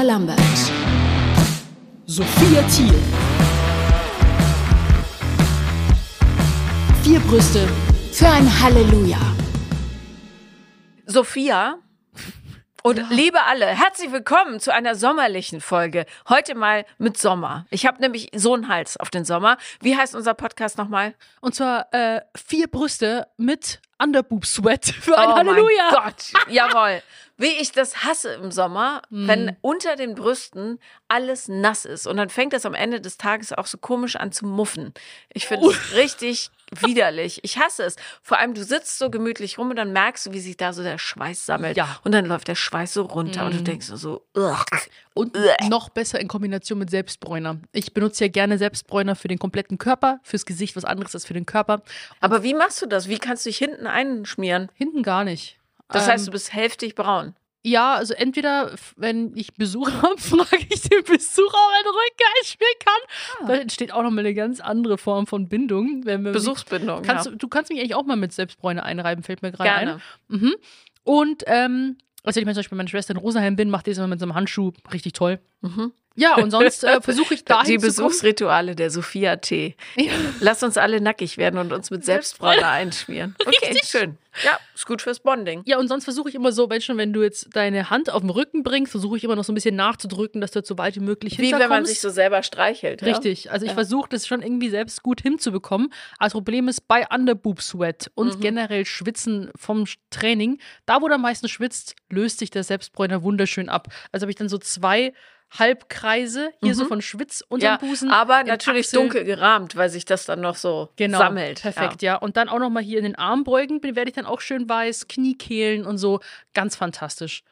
Paula 0.00 0.12
Lambert. 0.12 0.40
Sophia 2.06 2.62
Thiel. 2.68 2.94
Vier 7.02 7.20
Brüste 7.20 7.68
für 8.10 8.28
ein 8.28 8.48
Halleluja. 8.62 9.18
Sophia 11.04 11.80
und 12.82 13.10
liebe 13.10 13.42
alle, 13.42 13.66
herzlich 13.66 14.10
willkommen 14.10 14.58
zu 14.58 14.72
einer 14.72 14.94
sommerlichen 14.94 15.60
Folge. 15.60 16.06
Heute 16.30 16.54
mal 16.54 16.86
mit 16.96 17.18
Sommer. 17.18 17.66
Ich 17.68 17.84
habe 17.84 18.00
nämlich 18.00 18.30
so 18.34 18.54
einen 18.54 18.68
Hals 18.68 18.96
auf 18.96 19.10
den 19.10 19.26
Sommer. 19.26 19.58
Wie 19.82 19.98
heißt 19.98 20.14
unser 20.14 20.32
Podcast 20.32 20.78
nochmal? 20.78 21.14
Und 21.42 21.54
zwar 21.54 21.92
äh, 21.92 22.22
vier 22.34 22.68
Brüste 22.68 23.26
mit 23.36 23.82
Underboob 24.02 24.46
Sweat 24.46 24.86
für 24.86 25.16
ein 25.18 25.28
oh 25.28 25.34
Halleluja. 25.36 25.90
Mein 25.92 26.02
Gott, 26.04 26.24
jawohl. 26.48 27.02
Wie 27.36 27.46
ich 27.58 27.72
das 27.72 28.04
hasse 28.04 28.34
im 28.34 28.50
Sommer, 28.50 29.00
Mhm. 29.10 29.28
wenn 29.28 29.56
unter 29.62 29.96
den 29.96 30.14
Brüsten 30.14 30.78
alles 31.08 31.48
nass 31.48 31.84
ist. 31.86 32.06
Und 32.06 32.16
dann 32.18 32.28
fängt 32.28 32.52
das 32.52 32.66
am 32.66 32.74
Ende 32.74 33.00
des 33.00 33.16
Tages 33.16 33.52
auch 33.52 33.66
so 33.66 33.78
komisch 33.78 34.16
an 34.16 34.30
zu 34.32 34.44
muffen. 34.46 34.92
Ich 35.32 35.46
finde 35.46 35.68
es 35.68 35.94
richtig 35.94 36.50
widerlich. 36.78 37.40
Ich 37.42 37.58
hasse 37.58 37.84
es. 37.84 37.96
Vor 38.22 38.38
allem, 38.38 38.54
du 38.54 38.62
sitzt 38.64 38.98
so 38.98 39.10
gemütlich 39.10 39.58
rum 39.58 39.70
und 39.70 39.76
dann 39.76 39.92
merkst 39.92 40.26
du, 40.26 40.32
wie 40.32 40.40
sich 40.40 40.56
da 40.56 40.72
so 40.72 40.82
der 40.82 40.98
Schweiß 40.98 41.46
sammelt. 41.46 41.76
Ja. 41.76 41.86
Mhm. 41.86 41.90
Und 42.04 42.12
dann 42.12 42.26
läuft 42.26 42.48
der 42.48 42.54
Schweiß 42.54 42.94
so 42.94 43.02
runter 43.02 43.46
und 43.46 43.54
du 43.54 43.62
denkst 43.62 43.86
so, 43.86 44.26
ugh. 44.36 44.64
Und 45.14 45.36
noch 45.68 45.88
besser 45.88 46.20
in 46.20 46.28
Kombination 46.28 46.78
mit 46.78 46.90
Selbstbräuner. 46.90 47.58
Ich 47.72 47.92
benutze 47.92 48.24
ja 48.24 48.30
gerne 48.30 48.58
Selbstbräuner 48.58 49.16
für 49.16 49.28
den 49.28 49.38
kompletten 49.38 49.76
Körper, 49.78 50.20
fürs 50.22 50.46
Gesicht 50.46 50.76
was 50.76 50.84
anderes 50.84 51.14
als 51.14 51.26
für 51.26 51.34
den 51.34 51.46
Körper. 51.46 51.82
Aber 52.20 52.42
wie 52.42 52.54
machst 52.54 52.80
du 52.80 52.86
das? 52.86 53.08
Wie 53.08 53.18
kannst 53.18 53.44
du 53.44 53.50
dich 53.50 53.58
hinten 53.58 53.86
einschmieren? 53.86 54.70
Hinten 54.74 55.02
gar 55.02 55.24
nicht. 55.24 55.58
Das 55.88 56.06
Ähm, 56.06 56.12
heißt, 56.12 56.26
du 56.28 56.30
bist 56.30 56.52
hälftig 56.52 56.94
braun. 56.94 57.34
Ja, 57.62 57.94
also 57.94 58.14
entweder, 58.14 58.72
wenn 58.96 59.36
ich 59.36 59.54
Besuch 59.54 59.90
habe, 60.02 60.18
frage 60.18 60.66
ich 60.70 60.82
den 60.82 61.04
Besucher, 61.04 61.58
ob 61.58 61.72
er 61.76 61.82
den 61.82 61.92
Rücken 61.92 62.24
einschmieren 62.38 62.74
kann. 62.80 63.48
Da 63.48 63.54
entsteht 63.60 63.92
auch 63.92 64.02
nochmal 64.02 64.24
eine 64.24 64.34
ganz 64.34 64.60
andere 64.60 64.96
Form 64.96 65.26
von 65.26 65.48
Bindung. 65.48 66.04
Wenn 66.04 66.24
wir 66.24 66.32
Besuchsbindung. 66.32 67.02
Kannst, 67.02 67.26
ja. 67.26 67.32
du, 67.32 67.48
kannst 67.48 67.70
mich 67.70 67.80
eigentlich 67.80 67.94
auch 67.94 68.04
mal 68.04 68.16
mit 68.16 68.32
Selbstbräune 68.32 68.82
einreiben, 68.82 69.22
fällt 69.22 69.42
mir 69.42 69.52
gerade 69.52 69.70
ein. 69.70 70.02
Mhm. 70.28 70.54
Und, 71.04 71.44
ähm, 71.46 71.96
wenn 72.22 72.30
ich 72.30 72.34
zum 72.34 72.44
Beispiel 72.44 72.70
bei 72.70 72.76
meiner 72.76 72.88
Schwester 72.88 73.12
in 73.12 73.16
Rosenheim 73.16 73.56
bin, 73.56 73.70
macht 73.70 73.86
die 73.86 73.90
das 73.90 73.98
immer 73.98 74.06
mit 74.06 74.20
so 74.20 74.26
einem 74.26 74.34
Handschuh 74.34 74.72
richtig 74.92 75.14
toll. 75.14 75.38
Mhm. 75.62 75.92
Ja, 76.16 76.36
und 76.36 76.50
sonst 76.50 76.82
äh, 76.84 77.00
versuche 77.00 77.34
ich 77.34 77.44
dahin 77.44 77.66
Die. 77.66 77.78
Besuchsrituale 77.78 78.74
der 78.74 78.90
Sophia 78.90 79.36
T. 79.36 79.76
Ja. 79.96 80.12
Lass 80.40 80.62
uns 80.62 80.76
alle 80.76 81.00
nackig 81.00 81.38
werden 81.38 81.58
und 81.58 81.72
uns 81.72 81.90
mit 81.90 82.04
Selbstbräuner 82.04 82.68
einschmieren. 82.68 83.34
Okay, 83.46 83.72
Richtig. 83.72 83.88
schön. 83.88 84.18
Ja, 84.44 84.58
ist 84.74 84.86
gut 84.86 85.02
fürs 85.02 85.20
Bonding. 85.20 85.62
Ja, 85.66 85.78
und 85.78 85.88
sonst 85.88 86.04
versuche 86.04 86.28
ich 86.28 86.34
immer 86.36 86.52
so, 86.52 86.70
wenn 86.70 86.80
schon, 86.80 86.96
wenn 86.98 87.12
du 87.12 87.22
jetzt 87.22 87.48
deine 87.54 87.90
Hand 87.90 88.10
auf 88.10 88.20
den 88.20 88.30
Rücken 88.30 88.62
bringst, 88.62 88.92
versuche 88.92 89.16
ich 89.16 89.24
immer 89.24 89.34
noch 89.34 89.42
so 89.44 89.50
ein 89.52 89.54
bisschen 89.56 89.74
nachzudrücken, 89.76 90.40
dass 90.40 90.52
du 90.52 90.60
jetzt 90.60 90.68
so 90.68 90.78
weit 90.78 90.94
wie 90.96 91.00
möglich 91.00 91.38
Wie 91.38 91.52
wenn 91.52 91.68
man 91.68 91.84
sich 91.84 92.00
so 92.00 92.10
selber 92.10 92.42
streichelt. 92.42 93.02
Richtig. 93.02 93.50
Also 93.50 93.64
ich 93.64 93.70
Ja. 93.70 93.74
versuche 93.74 94.08
das 94.08 94.26
schon 94.26 94.42
irgendwie 94.42 94.68
selbst 94.70 95.02
gut 95.02 95.20
hinzubekommen. 95.20 95.92
Das 96.20 96.32
Problem 96.32 96.68
ist 96.68 96.86
bei 96.86 97.06
Underboob 97.12 97.60
Sweat 97.60 98.10
und 98.14 98.36
Mhm. 98.36 98.40
generell 98.40 98.84
Schwitzen 98.86 99.50
vom 99.56 99.84
Training, 100.10 100.58
da 100.86 101.00
wo 101.02 101.08
du 101.08 101.14
am 101.14 101.22
meisten 101.22 101.48
schwitzt, 101.48 101.96
löst 102.08 102.38
sich 102.38 102.50
der 102.50 102.62
Selbstbräuner 102.62 103.22
wunderschön 103.24 103.68
ab. 103.68 103.88
Also 104.12 104.24
habe 104.24 104.30
ich 104.30 104.36
dann 104.36 104.48
so 104.48 104.58
zwei 104.58 105.12
Halbkreise 105.58 106.50
hier 106.62 106.74
so 106.74 106.84
von 106.86 107.02
Schwitz 107.02 107.44
Ja. 107.50 107.58
Ja, 107.58 107.76
Busen. 107.76 108.10
aber 108.10 108.44
natürlich 108.44 108.86
Achsel. 108.86 109.00
dunkel 109.00 109.24
gerahmt, 109.24 109.76
weil 109.76 109.88
sich 109.90 110.04
das 110.04 110.24
dann 110.24 110.40
noch 110.40 110.56
so 110.56 110.90
Genau, 110.96 111.18
sammelt. 111.18 111.62
perfekt, 111.62 112.02
ja. 112.02 112.16
Und 112.16 112.36
dann 112.36 112.48
auch 112.48 112.58
noch 112.58 112.70
mal 112.70 112.82
hier 112.82 112.98
in 112.98 113.04
den 113.04 113.16
Armbeugen 113.16 113.80
bin- 113.80 113.96
werde 113.96 114.10
ich 114.10 114.14
dann 114.16 114.26
auch 114.26 114.40
schön 114.40 114.68
weiß, 114.68 115.08
Kniekehlen 115.08 115.86
und 115.86 115.98
so, 115.98 116.20
ganz 116.54 116.76
fantastisch. 116.76 117.42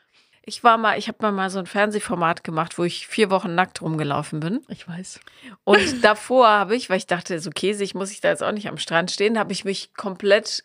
Ich 0.42 0.64
war 0.64 0.78
mal, 0.78 0.96
ich 0.98 1.08
habe 1.08 1.30
mal 1.30 1.50
so 1.50 1.58
ein 1.58 1.66
Fernsehformat 1.66 2.42
gemacht, 2.42 2.78
wo 2.78 2.84
ich 2.84 3.06
vier 3.06 3.30
Wochen 3.30 3.54
nackt 3.54 3.82
rumgelaufen 3.82 4.40
bin. 4.40 4.60
Ich 4.68 4.88
weiß. 4.88 5.20
Und 5.64 6.02
davor 6.02 6.48
habe 6.48 6.74
ich, 6.74 6.88
weil 6.88 6.96
ich 6.96 7.06
dachte, 7.06 7.38
so 7.38 7.50
käsig 7.50 7.94
muss 7.94 8.10
ich 8.10 8.22
da 8.22 8.30
jetzt 8.30 8.42
auch 8.42 8.52
nicht 8.52 8.66
am 8.68 8.78
Strand 8.78 9.10
stehen, 9.10 9.38
habe 9.38 9.52
ich 9.52 9.66
mich 9.66 9.92
komplett 9.94 10.64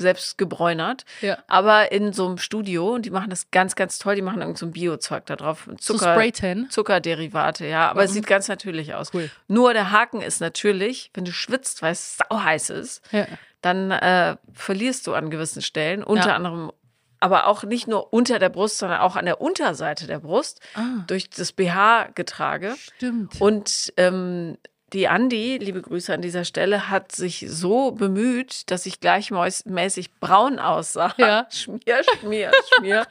selbst 0.00 0.38
gebräunert. 0.38 1.04
Ja. 1.20 1.38
Aber 1.46 1.92
in 1.92 2.12
so 2.12 2.26
einem 2.26 2.38
Studio, 2.38 2.94
und 2.94 3.06
die 3.06 3.10
machen 3.10 3.30
das 3.30 3.50
ganz, 3.50 3.74
ganz 3.76 3.98
toll, 3.98 4.16
die 4.16 4.22
machen 4.22 4.40
irgend 4.40 4.58
so 4.58 4.66
ein 4.66 4.72
Biozeug 4.72 5.26
da 5.26 5.36
drauf. 5.36 5.64
So 5.80 5.94
Zucker, 5.94 6.12
Spraytan. 6.12 6.68
Zuckerderivate, 6.70 7.66
ja. 7.66 7.90
Aber 7.90 8.02
es 8.04 8.12
sieht 8.12 8.26
ganz 8.26 8.48
natürlich 8.48 8.94
aus. 8.94 9.12
Cool. 9.14 9.30
Nur 9.48 9.72
der 9.72 9.90
Haken 9.92 10.20
ist 10.20 10.40
natürlich, 10.40 11.10
wenn 11.14 11.24
du 11.24 11.32
schwitzt, 11.32 11.82
weil 11.82 11.92
es 11.92 12.16
sau 12.18 12.42
heiß 12.42 12.70
ist, 12.70 13.02
Ja. 13.12 13.26
dann 13.62 13.90
äh, 13.90 14.36
verlierst 14.52 15.06
du 15.06 15.14
an 15.14 15.30
gewissen 15.30 15.62
Stellen, 15.62 16.02
unter 16.02 16.28
Ja. 16.30 16.34
anderem, 16.36 16.72
aber 17.20 17.46
auch 17.46 17.64
nicht 17.64 17.86
nur 17.86 18.12
unter 18.14 18.38
der 18.38 18.48
Brust, 18.48 18.78
sondern 18.78 19.00
auch 19.00 19.14
an 19.16 19.26
der 19.26 19.40
Unterseite 19.42 20.06
der 20.06 20.20
Brust 20.20 20.60
Ah, 20.74 21.04
durch 21.06 21.28
das 21.28 21.52
BH-Getrage. 21.52 22.74
stimmt. 22.96 23.40
Und 23.40 23.92
ähm, 23.98 24.56
die 24.92 25.08
Andi, 25.08 25.58
liebe 25.58 25.82
Grüße 25.82 26.12
an 26.12 26.22
dieser 26.22 26.44
Stelle, 26.44 26.90
hat 26.90 27.12
sich 27.12 27.46
so 27.48 27.92
bemüht, 27.92 28.70
dass 28.70 28.86
ich 28.86 29.00
gleichmäßig 29.00 30.14
braun 30.20 30.58
aussah. 30.58 31.14
Ja. 31.16 31.46
Schmier, 31.50 32.02
schmier, 32.20 32.50
schmier. 32.76 33.06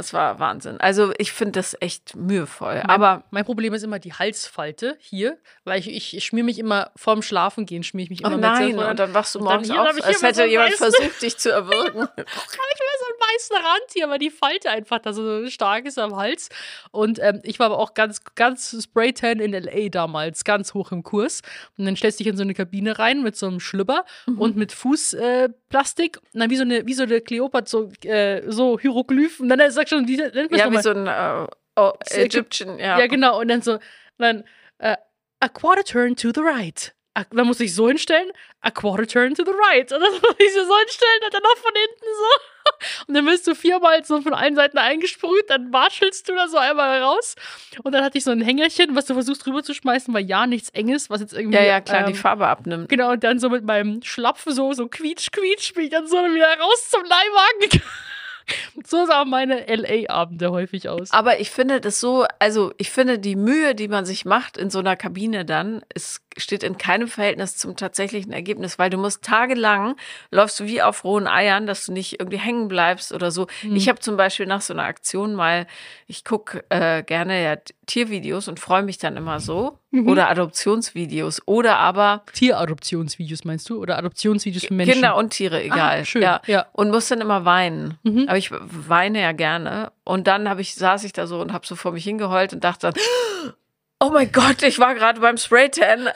Das 0.00 0.12
war 0.14 0.38
Wahnsinn. 0.38 0.80
Also 0.80 1.12
ich 1.18 1.32
finde 1.32 1.52
das 1.52 1.76
echt 1.80 2.16
mühevoll. 2.16 2.74
Mein, 2.76 2.86
Aber 2.86 3.24
mein 3.30 3.44
Problem 3.44 3.74
ist 3.74 3.82
immer 3.82 3.98
die 3.98 4.12
Halsfalte 4.14 4.96
hier, 4.98 5.38
weil 5.64 5.78
ich, 5.80 6.14
ich, 6.14 6.24
schmier 6.24 6.42
mich 6.44 6.58
immer 6.58 6.90
vorm 6.96 7.22
Schlafengehen, 7.22 7.82
schmier 7.82 8.04
ich 8.04 8.10
mich 8.10 8.20
oh 8.24 8.28
immer 8.28 8.36
mit 8.36 8.40
nein, 8.44 8.56
Selbstbräuner. 8.56 8.90
und 8.90 8.98
dann 8.98 9.14
wachst 9.14 9.34
du 9.34 9.38
dann 9.40 9.44
morgens 9.48 9.70
hier 9.70 9.80
auf, 9.82 9.88
als 10.04 10.22
hätte 10.22 10.34
so 10.36 10.42
jemand 10.44 10.72
weißen- 10.72 10.76
versucht, 10.78 11.22
dich 11.22 11.36
zu 11.38 11.50
erwürgen. 11.52 12.00
habe 12.02 12.12
ich 12.16 12.24
immer 12.24 12.96
so 12.98 13.06
einen 13.06 13.20
weißen 13.34 13.56
Rand 13.56 13.90
hier, 13.92 14.08
weil 14.08 14.18
die 14.18 14.30
Falte 14.30 14.70
einfach 14.70 14.98
da 15.00 15.12
so 15.12 15.46
stark 15.48 15.84
ist 15.86 15.98
am 15.98 16.16
Hals. 16.16 16.48
Und 16.90 17.18
ähm, 17.20 17.40
ich 17.42 17.58
war 17.58 17.66
aber 17.66 17.78
auch 17.78 17.94
ganz, 17.94 18.22
ganz 18.34 18.76
Spraytan 18.82 19.38
in 19.40 19.52
L.A. 19.54 19.88
damals, 19.90 20.44
ganz 20.44 20.74
hoch 20.74 20.92
im 20.92 21.02
Kurs. 21.02 21.42
Und 21.76 21.84
dann 21.84 21.96
stellst 21.96 22.18
du 22.20 22.24
dich 22.24 22.30
in 22.30 22.36
so 22.36 22.42
eine 22.42 22.54
Kabine 22.54 22.98
rein 22.98 23.22
mit 23.22 23.36
so 23.36 23.46
einem 23.46 23.60
Schlüpper 23.60 24.04
Mhm. 24.26 24.38
und 24.40 24.56
mit 24.56 24.72
Fußplastik. 24.72 26.16
Äh, 26.16 26.20
und 26.34 26.40
dann 26.40 26.50
wie 26.50 26.56
so 26.56 26.62
eine, 26.62 26.86
wie 26.86 26.94
so 26.94 27.02
eine 27.02 27.20
Kleopatra, 27.20 27.66
so, 27.66 27.90
äh, 28.04 28.42
so 28.50 28.78
Hieroglyphen. 28.78 29.50
Und 29.50 29.58
dann 29.58 29.70
sagst 29.70 29.89
schon, 29.90 30.06
die 30.06 30.16
nennt 30.16 30.34
man's 30.50 30.62
Ja, 30.62 30.70
wie 30.70 30.74
mal. 30.74 30.82
so 30.82 30.90
ein 30.90 31.06
äh, 31.06 31.46
oh, 31.76 31.92
Egyptian, 32.10 32.78
ja. 32.78 32.98
Ja, 32.98 33.06
genau. 33.06 33.40
Und 33.40 33.48
dann 33.48 33.62
so, 33.62 33.78
dann 34.18 34.44
äh, 34.78 34.96
a 35.40 35.48
quarter 35.48 35.84
turn 35.84 36.16
to 36.16 36.30
the 36.34 36.40
right. 36.40 36.94
A, 37.14 37.24
dann 37.24 37.48
muss 37.48 37.58
ich 37.58 37.74
so 37.74 37.88
hinstellen, 37.88 38.30
a 38.60 38.70
quarter 38.70 39.04
turn 39.04 39.34
to 39.34 39.44
the 39.44 39.50
right. 39.50 39.92
Und 39.92 40.00
dann 40.00 40.12
muss 40.22 40.36
ich 40.38 40.52
so 40.54 40.78
hinstellen 40.78 41.20
und 41.24 41.34
dann 41.34 41.42
noch 41.42 41.56
von 41.56 41.72
hinten 41.74 42.04
so. 42.04 42.40
Und 43.08 43.14
dann 43.14 43.26
wirst 43.26 43.46
du 43.46 43.54
viermal 43.54 44.04
so 44.04 44.20
von 44.20 44.34
allen 44.34 44.54
Seiten 44.54 44.78
eingesprüht, 44.78 45.48
dann 45.48 45.72
watschelst 45.72 46.28
du 46.28 46.34
da 46.34 46.46
so 46.46 46.56
einmal 46.58 47.02
raus. 47.02 47.34
Und 47.82 47.92
dann 47.92 48.04
hatte 48.04 48.18
ich 48.18 48.24
so 48.24 48.30
ein 48.30 48.40
Hängerchen, 48.40 48.94
was 48.94 49.06
du 49.06 49.14
versuchst 49.14 49.46
rüber 49.46 49.62
zu 49.62 49.74
schmeißen, 49.74 50.12
weil 50.14 50.24
ja 50.24 50.46
nichts 50.46 50.68
Enges, 50.70 51.10
was 51.10 51.20
jetzt 51.20 51.32
irgendwie. 51.32 51.56
Ja, 51.56 51.64
ja, 51.64 51.80
klar, 51.80 52.04
die 52.04 52.12
ähm, 52.12 52.18
Farbe 52.18 52.46
abnimmt. 52.46 52.88
Genau, 52.88 53.12
und 53.12 53.24
dann 53.24 53.38
so 53.38 53.48
mit 53.48 53.64
meinem 53.64 54.02
Schlapfen 54.02 54.52
so, 54.52 54.72
so 54.72 54.88
quietsch, 54.88 55.30
quietsch, 55.32 55.74
bin 55.74 55.84
ich 55.84 55.90
dann 55.90 56.06
so 56.06 56.16
wieder 56.16 56.58
raus 56.58 56.90
zum 56.90 57.02
Leihwagen. 57.02 57.82
so 58.84 59.06
sahen 59.06 59.30
meine 59.30 59.66
LA-Abende 59.66 60.50
häufig 60.50 60.88
aus. 60.88 61.10
Aber 61.12 61.40
ich 61.40 61.50
finde 61.50 61.80
das 61.80 62.00
so, 62.00 62.26
also 62.38 62.72
ich 62.78 62.90
finde 62.90 63.18
die 63.18 63.36
Mühe, 63.36 63.74
die 63.74 63.88
man 63.88 64.04
sich 64.04 64.24
macht 64.24 64.56
in 64.56 64.70
so 64.70 64.78
einer 64.78 64.96
Kabine 64.96 65.44
dann, 65.44 65.82
es 65.94 66.20
steht 66.36 66.62
in 66.62 66.78
keinem 66.78 67.08
Verhältnis 67.08 67.56
zum 67.56 67.76
tatsächlichen 67.76 68.32
Ergebnis, 68.32 68.78
weil 68.78 68.90
du 68.90 68.98
musst 68.98 69.22
tagelang 69.22 69.96
läufst 70.30 70.60
du 70.60 70.64
wie 70.64 70.82
auf 70.82 71.04
rohen 71.04 71.26
Eiern, 71.26 71.66
dass 71.66 71.86
du 71.86 71.92
nicht 71.92 72.20
irgendwie 72.20 72.38
hängen 72.38 72.68
bleibst 72.68 73.12
oder 73.12 73.30
so. 73.30 73.46
Ich 73.74 73.88
habe 73.88 74.00
zum 74.00 74.16
Beispiel 74.16 74.46
nach 74.46 74.60
so 74.60 74.72
einer 74.72 74.84
Aktion 74.84 75.34
mal, 75.34 75.66
ich 76.06 76.24
gucke 76.24 76.64
äh, 76.68 77.02
gerne 77.02 77.42
ja 77.42 77.56
Tiervideos 77.86 78.48
und 78.48 78.60
freue 78.60 78.82
mich 78.82 78.98
dann 78.98 79.16
immer 79.16 79.40
so 79.40 79.78
oder 79.92 80.30
Adoptionsvideos 80.30 81.42
oder 81.46 81.78
aber 81.78 82.22
Tieradoptionsvideos 82.32 83.44
meinst 83.44 83.68
du? 83.68 83.80
Oder 83.80 83.98
Adoptionsvideos 83.98 84.64
für 84.66 84.74
Menschen? 84.74 84.92
Kinder 84.94 85.16
und 85.16 85.30
Tiere, 85.30 85.62
egal. 85.62 86.00
Ah, 86.00 86.04
schön, 86.04 86.22
Ja. 86.22 86.40
ja. 86.46 86.66
Und 86.72 86.90
muss 86.90 87.08
dann 87.08 87.20
immer 87.20 87.44
weinen. 87.44 87.98
Mhm. 88.04 88.26
Aber 88.28 88.38
ich 88.38 88.50
weine 88.52 89.20
ja 89.20 89.32
gerne. 89.32 89.90
Und 90.04 90.26
dann 90.26 90.48
habe 90.48 90.60
ich, 90.60 90.74
saß 90.76 91.02
ich 91.04 91.12
da 91.12 91.26
so 91.26 91.40
und 91.40 91.52
habe 91.52 91.66
so 91.66 91.74
vor 91.74 91.92
mich 91.92 92.04
hingeheult 92.04 92.52
und 92.52 92.62
dachte 92.62 92.92
dann, 92.92 93.02
oh 94.00 94.10
mein 94.10 94.30
Gott, 94.30 94.62
ich 94.62 94.78
war 94.78 94.94
gerade 94.94 95.20
beim 95.20 95.36
Spraytan. 95.36 96.08
Ah! 96.08 96.12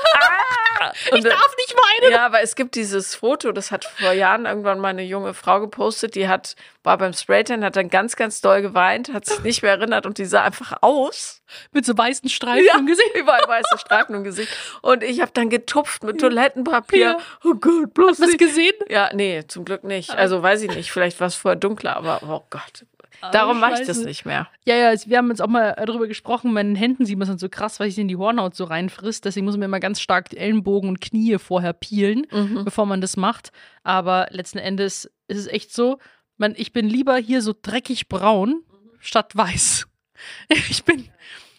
Und, 1.10 1.18
ich 1.18 1.24
darf 1.24 1.54
nicht 1.56 1.74
weinen. 1.74 2.12
ja, 2.12 2.26
aber 2.26 2.42
es 2.42 2.56
gibt 2.56 2.74
dieses 2.74 3.14
Foto, 3.14 3.52
das 3.52 3.70
hat 3.70 3.84
vor 3.84 4.12
Jahren 4.12 4.46
irgendwann 4.46 4.78
mal 4.78 4.88
eine 4.88 5.02
junge 5.02 5.34
Frau 5.34 5.60
gepostet, 5.60 6.14
die 6.14 6.28
hat, 6.28 6.56
war 6.82 6.98
beim 6.98 7.12
Spraytan, 7.12 7.64
hat 7.64 7.76
dann 7.76 7.90
ganz, 7.90 8.16
ganz 8.16 8.40
doll 8.40 8.62
geweint, 8.62 9.12
hat 9.12 9.26
sich 9.26 9.40
nicht 9.40 9.62
mehr 9.62 9.72
erinnert 9.72 10.06
und 10.06 10.18
die 10.18 10.24
sah 10.24 10.42
einfach 10.42 10.78
aus. 10.80 11.42
Mit 11.72 11.84
so 11.84 11.96
weißen 11.96 12.28
Streifen 12.28 12.80
im 12.80 12.86
Gesicht. 12.86 13.14
überall 13.14 13.46
weiße 13.46 13.78
Streifen 13.78 14.14
im 14.16 14.24
Gesicht. 14.24 14.50
Und 14.82 15.02
ich 15.02 15.20
habe 15.20 15.30
dann 15.34 15.50
getupft 15.50 16.02
mit 16.02 16.20
Toilettenpapier. 16.20 16.98
Ja. 16.98 17.18
Oh 17.44 17.54
Gott, 17.54 17.94
bloß 17.94 18.10
Hast 18.10 18.18
du 18.18 18.22
das 18.22 18.30
nicht. 18.32 18.38
gesehen? 18.38 18.74
Ja, 18.88 19.10
nee, 19.14 19.44
zum 19.46 19.64
Glück 19.64 19.84
nicht. 19.84 20.10
Also 20.10 20.42
weiß 20.42 20.62
ich 20.62 20.74
nicht, 20.74 20.90
vielleicht 20.90 21.20
war 21.20 21.28
es 21.28 21.34
vorher 21.34 21.56
dunkler, 21.56 21.96
aber 21.96 22.20
oh 22.28 22.42
Gott. 22.50 22.84
Darum 23.32 23.60
mache 23.60 23.80
ich 23.80 23.86
das 23.86 23.98
nicht 24.04 24.24
mehr. 24.24 24.48
Ja, 24.66 24.74
ja, 24.76 24.92
es- 24.92 25.08
wir 25.08 25.18
haben 25.18 25.28
jetzt 25.28 25.40
auch 25.42 25.46
mal 25.48 25.74
darüber 25.86 26.06
gesprochen, 26.06 26.52
meinen 26.52 26.74
Händen 26.74 27.04
sieht 27.06 27.18
man 27.18 27.28
es 27.28 27.40
so 27.40 27.48
krass, 27.48 27.80
weil 27.80 27.88
ich 27.88 27.98
in 27.98 28.08
die 28.08 28.16
Hornhaut 28.16 28.54
so 28.54 28.64
reinfrisst. 28.64 29.24
Deswegen 29.24 29.46
muss 29.46 29.56
man 29.56 29.62
immer 29.64 29.80
ganz 29.80 30.00
stark 30.00 30.28
die 30.30 30.36
Ellenbogen 30.38 30.88
und 30.88 31.00
Knie 31.00 31.38
vorher 31.38 31.72
peelen, 31.72 32.26
Mhm. 32.30 32.64
bevor 32.64 32.86
man 32.86 33.00
das 33.00 33.16
macht. 33.16 33.50
Aber 33.82 34.28
letzten 34.30 34.58
Endes 34.58 35.10
ist 35.28 35.38
es 35.38 35.46
echt 35.46 35.72
so, 35.74 35.98
man, 36.36 36.54
ich 36.56 36.72
bin 36.72 36.88
lieber 36.88 37.16
hier 37.16 37.42
so 37.42 37.54
dreckig 37.60 38.08
braun 38.08 38.62
statt 39.00 39.34
weiß. 39.36 39.86
Ich 40.70 40.84
bin. 40.84 41.08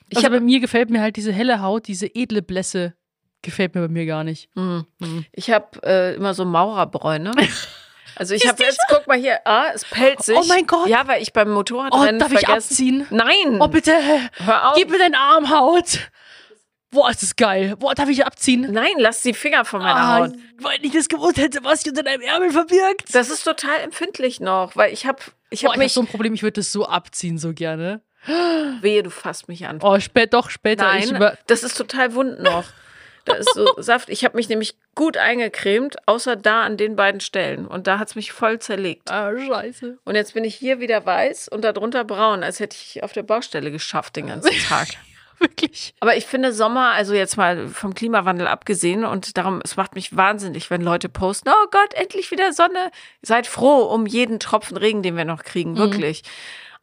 Ich 0.10 0.18
Also 0.18 0.26
hab- 0.28 0.34
bei 0.34 0.40
mir 0.40 0.60
gefällt 0.60 0.90
mir 0.90 1.02
halt 1.02 1.16
diese 1.18 1.32
helle 1.34 1.62
Haut, 1.62 1.88
diese 1.88 2.08
edle 2.14 2.42
Blässe. 2.42 2.94
Gefällt 3.42 3.76
mir 3.76 3.82
bei 3.82 3.88
mir 3.88 4.06
gar 4.06 4.24
nicht. 4.24 4.50
Mhm. 4.56 4.86
Mhm. 5.00 5.26
Ich 5.32 5.52
habe 5.52 5.82
äh, 5.84 6.16
immer 6.16 6.34
so 6.34 6.46
Maurerbräune. 6.46 7.32
Also 8.16 8.34
ich 8.34 8.48
habe 8.48 8.62
jetzt, 8.64 8.80
guck 8.90 9.08
mal 9.08 9.18
hier, 9.18 9.40
ah, 9.46 9.66
es 9.74 9.84
pelzig. 9.86 10.38
Oh 10.40 10.44
mein 10.48 10.66
Gott. 10.68 10.88
Ja, 10.88 11.08
weil 11.08 11.22
ich 11.22 11.34
beim 11.34 11.50
Oh, 11.50 11.56
Motorradrennen 11.56 12.20
darf 12.20 12.32
ich 12.32 12.40
vergessen. 12.40 12.72
abziehen? 12.72 13.08
Nein. 13.10 13.60
Oh, 13.62 13.68
bitte. 13.68 13.94
Hör 14.38 14.70
auf. 14.72 14.78
Gib 14.78 14.90
mir 14.90 14.98
deine 15.00 15.18
Armhaut. 15.18 16.10
Boah, 16.92 17.10
ist 17.10 17.24
das 17.24 17.36
geil. 17.36 17.76
Boah, 17.78 17.94
darf 17.94 18.08
ich 18.08 18.26
abziehen? 18.26 18.72
Nein, 18.72 18.94
lass 18.98 19.22
die 19.22 19.34
Finger 19.34 19.66
von 19.66 19.82
meiner 19.82 19.96
Ah, 20.00 20.20
Haut. 20.20 20.32
weil 20.60 20.78
ich 20.82 20.94
das 20.94 21.10
gewusst 21.10 21.38
hätte, 21.38 21.62
was 21.64 21.82
sich 21.82 21.90
unter 21.90 22.04
deinem 22.04 22.22
Ärmel 22.22 22.52
verbirgt. 22.52 23.14
Das 23.14 23.30
ist 23.30 23.44
total 23.44 23.82
empfindlich 23.82 24.40
noch, 24.40 24.76
weil 24.78 24.94
ich 24.94 25.06
habe 25.06 25.20
ich 25.50 25.64
Boah, 25.64 25.72
hab 25.74 25.78
ich 25.78 25.84
hab 25.84 25.90
so 25.92 26.02
ein 26.02 26.08
Problem, 26.08 26.34
ich 26.34 26.44
würde 26.44 26.62
das 26.62 26.72
so 26.72 26.86
abziehen, 26.88 27.38
so 27.38 27.54
gerne. 27.54 28.02
wehe, 28.82 29.04
du 29.04 29.10
fasst 29.10 29.50
mich 29.50 29.68
an. 29.68 29.80
Oh, 29.82 30.00
spät, 30.00 30.34
doch, 30.34 30.50
später. 30.50 30.96
Ich 30.98 31.08
Nein, 31.08 31.16
über 31.18 31.38
das 31.48 31.64
ist 31.64 31.76
total 31.78 32.14
wund 32.16 32.40
noch. 32.42 32.64
Da 33.26 33.34
ist 33.34 33.54
so 33.54 33.68
Saft. 33.78 34.10
Ich 34.10 34.24
habe 34.24 34.38
mich 34.38 34.50
nämlich 34.50 34.76
gut 34.94 35.18
eingecremt, 35.18 35.98
außer 36.08 36.36
da 36.36 36.64
an 36.64 36.78
den 36.78 36.96
beiden 36.96 37.20
Stellen. 37.22 37.68
Und 37.68 37.88
da 37.88 38.00
hat 38.00 38.10
es 38.10 38.16
mich 38.16 38.32
voll 38.32 38.60
zerlegt. 38.60 39.12
ah, 39.12 39.32
scheiße. 39.38 39.98
Und 40.06 40.16
jetzt 40.16 40.34
bin 40.34 40.44
ich 40.44 40.56
hier 40.56 40.80
wieder 40.80 41.06
weiß 41.06 41.48
und 41.50 41.64
darunter 41.64 42.04
braun, 42.04 42.44
als 42.44 42.60
hätte 42.60 42.78
ich 42.80 43.04
auf 43.04 43.14
der 43.14 43.24
Baustelle 43.24 43.72
geschafft 43.72 44.16
den 44.16 44.28
ganzen 44.28 44.52
Tag. 44.70 44.88
Wirklich. 45.40 45.94
Aber 46.00 46.16
ich 46.16 46.26
finde 46.26 46.54
Sommer, 46.54 46.92
also 46.92 47.14
jetzt 47.14 47.36
mal 47.36 47.68
vom 47.68 47.94
Klimawandel 47.94 48.48
abgesehen 48.48 49.04
und 49.04 49.36
darum, 49.38 49.60
es 49.66 49.76
macht 49.76 49.96
mich 49.96 50.16
wahnsinnig, 50.16 50.70
wenn 50.70 50.82
Leute 50.82 51.10
posten, 51.10 51.50
oh 51.50 51.68
Gott, 51.72 51.94
endlich 51.94 52.32
wieder 52.32 52.54
Sonne. 52.54 52.90
Seid 53.22 53.46
froh 53.46 53.84
um 53.84 54.06
jeden 54.06 54.40
Tropfen 54.40 54.78
Regen, 54.78 55.04
den 55.04 55.18
wir 55.18 55.26
noch 55.26 55.44
kriegen, 55.44 55.78
wirklich. 55.78 56.24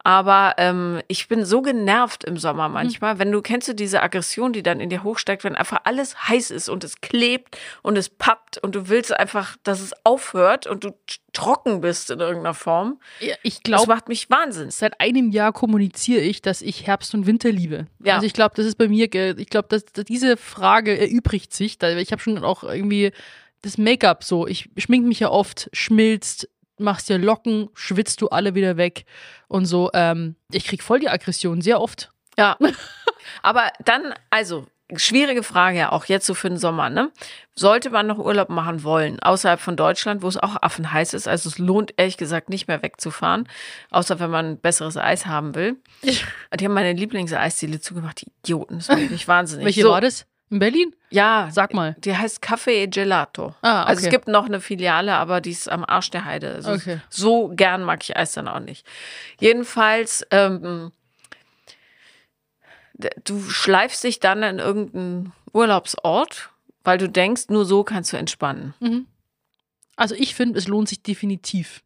Aber 0.05 0.55
ähm, 0.57 1.01
ich 1.07 1.29
bin 1.29 1.45
so 1.45 1.61
genervt 1.61 2.25
im 2.25 2.35
Sommer 2.35 2.67
manchmal, 2.67 3.19
wenn 3.19 3.31
du 3.31 3.41
kennst 3.41 3.69
du 3.69 3.73
diese 3.73 4.01
Aggression, 4.03 4.51
die 4.51 4.61
dann 4.61 4.81
in 4.81 4.89
dir 4.89 5.03
hochsteigt, 5.03 5.45
wenn 5.45 5.55
einfach 5.55 5.81
alles 5.85 6.27
heiß 6.27 6.51
ist 6.51 6.67
und 6.67 6.83
es 6.83 6.99
klebt 6.99 7.57
und 7.83 7.97
es 7.97 8.09
pappt 8.09 8.57
und 8.57 8.75
du 8.75 8.89
willst 8.89 9.17
einfach, 9.17 9.55
dass 9.63 9.79
es 9.79 9.93
aufhört 10.03 10.67
und 10.67 10.83
du 10.83 10.91
trocken 11.31 11.79
bist 11.79 12.11
in 12.11 12.19
irgendeiner 12.19 12.53
Form. 12.53 12.99
Ja, 13.21 13.35
ich 13.43 13.55
Das 13.55 13.63
glaube, 13.63 13.87
macht 13.87 14.09
mich 14.09 14.29
wahnsinnig. 14.29 14.75
seit 14.75 14.99
einem 14.99 15.31
Jahr 15.31 15.53
kommuniziere 15.53 16.21
ich, 16.21 16.41
dass 16.41 16.61
ich 16.61 16.85
Herbst 16.85 17.13
und 17.13 17.25
Winter 17.25 17.51
liebe. 17.51 17.87
Ja. 18.03 18.15
Also 18.15 18.27
ich 18.27 18.33
glaube, 18.33 18.55
das 18.55 18.65
ist 18.65 18.77
bei 18.77 18.89
mir, 18.89 19.05
ich 19.05 19.49
glaube, 19.49 19.69
dass, 19.69 19.85
dass 19.85 20.03
diese 20.03 20.35
Frage 20.35 20.97
erübrigt 20.99 21.53
sich. 21.53 21.77
Da, 21.77 21.95
ich 21.95 22.11
habe 22.11 22.21
schon 22.21 22.43
auch 22.43 22.65
irgendwie 22.65 23.13
das 23.61 23.77
Make-up 23.77 24.25
so. 24.25 24.45
Ich 24.47 24.69
schmink 24.77 25.05
mich 25.07 25.21
ja 25.21 25.29
oft, 25.29 25.69
schmilzt, 25.71 26.49
machst 26.77 27.09
dir 27.09 27.17
Locken, 27.17 27.69
schwitzt 27.73 28.21
du 28.21 28.29
alle 28.29 28.55
wieder 28.55 28.77
weg 28.77 29.05
und 29.47 29.65
so. 29.65 29.89
Ähm, 29.93 30.35
ich 30.51 30.65
krieg 30.65 30.83
voll 30.83 30.99
die 30.99 31.09
Aggression, 31.09 31.61
sehr 31.61 31.81
oft. 31.81 32.11
Ja. 32.37 32.57
Aber 33.41 33.71
dann, 33.85 34.13
also, 34.29 34.65
schwierige 34.95 35.43
Frage 35.43 35.77
ja 35.77 35.91
auch 35.91 36.05
jetzt 36.05 36.25
so 36.25 36.33
für 36.33 36.49
den 36.49 36.57
Sommer, 36.57 36.89
ne? 36.89 37.11
Sollte 37.55 37.89
man 37.89 38.07
noch 38.07 38.17
Urlaub 38.17 38.49
machen 38.49 38.83
wollen, 38.83 39.19
außerhalb 39.19 39.59
von 39.59 39.75
Deutschland, 39.75 40.21
wo 40.21 40.27
es 40.27 40.37
auch 40.37 40.57
affenheiß 40.61 41.13
ist? 41.13 41.27
Also 41.27 41.49
es 41.49 41.57
lohnt 41.57 41.93
ehrlich 41.97 42.17
gesagt 42.17 42.49
nicht 42.49 42.67
mehr 42.67 42.81
wegzufahren, 42.81 43.47
außer 43.91 44.19
wenn 44.19 44.29
man 44.29 44.59
besseres 44.59 44.97
Eis 44.97 45.25
haben 45.25 45.55
will. 45.55 45.77
Die 46.03 46.65
haben 46.65 46.73
meine 46.73 46.93
Lieblingseisdiele 46.93 47.79
zugemacht, 47.79 48.21
die 48.21 48.31
Idioten, 48.39 48.77
das 48.77 48.87
macht 48.87 48.99
mich 49.11 49.27
wahnsinnig. 49.27 49.65
Welche 49.65 49.83
so, 49.83 49.91
war 49.91 50.01
das? 50.01 50.25
In 50.49 50.59
Berlin? 50.59 50.95
Ja, 51.09 51.49
Sag 51.51 51.73
mal. 51.73 51.95
die 51.99 52.15
heißt 52.15 52.43
Café 52.43 52.87
Gelato. 52.87 53.55
Ah, 53.61 53.83
Also 53.83 54.01
es 54.01 54.05
okay. 54.07 54.15
gibt 54.15 54.27
noch 54.27 54.45
eine 54.45 54.59
Filiale, 54.61 55.15
aber 55.15 55.41
die 55.41 55.51
ist 55.51 55.69
am 55.69 55.83
Arsch 55.83 56.11
der 56.11 56.25
Heide. 56.25 56.55
Also 56.55 56.73
Okay. 56.73 56.99
So 57.09 57.49
gern 57.55 57.83
mag 57.83 58.03
ich 58.03 58.15
Eis 58.15 58.33
dann 58.33 58.47
auch 58.47 58.59
nicht. 58.59 58.85
Jedenfalls, 59.39 60.25
ähm, 60.31 60.91
du 63.23 63.39
schleifst 63.41 64.03
dich 64.03 64.19
dann 64.19 64.43
in 64.43 64.59
irgendeinen 64.59 65.33
Urlaubsort, 65.53 66.49
weil 66.83 66.97
du 66.97 67.09
denkst, 67.09 67.43
nur 67.49 67.65
so 67.65 67.83
kannst 67.83 68.13
du 68.13 68.17
entspannen. 68.17 68.73
Mhm. 68.79 69.07
Also 69.95 70.15
ich 70.15 70.35
finde, 70.35 70.59
es 70.59 70.67
lohnt 70.67 70.89
sich 70.89 71.01
definitiv 71.03 71.83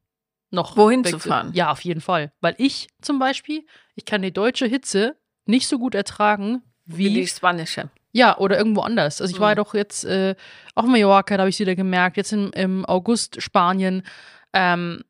noch 0.49 0.77
Wohin 0.77 1.03
zu 1.03 1.19
fahren? 1.19 1.51
Ja, 1.53 1.71
auf 1.71 1.81
jeden 1.81 1.99
Fall. 2.01 2.31
Weil 2.39 2.55
ich 2.57 2.87
zum 3.01 3.19
Beispiel, 3.19 3.65
ich 3.95 4.05
kann 4.05 4.21
die 4.21 4.31
deutsche 4.31 4.65
Hitze 4.65 5.17
nicht 5.45 5.67
so 5.67 5.77
gut 5.77 5.93
ertragen 5.93 6.61
Wie 6.85 7.05
wie, 7.09 7.13
die 7.13 7.27
spanische. 7.27 7.89
Ja 8.17 8.37
oder 8.37 8.57
irgendwo 8.57 8.81
anders. 8.81 9.21
Also 9.21 9.33
ich 9.33 9.39
war 9.39 9.51
Mhm. 9.51 9.55
doch 9.57 9.73
jetzt 9.73 10.03
äh, 10.05 10.35
auf 10.75 10.85
Mallorca, 10.85 11.37
da 11.37 11.41
habe 11.41 11.49
ich 11.49 11.55
es 11.55 11.59
wieder 11.59 11.75
gemerkt. 11.75 12.17
Jetzt 12.17 12.33
im, 12.33 12.51
im 12.53 12.85
August 12.85 13.41
Spanien. 13.41 14.03
Ähm, 14.53 15.03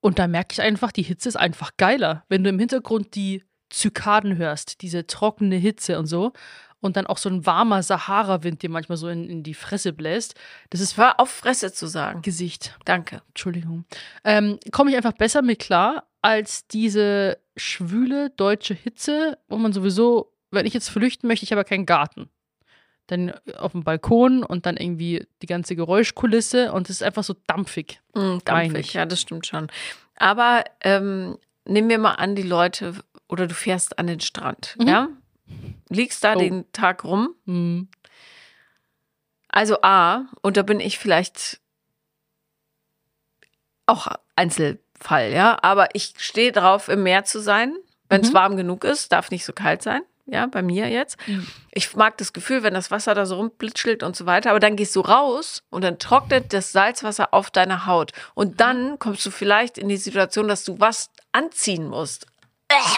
und 0.00 0.18
da 0.18 0.26
merke 0.26 0.52
ich 0.52 0.60
einfach, 0.60 0.92
die 0.92 1.02
Hitze 1.02 1.28
ist 1.28 1.36
einfach 1.36 1.70
geiler, 1.78 2.24
wenn 2.28 2.44
du 2.44 2.50
im 2.50 2.58
Hintergrund 2.58 3.14
die 3.14 3.42
Zykaden 3.70 4.36
hörst, 4.36 4.82
diese 4.82 5.06
trockene 5.06 5.56
Hitze 5.56 5.98
und 5.98 6.06
so. 6.06 6.32
Und 6.80 6.98
dann 6.98 7.06
auch 7.06 7.16
so 7.16 7.30
ein 7.30 7.46
warmer 7.46 7.82
Sahara-Wind, 7.82 8.62
der 8.62 8.68
manchmal 8.68 8.98
so 8.98 9.08
in, 9.08 9.30
in 9.30 9.42
die 9.42 9.54
Fresse 9.54 9.94
bläst. 9.94 10.34
Das 10.68 10.82
ist 10.82 10.98
Hör 10.98 11.18
auf, 11.18 11.30
Fresse 11.30 11.72
zu 11.72 11.86
sagen. 11.86 12.20
Gesicht. 12.20 12.76
Danke. 12.84 13.22
Entschuldigung, 13.28 13.86
ähm, 14.22 14.58
komme 14.70 14.90
ich 14.90 14.96
einfach 14.96 15.14
besser 15.14 15.40
mit 15.40 15.60
klar 15.60 16.04
als 16.20 16.66
diese 16.66 17.38
schwüle 17.56 18.28
deutsche 18.36 18.74
Hitze, 18.74 19.38
wo 19.48 19.56
man 19.56 19.72
sowieso, 19.72 20.33
wenn 20.54 20.66
ich 20.66 20.74
jetzt 20.74 20.88
flüchten 20.90 21.26
möchte, 21.26 21.44
ich 21.44 21.52
habe 21.52 21.60
ja 21.60 21.64
keinen 21.64 21.86
Garten. 21.86 22.30
Dann 23.08 23.32
auf 23.58 23.72
dem 23.72 23.84
Balkon 23.84 24.42
und 24.42 24.64
dann 24.64 24.76
irgendwie 24.78 25.26
die 25.42 25.46
ganze 25.46 25.76
Geräuschkulisse 25.76 26.72
und 26.72 26.88
es 26.88 26.96
ist 26.96 27.02
einfach 27.02 27.22
so 27.24 27.34
dampfig. 27.46 28.00
Mm, 28.14 28.38
dampfig, 28.44 28.94
ja, 28.94 29.04
das 29.04 29.20
stimmt 29.20 29.46
schon. 29.46 29.68
Aber 30.16 30.64
ähm, 30.80 31.36
nehmen 31.66 31.90
wir 31.90 31.98
mal 31.98 32.12
an, 32.14 32.34
die 32.34 32.42
Leute, 32.42 32.94
oder 33.28 33.46
du 33.46 33.54
fährst 33.54 33.98
an 33.98 34.06
den 34.06 34.20
Strand, 34.20 34.76
Mhm. 34.80 34.88
ja? 34.88 35.08
Liegst 35.90 36.24
da 36.24 36.34
Oh. 36.34 36.38
den 36.38 36.70
Tag 36.72 37.04
rum. 37.04 37.34
Hm. 37.44 37.88
Also 39.48 39.82
A, 39.82 40.24
und 40.40 40.56
da 40.56 40.62
bin 40.62 40.80
ich 40.80 40.98
vielleicht 40.98 41.60
auch 43.86 44.06
Einzelfall, 44.36 45.30
ja, 45.32 45.58
aber 45.62 45.94
ich 45.94 46.14
stehe 46.16 46.52
drauf, 46.52 46.88
im 46.88 47.02
Meer 47.02 47.24
zu 47.24 47.38
sein, 47.40 47.76
wenn 48.08 48.22
es 48.22 48.30
Mhm. 48.30 48.34
warm 48.34 48.56
genug 48.56 48.84
ist, 48.84 49.12
darf 49.12 49.30
nicht 49.30 49.44
so 49.44 49.52
kalt 49.52 49.82
sein, 49.82 50.00
ja, 50.26 50.46
bei 50.46 50.62
mir 50.62 50.88
jetzt. 50.88 51.16
Mhm. 51.26 51.46
Ich 51.72 51.94
mag 51.96 52.16
das 52.18 52.32
Gefühl, 52.32 52.62
wenn 52.62 52.74
das 52.74 52.90
Wasser 52.90 53.14
da 53.14 53.26
so 53.26 53.36
rumblitschelt 53.36 54.02
und 54.02 54.16
so 54.16 54.26
weiter, 54.26 54.50
aber 54.50 54.60
dann 54.60 54.76
gehst 54.76 54.96
du 54.96 55.00
raus 55.00 55.62
und 55.70 55.82
dann 55.82 55.98
trocknet 55.98 56.52
das 56.52 56.72
Salzwasser 56.72 57.34
auf 57.34 57.50
deiner 57.50 57.86
Haut 57.86 58.12
und 58.34 58.60
dann 58.60 58.98
kommst 58.98 59.24
du 59.26 59.30
vielleicht 59.30 59.76
in 59.76 59.88
die 59.88 59.96
Situation, 59.96 60.48
dass 60.48 60.64
du 60.64 60.80
was 60.80 61.10
anziehen 61.32 61.88
musst. 61.88 62.26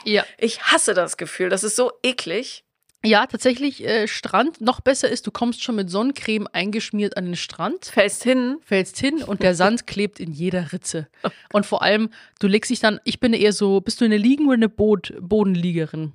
Ja. 0.04 0.24
Ich 0.38 0.62
hasse 0.62 0.94
das 0.94 1.16
Gefühl, 1.16 1.48
das 1.48 1.64
ist 1.64 1.76
so 1.76 1.92
eklig. 2.02 2.64
ja, 3.04 3.26
tatsächlich 3.26 3.84
äh, 3.84 4.08
Strand. 4.08 4.60
Noch 4.60 4.80
besser 4.80 5.08
ist, 5.08 5.26
du 5.26 5.30
kommst 5.30 5.62
schon 5.62 5.76
mit 5.76 5.90
Sonnencreme 5.90 6.48
eingeschmiert 6.52 7.16
an 7.16 7.26
den 7.26 7.36
Strand. 7.36 7.86
Fällst 7.86 8.22
hin, 8.22 8.56
fällst 8.64 8.98
hin 8.98 9.22
und 9.22 9.42
der 9.42 9.54
Sand 9.54 9.86
klebt 9.86 10.18
in 10.20 10.32
jeder 10.32 10.72
Ritze. 10.72 11.08
Und 11.52 11.66
vor 11.66 11.82
allem, 11.82 12.10
du 12.38 12.46
legst 12.46 12.70
dich 12.70 12.80
dann, 12.80 13.00
ich 13.04 13.20
bin 13.20 13.32
eher 13.32 13.52
so, 13.52 13.80
bist 13.80 14.00
du 14.00 14.04
eine 14.04 14.16
Liegen- 14.16 14.46
oder 14.46 14.54
eine 14.54 14.68
Boot, 14.68 15.12
Bodenliegerin? 15.20 16.14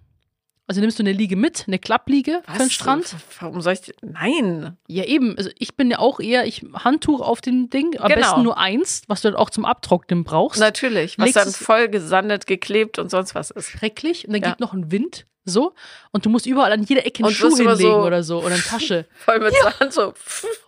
Also 0.71 0.79
nimmst 0.79 0.99
du 0.99 1.03
eine 1.03 1.11
Liege 1.11 1.35
mit, 1.35 1.65
eine 1.67 1.79
Klappliege 1.79 2.41
für 2.49 2.57
den 2.59 2.69
Strand? 2.69 3.13
Warum 3.41 3.59
soll 3.59 3.73
ich? 3.73 3.93
Nein. 4.01 4.77
Ja, 4.87 5.03
eben. 5.03 5.35
Also 5.37 5.49
ich 5.59 5.75
bin 5.75 5.91
ja 5.91 5.99
auch 5.99 6.21
eher, 6.21 6.45
ich 6.47 6.65
Handtuch 6.73 7.19
auf 7.19 7.41
dem 7.41 7.69
Ding, 7.69 7.99
am 7.99 8.07
Genau. 8.07 8.21
besten 8.21 8.43
nur 8.43 8.57
eins, 8.57 9.01
was 9.09 9.19
du 9.21 9.27
dann 9.31 9.37
auch 9.37 9.49
zum 9.49 9.65
Abtrocknen 9.65 10.23
brauchst. 10.23 10.61
Natürlich, 10.61 11.17
was 11.17 11.25
Legst 11.25 11.35
dann 11.35 11.47
es- 11.49 11.57
voll 11.57 11.89
gesandet, 11.89 12.47
geklebt 12.47 12.99
und 12.99 13.11
sonst 13.11 13.35
was 13.35 13.51
ist. 13.51 13.69
Schrecklich. 13.69 14.25
Und 14.25 14.31
dann 14.33 14.43
Ja. 14.43 14.47
gibt 14.47 14.61
noch 14.61 14.71
ein 14.71 14.93
Wind, 14.93 15.25
so. 15.43 15.73
Und 16.11 16.25
du 16.25 16.29
musst 16.29 16.45
überall 16.45 16.71
an 16.71 16.83
jeder 16.83 17.05
Ecke 17.05 17.17
einen 17.19 17.27
Und 17.27 17.33
Schuh 17.33 17.49
hinlegen 17.53 17.75
so- 17.91 18.03
oder 18.03 18.23
so 18.23 18.37
oder 18.39 18.53
eine 18.53 18.63
Tasche. 18.63 19.07
Voll 19.13 19.39
mit 19.41 19.53
Sand, 19.77 19.91
so 19.91 20.13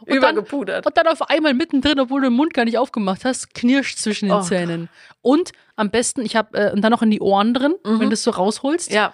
dann- 0.06 0.18
übergepudert. 0.18 0.86
Und 0.86 0.98
dann 0.98 1.08
auf 1.08 1.22
einmal 1.30 1.54
mittendrin, 1.54 1.98
obwohl 2.02 2.20
du 2.20 2.28
den 2.28 2.36
Mund 2.36 2.54
gar 2.54 2.66
nicht 2.66 2.78
aufgemacht 2.78 3.24
hast, 3.24 3.54
knirscht 3.54 4.00
zwischen 4.00 4.28
den 4.28 4.36
Oh 4.38 4.42
Zähnen. 4.42 4.90
Und 5.22 5.54
am 5.78 5.92
besten, 5.92 6.26
ich 6.26 6.36
habe, 6.36 6.58
äh, 6.58 6.72
und 6.74 6.82
dann 6.82 6.92
noch 6.92 7.02
in 7.04 7.10
die 7.10 7.22
Ohren 7.22 7.54
drin, 7.54 7.76
wenn 7.86 8.02
du 8.02 8.10
das 8.10 8.24
so 8.24 8.32
rausholst. 8.32 8.92
ja, 8.92 9.14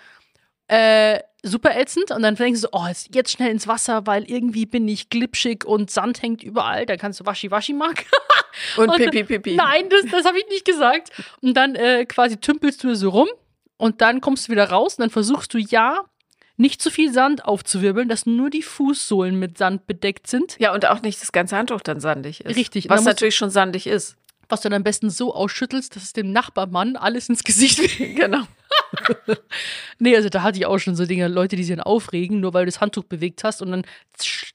Äh, 0.69 1.19
super 1.43 1.75
ätzend. 1.77 2.11
Und 2.11 2.21
dann 2.21 2.35
denkst 2.35 2.61
du 2.61 2.67
so, 2.67 2.69
oh, 2.71 2.85
jetzt, 3.11 3.31
schnell 3.31 3.51
ins 3.51 3.67
Wasser, 3.67 4.05
weil 4.07 4.23
irgendwie 4.29 4.65
bin 4.65 4.88
ich 4.88 5.09
glitschig 5.09 5.65
und 5.65 5.89
Sand 5.91 6.21
hängt 6.21 6.43
überall. 6.43 6.85
Dann 6.85 6.97
kannst 6.97 7.19
du 7.19 7.25
Waschi-Waschi 7.25 7.73
machen. 7.73 7.95
und 8.77 8.89
Und- 8.89 8.97
Pipi 8.97 9.23
Pipi. 9.23 9.55
Nein, 9.55 9.89
das, 9.89 10.11
das 10.11 10.25
habe 10.25 10.38
ich 10.39 10.47
nicht 10.49 10.65
gesagt. 10.65 11.11
Und 11.41 11.55
dann 11.55 11.75
äh, 11.75 12.05
quasi 12.05 12.38
tümpelst 12.38 12.83
du 12.83 12.95
so 12.95 13.09
rum 13.09 13.27
und 13.77 14.01
dann 14.01 14.21
kommst 14.21 14.47
du 14.47 14.51
wieder 14.51 14.69
raus 14.69 14.95
und 14.95 15.01
dann 15.03 15.09
versuchst 15.09 15.53
du 15.53 15.57
ja, 15.57 16.01
nicht 16.57 16.81
zu 16.81 16.91
viel 16.91 17.13
Sand 17.13 17.45
aufzuwirbeln, 17.45 18.09
dass 18.09 18.25
nur 18.25 18.49
die 18.49 18.61
Fußsohlen 18.61 19.39
mit 19.39 19.57
Sand 19.57 19.88
bedeckt 19.88 20.27
sind. 20.27 20.57
Ja, 20.59 20.73
und 20.73 20.85
auch 20.85 21.01
nicht 21.01 21.21
das 21.21 21.31
ganze 21.31 21.55
Handtuch 21.55 21.79
dann 21.79 22.01
sandig 22.01 22.41
ist. 22.43 22.57
Richtig, 22.57 22.89
Was 22.89 23.05
natürlich 23.05 23.35
schon 23.38 23.49
sandig 23.49 23.88
ist. 23.88 24.17
Was 24.49 24.61
du 24.61 24.69
dann 24.69 24.77
am 24.77 24.83
besten 24.83 25.09
so 25.09 25.33
ausschüttelst, 25.33 25.95
dass 25.95 26.03
es 26.03 26.13
dem 26.13 26.33
Nachbarmann 26.33 26.97
alles 26.97 27.29
ins 27.29 27.43
Gesicht 27.45 27.79
weht. 27.79 28.15
Genau. 28.17 28.43
Nee, 30.00 30.15
also 30.15 30.29
da 30.29 30.43
hatte 30.43 30.58
ich 30.58 30.65
auch 30.65 30.77
schon 30.79 30.96
so 30.96 31.05
Dinge, 31.05 31.27
Leute, 31.27 31.55
die 31.55 31.63
sich 31.63 31.75
dann 31.75 31.84
aufregen, 31.84 32.39
nur 32.39 32.53
weil 32.53 32.65
du 32.65 32.72
das 32.72 32.81
Handtuch 32.81 33.03
bewegt 33.03 33.43
hast 33.43 33.62
und 33.62 33.72
dann 33.72 33.84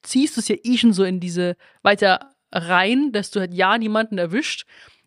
ziehst 0.02 0.36
du 0.36 0.40
es 0.40 0.48
ja 0.48 0.56
eh 0.62 0.76
schon 0.78 0.92
so 0.92 1.04
in 1.04 1.20
diese 1.20 1.56
weiter 1.82 2.34
rein, 2.52 3.12
dass 3.12 3.30
du 3.30 3.40
halt 3.40 3.52
ja 3.54 3.76
niemanden 3.78 4.18
erwischt. 4.18 4.64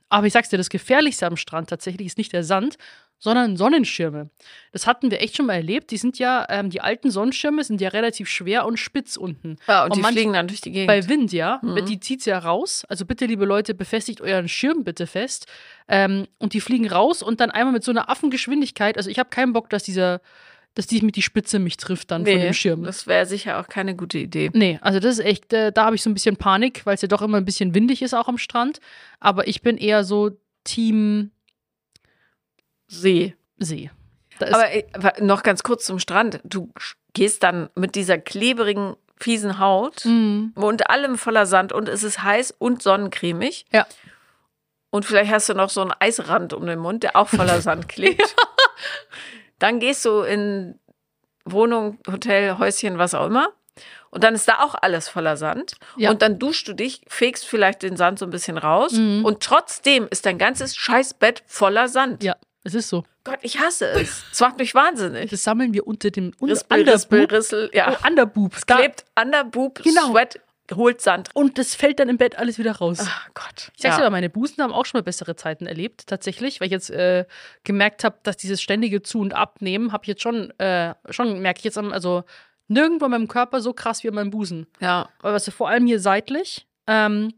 Aber 0.10 0.28
ich 0.28 0.34
sag's 0.34 0.50
dir, 0.50 0.58
das 0.58 0.70
Gefährlichste 0.70 1.28
am 1.28 1.38
Strand 1.38 1.70
tatsächlich 1.70 2.08
ist 2.08 2.18
nicht 2.18 2.34
der 2.34 2.44
Sand, 2.44 2.78
sondern 3.20 3.58
Sonnenschirme. 3.58 4.30
Das 4.72 4.86
hatten 4.86 5.10
wir 5.10 5.22
echt 5.22 5.36
schon 5.36 5.48
mal 5.48 5.56
erlebt. 5.56 5.90
Die 5.92 5.98
sind 5.98 6.20
ja, 6.20 6.46
ähm, 6.50 6.70
die 6.70 6.82
alten 6.82 7.10
Sonnenschirme 7.10 7.64
sind 7.64 7.82
ja 7.82 7.90
relativ 7.90 8.30
schwer 8.30 8.66
und 8.66 8.78
spitz 8.78 9.18
unten. 9.18 9.58
Ja, 9.68 9.84
und, 9.86 9.90
Und 9.92 9.98
die 9.98 10.02
manch- 10.02 10.14
fliegen 10.14 10.34
dann 10.34 10.48
durch 10.48 10.62
die 10.62 10.72
Gegend. 10.72 10.88
Bei 10.88 11.08
Wind, 11.10 11.32
ja. 11.34 11.60
Mhm. 11.64 11.84
Die 11.86 12.00
zieht's 12.00 12.26
ja 12.26 12.38
raus. 12.38 12.86
Also 12.90 13.06
bitte, 13.06 13.26
liebe 13.26 13.46
Leute, 13.46 13.74
befestigt 13.74 14.22
euren 14.22 14.48
Schirm 14.48 14.84
bitte 14.84 15.08
fest. 15.08 15.48
Ähm, 15.88 16.28
und 16.38 16.54
die 16.54 16.62
fliegen 16.62 16.88
raus 16.90 17.24
und 17.24 17.40
dann 17.42 17.50
einmal 17.50 17.74
mit 17.74 17.84
so 17.84 17.92
einer 17.92 18.10
Affengeschwindigkeit. 18.10 18.98
Also 18.98 19.10
ich 19.10 19.18
habe 19.20 19.30
keinen 19.30 19.54
Bock, 19.54 19.70
dass 19.72 19.84
dieser, 19.84 20.22
dass 20.76 20.86
die 20.86 21.02
mit 21.02 21.16
die 21.16 21.24
Spitze 21.24 21.58
mich 21.58 21.78
trifft 21.78 22.12
dann 22.12 22.24
von 22.24 22.40
dem 22.40 22.54
Schirm. 22.54 22.84
das 22.84 23.08
wäre 23.08 23.26
sicher 23.26 23.60
auch 23.60 23.68
keine 23.68 23.96
gute 23.96 24.20
Idee. 24.20 24.52
Nee, 24.54 24.78
also 24.82 25.00
das 25.00 25.18
ist 25.18 25.26
echt, 25.26 25.52
äh, 25.54 25.72
da 25.72 25.86
habe 25.86 25.96
ich 25.96 26.04
so 26.04 26.10
ein 26.12 26.14
bisschen 26.14 26.38
Panik, 26.38 26.86
weil 26.86 26.94
es 26.94 27.02
ja 27.02 27.08
doch 27.08 27.24
immer 27.24 27.38
ein 27.38 27.46
bisschen 27.46 27.74
windig 27.74 28.04
ist 28.04 28.14
auch 28.14 28.28
am 28.28 28.38
Strand. 28.38 28.80
Aber 29.20 29.48
ich 29.48 29.64
bin 29.64 29.78
eher 29.78 30.04
so 30.04 30.32
Team 30.64 31.32
See. 32.88 33.36
See. 33.58 33.90
Aber 34.40 34.70
äh, 34.72 34.84
noch 35.22 35.44
ganz 35.44 35.64
kurz 35.64 35.86
zum 35.86 36.00
Strand. 36.00 36.40
Du 36.44 36.72
gehst 37.14 37.44
dann 37.44 37.70
mit 37.76 37.96
dieser 37.96 38.18
klebrigen, 38.18 38.96
fiesen 39.20 39.58
Haut 39.60 40.06
Mm, 40.06 40.50
und 40.56 40.90
allem 40.92 41.18
voller 41.18 41.48
Sand 41.48 41.74
und 41.74 41.90
es 41.90 42.04
ist 42.04 42.22
heiß 42.22 42.54
und 42.60 42.84
sonnencremig. 42.84 43.66
Ja. 43.74 43.88
Und 44.92 45.06
vielleicht 45.06 45.32
hast 45.32 45.50
du 45.50 45.54
noch 45.56 45.70
so 45.72 45.82
einen 45.82 45.94
Eisrand 46.00 46.54
um 46.54 46.66
den 46.68 46.80
Mund, 46.80 47.04
der 47.04 47.16
auch 47.16 47.28
voller 47.28 47.62
Sand 47.62 47.90
klebt. 47.90 48.36
Dann 49.60 49.80
gehst 49.80 50.06
du 50.06 50.22
in 50.22 50.80
Wohnung, 51.46 51.98
Hotel, 52.10 52.58
Häuschen, 52.60 52.98
was 53.00 53.14
auch 53.16 53.26
immer. 53.26 53.50
Und 54.10 54.24
dann 54.24 54.36
ist 54.36 54.48
da 54.48 54.60
auch 54.64 54.76
alles 54.80 55.10
voller 55.10 55.36
Sand. 55.36 55.74
Ja. 55.98 56.10
Und 56.12 56.22
dann 56.22 56.40
duschst 56.40 56.68
du 56.68 56.74
dich, 56.74 57.02
fegst 57.08 57.46
vielleicht 57.46 57.84
den 57.84 57.98
Sand 57.98 58.20
so 58.20 58.26
ein 58.26 58.32
bisschen 58.32 58.58
raus. 58.58 58.94
Mhm. 58.94 59.26
Und 59.26 59.42
trotzdem 59.44 60.08
ist 60.10 60.26
dein 60.26 60.38
ganzes 60.38 60.76
Scheißbett 60.76 61.44
voller 61.46 61.88
Sand. 61.88 62.24
ja, 62.24 62.36
es 62.68 62.76
ist 62.76 62.90
so. 62.90 63.04
Gott, 63.24 63.40
ich 63.42 63.60
hasse 63.60 63.88
es. 63.92 64.24
Es 64.32 64.40
macht 64.40 64.58
mich 64.60 64.74
wahnsinnig. 64.76 65.30
Das 65.32 65.44
sammeln 65.44 65.74
wir 65.74 65.88
unter 65.88 66.12
dem 66.12 66.34
unter, 66.40 66.54
Rispel, 66.54 66.90
Rispel, 66.90 67.20
Underboob. 67.22 67.38
Rissel, 67.38 67.70
ja. 67.74 67.98
Oh, 68.04 68.08
Underboob. 68.08 68.56
Da- 68.68 68.76
Klebt 68.78 69.06
an 69.16 69.32
der 69.32 69.44
Boob, 69.46 69.82
Genau. 69.84 70.12
Sweat, 70.12 70.40
holt 70.76 71.02
Sand. 71.02 71.30
Und 71.34 71.58
das 71.58 71.76
fällt 71.76 72.00
dann 72.00 72.10
im 72.10 72.18
Bett 72.18 72.38
alles 72.38 72.58
wieder 72.60 72.74
raus. 72.74 72.98
Ach 73.02 73.30
Gott. 73.34 73.72
Ich 73.76 73.82
sag's 73.82 73.98
ja. 73.98 74.04
dir, 74.04 74.10
meine 74.10 74.30
Busen 74.30 74.62
haben 74.64 74.74
auch 74.74 74.86
schon 74.86 75.00
mal 75.00 75.04
bessere 75.04 75.36
Zeiten 75.38 75.66
erlebt, 75.66 76.08
tatsächlich, 76.08 76.60
weil 76.60 76.66
ich 76.68 76.72
jetzt 76.74 76.90
äh, 76.90 77.26
gemerkt 77.64 78.04
habe, 78.04 78.18
dass 78.24 78.36
dieses 78.38 78.62
ständige 78.62 79.02
Zu- 79.02 79.20
und 79.22 79.34
Abnehmen, 79.34 79.92
habe 79.94 80.04
ich 80.04 80.10
jetzt 80.10 80.22
schon, 80.22 80.52
äh, 80.60 80.94
schon 81.10 81.40
merke 81.40 81.60
ich 81.60 81.64
jetzt, 81.64 81.78
am- 81.78 81.94
also 81.94 82.24
nirgendwo 82.68 83.06
in 83.06 83.12
meinem 83.12 83.28
Körper 83.30 83.62
so 83.62 83.72
krass 83.72 84.04
wie 84.04 84.10
an 84.10 84.16
meinem 84.16 84.30
Busen. 84.30 84.68
ja. 84.82 85.08
Aber 85.20 85.34
was 85.34 85.48
vor 85.50 85.70
allem 85.70 85.86
hier 85.88 86.02
seitlich, 86.02 86.68
ähm, 86.86 87.34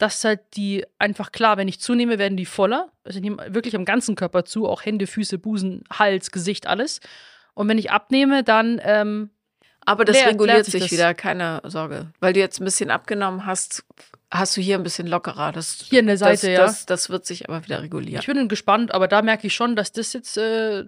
dass 0.00 0.24
halt 0.24 0.40
die 0.54 0.84
einfach 0.98 1.30
klar, 1.30 1.56
wenn 1.58 1.68
ich 1.68 1.78
zunehme, 1.80 2.18
werden 2.18 2.36
die 2.36 2.46
voller. 2.46 2.90
Also 3.04 3.18
ich 3.18 3.22
nehme 3.22 3.54
wirklich 3.54 3.76
am 3.76 3.84
ganzen 3.84 4.14
Körper 4.16 4.44
zu, 4.44 4.66
auch 4.66 4.84
Hände, 4.84 5.06
Füße, 5.06 5.38
Busen, 5.38 5.84
Hals, 5.92 6.30
Gesicht, 6.30 6.66
alles. 6.66 7.00
Und 7.54 7.68
wenn 7.68 7.76
ich 7.78 7.90
abnehme, 7.90 8.42
dann 8.42 8.80
ähm, 8.82 9.30
Aber 9.84 10.04
das 10.06 10.16
Leer- 10.16 10.28
reguliert 10.28 10.64
sich 10.64 10.82
das. 10.82 10.90
wieder, 10.90 11.12
keine 11.14 11.60
Sorge. 11.64 12.12
Weil 12.18 12.32
du 12.32 12.40
jetzt 12.40 12.60
ein 12.60 12.64
bisschen 12.64 12.90
abgenommen 12.90 13.44
hast, 13.44 13.84
hast 14.30 14.56
du 14.56 14.60
hier 14.62 14.76
ein 14.76 14.82
bisschen 14.82 15.06
lockerer. 15.06 15.52
Das, 15.52 15.80
hier 15.88 15.98
an 16.00 16.06
der 16.06 16.16
Seite, 16.16 16.46
das, 16.46 16.56
ja. 16.56 16.60
Das, 16.64 16.86
das 16.86 17.10
wird 17.10 17.26
sich 17.26 17.48
aber 17.48 17.62
wieder 17.64 17.82
regulieren. 17.82 18.20
Ich 18.20 18.26
bin 18.26 18.48
gespannt, 18.48 18.94
aber 18.94 19.06
da 19.06 19.20
merke 19.20 19.46
ich 19.48 19.54
schon, 19.54 19.76
dass 19.76 19.92
das 19.92 20.12
jetzt 20.14 20.38
äh, 20.38 20.84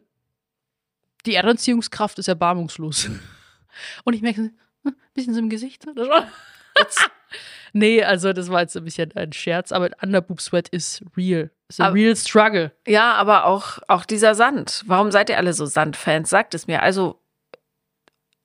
die 1.27 1.35
Erdanziehungskraft 1.35 2.19
ist 2.19 2.29
erbarmungslos. 2.29 3.11
Und 4.05 4.15
ich 4.15 4.23
merke, 4.23 4.41
hm, 4.41 4.53
ein 4.85 4.95
bisschen 5.13 5.35
so 5.35 5.41
im 5.41 5.51
Gesicht. 5.51 5.85
schon? 5.85 6.09
nee, 7.73 8.03
also 8.03 8.33
das 8.33 8.51
war 8.51 8.61
jetzt 8.61 8.77
ein 8.77 8.85
bisschen 8.85 9.13
ein 9.17 9.33
Scherz, 9.33 9.73
aber 9.73 9.91
Underboob 10.03 10.41
Sweat 10.41 10.69
ist 10.69 11.03
real. 11.17 11.51
Ist 11.69 11.81
a 11.81 11.87
Aber- 11.87 11.95
real 11.95 12.17
struggle. 12.17 12.73
Ja, 12.87 13.15
aber 13.15 13.45
auch, 13.47 13.79
auch 13.89 14.05
dieser 14.05 14.35
Sand. 14.35 14.83
Warum 14.87 15.11
seid 15.11 15.31
ihr 15.31 15.37
alle 15.39 15.53
so 15.53 15.67
Sandfans? 15.67 16.29
Sagt 16.31 16.55
es 16.55 16.67
mir. 16.67 16.83
Also, 16.83 17.21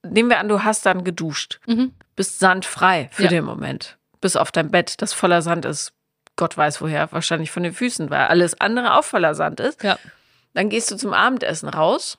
nehmen 0.03 0.29
wir 0.29 0.39
an, 0.39 0.47
du 0.49 0.63
hast 0.63 0.85
dann 0.85 1.03
geduscht. 1.03 1.59
Mhm. 1.67 1.93
Bist 2.15 2.39
sandfrei 2.39 3.09
für 3.11 3.23
Ja. 3.23 3.29
den 3.29 3.43
Moment. 3.45 3.97
Bis 4.21 4.35
auf 4.35 4.51
dein 4.51 4.71
Bett, 4.71 5.01
das 5.01 5.13
voller 5.13 5.41
Sand 5.41 5.65
ist. 5.65 5.93
Gott 6.35 6.55
weiß 6.57 6.81
woher, 6.81 7.11
wahrscheinlich 7.11 7.51
von 7.51 7.63
den 7.63 7.73
Füßen, 7.73 8.09
weil 8.09 8.27
alles 8.27 8.59
andere 8.61 8.95
auch 8.95 9.03
voller 9.03 9.35
Sand 9.35 9.59
ist. 9.59 9.83
Ja. 9.83 9.97
Dann 10.53 10.69
gehst 10.69 10.89
du 10.91 10.95
zum 10.95 11.13
Abendessen 11.13 11.69
raus. 11.69 12.17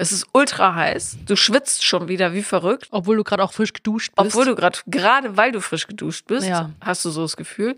Es 0.00 0.12
ist 0.12 0.26
ultra 0.32 0.74
heiß. 0.76 1.18
Du 1.26 1.34
schwitzt 1.34 1.84
schon 1.84 2.06
wieder 2.08 2.32
wie 2.32 2.44
verrückt. 2.44 2.86
Obwohl 2.92 3.16
du 3.16 3.24
gerade 3.24 3.42
auch 3.42 3.52
frisch 3.52 3.72
geduscht 3.72 4.12
bist. 4.14 4.26
Obwohl 4.28 4.44
du 4.44 4.54
gerade, 4.54 4.78
gerade 4.86 5.36
weil 5.36 5.50
du 5.50 5.60
frisch 5.60 5.88
geduscht 5.88 6.26
bist, 6.28 6.46
Ja. 6.46 6.70
hast 6.80 7.04
du 7.04 7.10
so 7.10 7.22
das 7.22 7.36
Gefühl. 7.36 7.76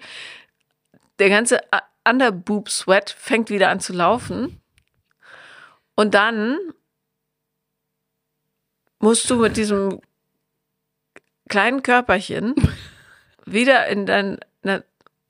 Der 1.19 1.31
ganze 1.31 1.61
A- 1.73 1.83
Underboob-Sweat 2.09 3.11
fängt 3.11 3.49
wieder 3.51 3.71
an 3.71 3.81
zu 3.81 3.93
laufen. 3.95 4.61
Und 5.95 6.15
dann 6.15 6.59
musst 8.99 9.29
du 9.31 9.37
mit 9.37 9.57
diesem 9.57 10.01
kleinen 11.49 11.83
Körperchen 11.83 12.55
wieder 13.47 13.87
in 13.89 14.05
dein. 14.07 14.39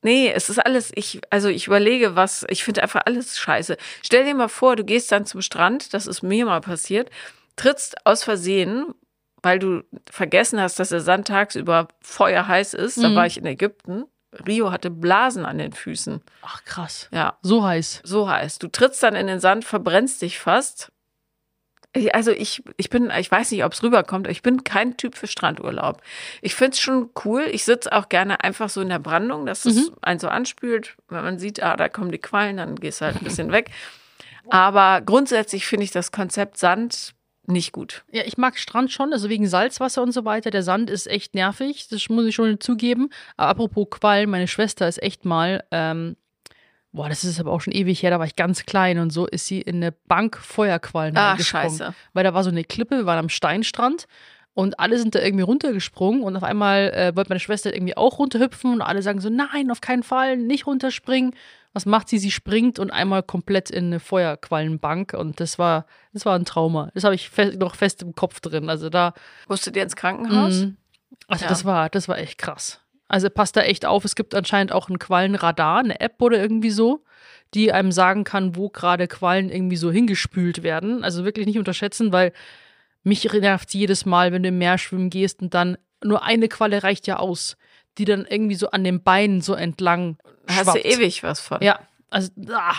Nee, 0.02 0.30
es 0.34 0.48
ist 0.48 0.58
alles. 0.58 0.90
Ich, 0.94 1.20
also 1.30 1.48
ich 1.48 1.66
überlege, 1.66 2.16
was. 2.16 2.44
Ich 2.48 2.64
finde 2.64 2.82
einfach 2.82 3.02
alles 3.04 3.38
scheiße. 3.38 3.76
Stell 4.02 4.24
dir 4.24 4.34
mal 4.34 4.48
vor, 4.48 4.76
du 4.76 4.84
gehst 4.84 5.12
dann 5.12 5.26
zum 5.26 5.42
Strand, 5.42 5.92
das 5.94 6.06
ist 6.06 6.22
mir 6.22 6.46
mal 6.46 6.60
passiert, 6.60 7.10
trittst 7.56 8.06
aus 8.06 8.24
Versehen, 8.24 8.94
weil 9.42 9.58
du 9.58 9.82
vergessen 10.10 10.60
hast, 10.60 10.78
dass 10.78 10.88
der 10.90 11.00
Sand 11.00 11.28
tagsüber 11.28 11.88
feuerheiß 12.02 12.74
ist. 12.74 13.02
Da 13.02 13.08
Mhm. 13.08 13.14
war 13.16 13.26
ich 13.26 13.36
in 13.38 13.46
Ägypten. 13.46 14.04
Rio 14.46 14.70
hatte 14.70 14.90
Blasen 14.90 15.44
an 15.44 15.58
den 15.58 15.72
Füßen. 15.72 16.22
Ach 16.42 16.64
krass. 16.64 17.08
Ja, 17.10 17.36
So 17.42 17.64
heiß. 17.64 18.00
so 18.04 18.28
heiß. 18.28 18.58
Du 18.60 18.68
trittst 18.68 19.02
dann 19.02 19.16
in 19.16 19.26
den 19.26 19.40
Sand, 19.40 19.64
verbrennst 19.64 20.22
dich 20.22 20.38
fast. 20.38 20.92
Also 22.12 22.30
ich, 22.30 22.62
ich 22.76 22.88
bin, 22.88 23.10
ich 23.18 23.30
weiß 23.30 23.50
nicht, 23.50 23.64
ob 23.64 23.72
es 23.72 23.82
rüberkommt, 23.82 24.26
aber 24.26 24.32
ich 24.32 24.42
bin 24.42 24.62
kein 24.62 24.96
Typ 24.96 25.16
für 25.16 25.26
Strandurlaub. 25.26 26.00
Ich 26.40 26.54
finde 26.54 26.72
es 26.74 26.80
schon 26.80 27.10
cool. 27.24 27.48
Ich 27.50 27.64
sitze 27.64 27.90
auch 27.92 28.08
gerne 28.08 28.44
einfach 28.44 28.68
so 28.68 28.80
in 28.80 28.88
der 28.90 29.00
Brandung, 29.00 29.44
dass 29.44 29.64
es 29.64 29.88
Mhm. 29.88 29.96
einen 30.00 30.20
so 30.20 30.28
anspült. 30.28 30.96
Wenn 31.08 31.24
man 31.24 31.38
sieht, 31.40 31.62
ah, 31.62 31.76
da 31.76 31.88
kommen 31.88 32.12
die 32.12 32.18
Quallen, 32.18 32.58
dann 32.58 32.76
gehst 32.76 33.00
du 33.00 33.06
halt 33.06 33.16
ein 33.16 33.24
bisschen 33.24 33.50
weg. 33.50 33.70
Aber 34.48 35.00
grundsätzlich 35.00 35.66
finde 35.66 35.84
ich 35.84 35.90
das 35.90 36.12
Konzept 36.12 36.58
Sand 36.58 37.14
nicht 37.46 37.72
gut. 37.72 38.04
Ja, 38.12 38.22
ich 38.24 38.38
mag 38.38 38.56
Strand 38.58 38.92
schon, 38.92 39.12
also 39.12 39.28
wegen 39.28 39.48
Salzwasser 39.48 40.02
und 40.02 40.12
so 40.12 40.24
weiter. 40.24 40.50
Der 40.50 40.62
Sand 40.62 40.88
ist 40.90 41.08
echt 41.08 41.34
nervig, 41.34 41.88
das 41.88 42.08
muss 42.08 42.24
ich 42.26 42.36
schon 42.36 42.60
zugeben. 42.60 43.10
Aber 43.36 43.50
apropos 43.64 43.88
Quallen, 43.90 44.30
meine 44.30 44.46
Schwester 44.46 44.86
ist 44.86 45.02
echt 45.02 45.24
mal, 45.24 45.64
ähm, 45.72 46.16
boah, 46.92 47.08
das 47.08 47.24
ist 47.24 47.38
aber 47.40 47.52
auch 47.52 47.60
schon 47.60 47.72
ewig 47.72 48.02
her, 48.02 48.10
da 48.10 48.18
war 48.18 48.26
ich 48.26 48.36
ganz 48.36 48.64
klein 48.66 48.98
und 48.98 49.10
so 49.10 49.26
ist 49.26 49.46
sie 49.46 49.60
in 49.60 49.76
eine 49.76 49.92
Bank 49.92 50.36
Feuerquallen 50.38 51.16
Ah, 51.16 51.38
scheiße. 51.38 51.94
Weil 52.12 52.24
da 52.24 52.34
war 52.34 52.42
so 52.44 52.50
eine 52.50 52.64
Klippe, 52.64 52.96
wir 52.98 53.06
waren 53.06 53.18
am 53.18 53.28
Steinstrand 53.28 54.06
und 54.54 54.80
alle 54.80 54.98
sind 54.98 55.14
da 55.14 55.20
irgendwie 55.20 55.44
runtergesprungen 55.44 56.22
und 56.22 56.36
auf 56.36 56.42
einmal 56.42 56.90
äh, 56.92 57.14
wollte 57.16 57.30
meine 57.30 57.40
Schwester 57.40 57.72
irgendwie 57.72 57.96
auch 57.96 58.18
runterhüpfen 58.18 58.72
und 58.72 58.82
alle 58.82 59.02
sagen 59.02 59.20
so, 59.20 59.30
nein, 59.30 59.70
auf 59.70 59.80
keinen 59.80 60.02
Fall, 60.02 60.36
nicht 60.36 60.66
runterspringen. 60.66 61.34
Was 61.72 61.86
macht 61.86 62.08
sie? 62.08 62.18
Sie 62.18 62.32
springt 62.32 62.80
und 62.80 62.90
einmal 62.90 63.22
komplett 63.22 63.70
in 63.70 63.86
eine 63.86 64.00
Feuerquallenbank 64.00 65.14
und 65.14 65.38
das 65.38 65.58
war, 65.58 65.86
das 66.12 66.26
war 66.26 66.36
ein 66.36 66.44
Trauma. 66.44 66.90
Das 66.94 67.04
habe 67.04 67.14
ich 67.14 67.30
fe 67.30 67.56
noch 67.56 67.76
fest 67.76 68.02
im 68.02 68.14
Kopf 68.16 68.40
drin. 68.40 68.68
Also 68.68 68.88
da, 68.90 69.14
Musstet 69.48 69.76
ihr 69.76 69.84
ins 69.84 69.94
Krankenhaus? 69.94 70.62
Mhm. 70.62 70.76
Also 71.28 71.44
Ja. 71.44 71.48
das 71.48 71.64
war, 71.64 71.88
das 71.88 72.08
war 72.08 72.18
echt 72.18 72.38
krass. 72.38 72.80
Also 73.10 73.28
passt 73.28 73.56
da 73.56 73.62
echt 73.62 73.86
auf. 73.86 74.04
Es 74.04 74.14
gibt 74.14 74.36
anscheinend 74.36 74.70
auch 74.70 74.88
ein 74.88 75.00
Quallenradar, 75.00 75.80
eine 75.80 75.98
App 75.98 76.22
oder 76.22 76.38
irgendwie 76.38 76.70
so, 76.70 77.02
die 77.54 77.72
einem 77.72 77.90
sagen 77.90 78.22
kann, 78.22 78.54
wo 78.54 78.68
gerade 78.68 79.08
Quallen 79.08 79.50
irgendwie 79.50 79.76
so 79.76 79.90
hingespült 79.90 80.62
werden. 80.62 81.02
Also 81.02 81.24
wirklich 81.24 81.46
nicht 81.46 81.58
unterschätzen, 81.58 82.12
weil 82.12 82.32
mich 83.02 83.24
nervt 83.32 83.74
jedes 83.74 84.06
Mal, 84.06 84.30
wenn 84.30 84.44
du 84.44 84.50
im 84.50 84.58
Meer 84.58 84.78
schwimmen 84.78 85.10
gehst 85.10 85.42
und 85.42 85.54
dann 85.54 85.76
nur 86.04 86.22
eine 86.22 86.46
Qualle 86.46 86.84
reicht 86.84 87.08
ja 87.08 87.16
aus, 87.16 87.56
die 87.98 88.04
dann 88.04 88.26
irgendwie 88.26 88.54
so 88.54 88.70
an 88.70 88.84
den 88.84 89.02
Beinen 89.02 89.40
so 89.40 89.54
entlang 89.54 90.16
Da 90.46 90.54
hast 90.54 90.62
schwappt. 90.66 90.84
du 90.84 90.88
ewig 90.88 91.24
was 91.24 91.40
von. 91.40 91.58
Ja, 91.62 91.80
also 92.10 92.30
ah. 92.52 92.76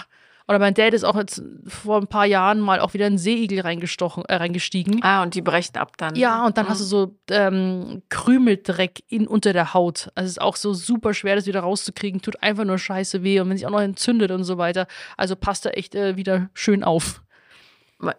Oder 0.52 0.60
mein 0.60 0.74
Dad 0.74 0.94
ist 0.94 1.06
auch 1.06 1.16
jetzt 1.16 1.42
vor 1.66 1.98
ein 2.02 2.08
paar 2.08 2.26
Jahren 2.26 2.60
mal 2.60 2.82
auch 2.82 2.94
wieder 2.94 3.06
in 3.08 3.14
einen 3.14 3.18
Seeigel 3.18 3.62
reingestochen, 3.62 4.26
äh, 4.26 4.36
reingestiegen. 4.36 5.02
Ah, 5.02 5.24
und 5.24 5.34
die 5.34 5.42
brechen 5.42 5.78
ab 5.78 5.96
dann. 5.96 6.14
Ja, 6.16 6.46
und 6.46 6.58
dann 6.58 6.66
Mhm. 6.66 6.70
hast 6.70 6.82
du 6.82 6.84
so 6.86 7.16
ähm, 7.30 8.02
Krümeldreck 8.10 9.02
in, 9.08 9.28
unter 9.28 9.54
der 9.54 9.74
Haut. 9.74 10.10
Also 10.14 10.26
es 10.26 10.32
ist 10.32 10.42
auch 10.42 10.58
so 10.58 10.74
super 10.74 11.14
schwer, 11.14 11.38
das 11.38 11.46
wieder 11.46 11.62
rauszukriegen. 11.62 12.22
Tut 12.22 12.44
einfach 12.44 12.66
nur 12.66 12.78
scheiße 12.78 13.24
weh. 13.24 13.40
Und 13.40 13.50
wenn 13.50 13.56
sich 13.56 13.66
auch 13.66 13.72
noch 13.72 13.80
entzündet 13.80 14.30
und 14.32 14.44
so 14.44 14.58
weiter. 14.58 14.88
Also 15.16 15.38
passt 15.38 15.64
da 15.66 15.70
echt 15.70 15.96
äh, 15.96 16.18
wieder 16.18 16.50
schön 16.54 16.84
auf. 16.84 17.22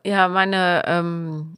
Ja, 0.02 0.28
meine 0.28 0.84
ähm, 0.86 1.56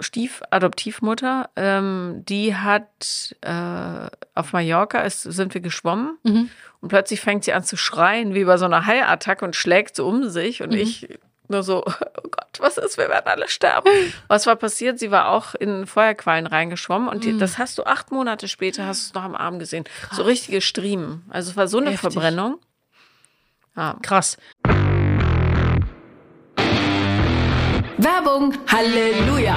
Stiefadoptivmutter, 0.00 1.50
ähm, 1.56 2.22
die 2.28 2.54
hat 2.54 3.34
äh, 3.40 4.08
auf 4.34 4.52
Mallorca, 4.52 5.00
ist, 5.00 5.22
sind 5.22 5.54
wir 5.54 5.60
geschwommen 5.60 6.18
Mhm. 6.24 6.50
Und 6.80 6.88
plötzlich 6.88 7.20
fängt 7.20 7.44
sie 7.44 7.52
an 7.52 7.64
zu 7.64 7.76
schreien, 7.76 8.34
wie 8.34 8.44
bei 8.44 8.56
so 8.56 8.64
einer 8.66 8.86
Haiattacke 8.86 9.44
und 9.44 9.56
schlägt 9.56 9.96
so 9.96 10.06
um 10.06 10.28
sich 10.28 10.62
und 10.62 10.70
Mhm. 10.72 10.78
ich 10.78 11.08
nur 11.48 11.62
so, 11.62 11.82
oh 11.86 12.28
Gott, 12.30 12.48
was 12.58 12.76
ist, 12.78 12.98
wir 12.98 13.08
werden 13.08 13.26
alle 13.26 13.48
sterben. 13.48 13.88
Was 14.28 14.46
war 14.46 14.56
passiert? 14.56 14.98
Sie 14.98 15.10
war 15.10 15.28
auch 15.30 15.54
in 15.54 15.86
Feuerquallen 15.86 16.46
reingeschwommen 16.46 17.08
und 17.08 17.24
die, 17.24 17.32
Mhm. 17.32 17.38
das 17.38 17.58
hast 17.58 17.78
du 17.78 17.84
acht 17.84 18.12
Monate 18.12 18.48
später, 18.48 18.86
hast 18.86 19.02
du 19.02 19.06
es 19.10 19.14
noch 19.14 19.22
am 19.24 19.34
Arm 19.34 19.58
gesehen. 19.58 19.84
So 20.12 20.22
richtige 20.24 20.60
Striemen. 20.60 21.24
Also 21.30 21.50
es 21.50 21.56
war 21.56 21.66
so 21.68 21.78
eine 21.78 21.90
Heftig. 21.90 22.12
Verbrennung. 22.12 22.58
Ja. 23.76 23.96
Krass. 24.02 24.36
Werbung, 28.00 28.54
Halleluja! 28.70 29.56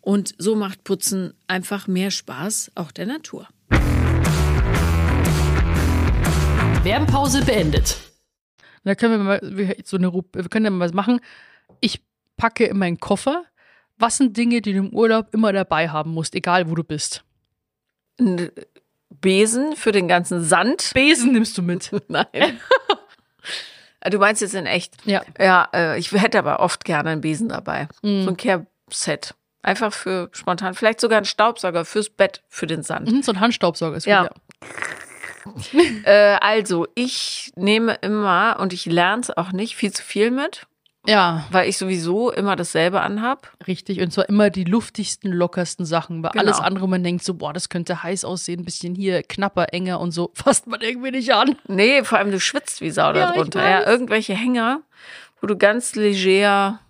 und 0.00 0.34
so 0.38 0.56
macht 0.56 0.84
Putzen 0.84 1.34
einfach 1.46 1.86
mehr 1.86 2.10
Spaß, 2.10 2.72
auch 2.74 2.92
der 2.92 3.06
Natur. 3.06 3.48
Werbepause 6.82 7.44
beendet. 7.44 7.96
Da 8.84 8.94
können 8.94 9.18
wir 9.18 9.24
mal 9.24 9.76
so 9.84 9.98
eine 9.98 10.12
wir 10.12 10.48
können 10.48 10.64
ja 10.64 10.70
mal 10.70 10.86
was 10.86 10.94
machen. 10.94 11.20
Ich 11.80 12.00
packe 12.36 12.64
in 12.64 12.78
meinen 12.78 12.98
Koffer. 12.98 13.44
Was 13.98 14.16
sind 14.16 14.36
Dinge, 14.36 14.62
die 14.62 14.72
du 14.72 14.78
im 14.78 14.94
Urlaub 14.94 15.34
immer 15.34 15.52
dabei 15.52 15.90
haben 15.90 16.12
musst, 16.12 16.34
egal 16.34 16.70
wo 16.70 16.74
du 16.74 16.82
bist? 16.82 17.22
Ein 18.18 18.50
Besen 19.10 19.76
für 19.76 19.92
den 19.92 20.08
ganzen 20.08 20.42
Sand. 20.42 20.92
Besen 20.94 21.32
nimmst 21.32 21.58
du 21.58 21.62
mit. 21.62 21.90
Nein. 22.08 22.58
du 24.10 24.18
meinst 24.18 24.40
jetzt 24.40 24.54
in 24.54 24.64
echt? 24.64 24.94
Ja. 25.04 25.22
Ja, 25.38 25.68
äh, 25.74 25.98
ich 25.98 26.10
hätte 26.12 26.38
aber 26.38 26.60
oft 26.60 26.86
gerne 26.86 27.10
einen 27.10 27.20
Besen 27.20 27.50
dabei. 27.50 27.88
So 28.02 28.08
ein 28.08 28.36
Care-Set. 28.38 29.34
Einfach 29.62 29.92
für 29.92 30.30
spontan. 30.32 30.74
Vielleicht 30.74 31.00
sogar 31.00 31.18
ein 31.18 31.24
Staubsauger 31.26 31.84
fürs 31.84 32.08
Bett, 32.08 32.42
für 32.48 32.66
den 32.66 32.82
Sand. 32.82 33.10
Mhm, 33.12 33.22
so 33.22 33.32
ein 33.32 33.40
Handstaubsauger 33.40 33.96
ist 33.96 34.06
Ja. 34.06 34.28
gut, 34.28 34.32
Äh, 36.04 36.36
also, 36.40 36.86
ich 36.94 37.52
nehme 37.56 37.94
immer, 38.02 38.58
und 38.60 38.72
ich 38.72 38.86
lerne 38.86 39.22
es 39.22 39.30
auch 39.36 39.52
nicht, 39.52 39.74
viel 39.76 39.90
zu 39.92 40.02
viel 40.02 40.30
mit, 40.30 40.66
ja. 41.06 41.46
weil 41.50 41.68
ich 41.68 41.78
sowieso 41.78 42.30
immer 42.30 42.56
dasselbe 42.56 43.00
anhab. 43.00 43.52
Richtig, 43.66 44.00
und 44.00 44.12
zwar 44.12 44.28
immer 44.28 44.50
die 44.50 44.64
luftigsten, 44.64 45.32
lockersten 45.32 45.84
Sachen. 45.86 46.22
Weil 46.22 46.30
Genau. 46.32 46.44
alles 46.44 46.60
andere, 46.60 46.88
man 46.88 47.02
denkt 47.02 47.24
so, 47.24 47.34
boah, 47.34 47.52
das 47.52 47.68
könnte 47.70 48.02
heiß 48.02 48.24
aussehen, 48.24 48.60
ein 48.60 48.64
bisschen 48.64 48.94
hier 48.94 49.22
knapper, 49.22 49.72
enger 49.72 50.00
und 50.00 50.12
so, 50.12 50.30
fasst 50.34 50.66
man 50.66 50.80
irgendwie 50.82 51.10
nicht 51.10 51.32
an. 51.34 51.56
Nee, 51.68 52.04
vor 52.04 52.18
allem 52.18 52.30
du 52.30 52.40
schwitzt 52.40 52.80
wie 52.80 52.90
Sau 52.90 53.08
Ja, 53.14 53.32
darunter. 53.32 53.62
Ja, 53.68 53.86
irgendwelche 53.86 54.34
Hänger, 54.34 54.82
wo 55.40 55.46
du 55.46 55.56
ganz 55.56 55.94
leger 55.94 56.80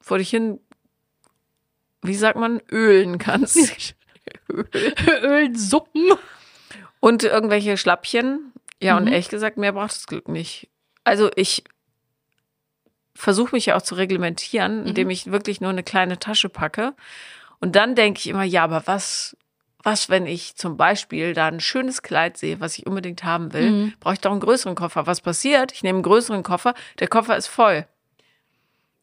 vor 0.00 0.18
dich 0.18 0.30
hin, 0.30 0.58
wie 2.04 2.14
sagt 2.14 2.38
man, 2.38 2.60
ölen 2.70 3.18
kannst. 3.18 3.94
Ölen, 5.22 5.56
Suppen. 5.56 6.12
Und 7.00 7.22
irgendwelche 7.22 7.76
Schlappchen. 7.76 8.52
Ja, 8.80 8.96
und 8.96 9.04
Mhm. 9.04 9.12
ehrlich 9.12 9.28
gesagt, 9.28 9.56
mehr 9.56 9.72
braucht 9.72 9.90
das 9.92 10.06
Glück 10.06 10.28
nicht. 10.28 10.68
Also 11.04 11.30
ich 11.36 11.64
versuche 13.14 13.54
mich 13.54 13.66
ja 13.66 13.76
auch 13.76 13.82
zu 13.82 13.94
reglementieren, 13.94 14.82
Mhm. 14.82 14.86
indem 14.88 15.10
ich 15.10 15.30
wirklich 15.30 15.60
nur 15.60 15.70
eine 15.70 15.82
kleine 15.82 16.18
Tasche 16.18 16.48
packe. 16.48 16.94
Und 17.60 17.76
dann 17.76 17.94
denke 17.94 18.18
ich 18.18 18.26
immer, 18.26 18.42
ja, 18.42 18.64
aber 18.64 18.86
was, 18.86 19.36
was, 19.82 20.08
wenn 20.08 20.26
ich 20.26 20.56
zum 20.56 20.76
Beispiel 20.76 21.32
da 21.34 21.46
ein 21.46 21.60
schönes 21.60 22.02
Kleid 22.02 22.36
sehe, 22.36 22.60
was 22.60 22.76
ich 22.78 22.86
unbedingt 22.86 23.22
haben 23.24 23.52
will, 23.52 23.70
Mhm. 23.70 23.92
brauche 24.00 24.14
ich 24.14 24.20
doch 24.20 24.32
einen 24.32 24.40
größeren 24.40 24.74
Koffer. 24.74 25.06
Was 25.06 25.20
passiert? 25.20 25.72
Ich 25.72 25.82
nehme 25.82 25.98
einen 25.98 26.02
größeren 26.02 26.42
Koffer, 26.42 26.74
der 26.98 27.08
Koffer 27.08 27.36
ist 27.36 27.46
voll. 27.46 27.86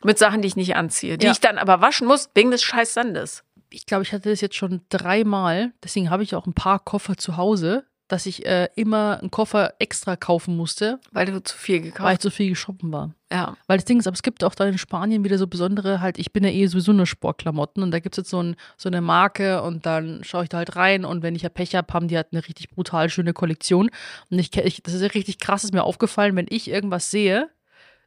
Mit 0.03 0.17
Sachen, 0.17 0.41
die 0.41 0.47
ich 0.47 0.55
nicht 0.55 0.75
anziehe, 0.75 1.17
die 1.17 1.25
Ja. 1.27 1.31
ich 1.31 1.39
dann 1.39 1.57
aber 1.57 1.81
waschen 1.81 2.07
muss, 2.07 2.29
wegen 2.35 2.51
des 2.51 2.63
scheiß 2.63 2.93
Sandes. 2.93 3.43
Ich 3.69 3.85
glaube, 3.85 4.03
ich 4.03 4.11
hatte 4.13 4.29
das 4.29 4.41
jetzt 4.41 4.55
schon 4.55 4.81
dreimal. 4.89 5.71
Deswegen 5.83 6.09
habe 6.09 6.23
ich 6.23 6.35
auch 6.35 6.45
ein 6.45 6.53
paar 6.53 6.79
Koffer 6.79 7.15
zu 7.17 7.37
Hause, 7.37 7.85
dass 8.09 8.25
ich 8.25 8.45
äh, 8.45 8.67
immer 8.75 9.19
einen 9.21 9.31
Koffer 9.31 9.75
extra 9.79 10.17
kaufen 10.17 10.57
musste, 10.57 10.99
Weil 11.13 11.27
du 11.27 11.41
zu 11.41 11.57
viel 11.57 11.75
weil 11.79 11.87
ich 11.87 11.93
gekauft 11.93 12.21
zu 12.21 12.29
viel 12.29 12.53
shoppen 12.55 12.91
war. 12.91 13.15
Ja. 13.31 13.55
Weil 13.67 13.77
das 13.77 13.85
Ding 13.85 13.99
ist, 13.99 14.07
aber 14.07 14.15
es 14.15 14.23
gibt 14.23 14.43
auch 14.43 14.53
da 14.53 14.65
in 14.65 14.77
Spanien 14.77 15.23
wieder 15.23 15.37
so 15.37 15.47
besondere, 15.47 16.01
halt, 16.01 16.19
ich 16.19 16.33
bin 16.33 16.43
ja 16.43 16.49
eh 16.49 16.67
sowieso 16.67 16.91
nur 16.91 17.05
Sportklamotten 17.05 17.81
und 17.81 17.91
da 17.91 17.99
gibt 17.99 18.15
es 18.17 18.23
jetzt 18.23 18.29
so, 18.31 18.43
ein, 18.43 18.57
so 18.75 18.89
eine 18.89 18.99
Marke 18.99 19.61
und 19.61 19.85
dann 19.85 20.25
schaue 20.25 20.43
ich 20.43 20.49
da 20.49 20.57
halt 20.57 20.75
rein 20.75 21.05
und 21.05 21.23
wenn 21.23 21.35
ich 21.37 21.43
ja 21.43 21.49
Pech 21.49 21.73
habe, 21.75 21.93
haben 21.93 22.09
die 22.09 22.17
halt 22.17 22.27
eine 22.33 22.45
richtig 22.45 22.69
brutal 22.71 23.09
schöne 23.09 23.31
Kollektion. 23.31 23.89
Und 24.29 24.39
ich, 24.39 24.53
ich 24.57 24.83
das 24.83 24.93
ist 24.93 25.01
ja 25.01 25.07
richtig 25.07 25.39
krass, 25.39 25.63
ist 25.63 25.73
mir 25.73 25.83
aufgefallen, 25.83 26.35
wenn 26.35 26.47
ich 26.49 26.69
irgendwas 26.69 27.09
sehe, 27.09 27.49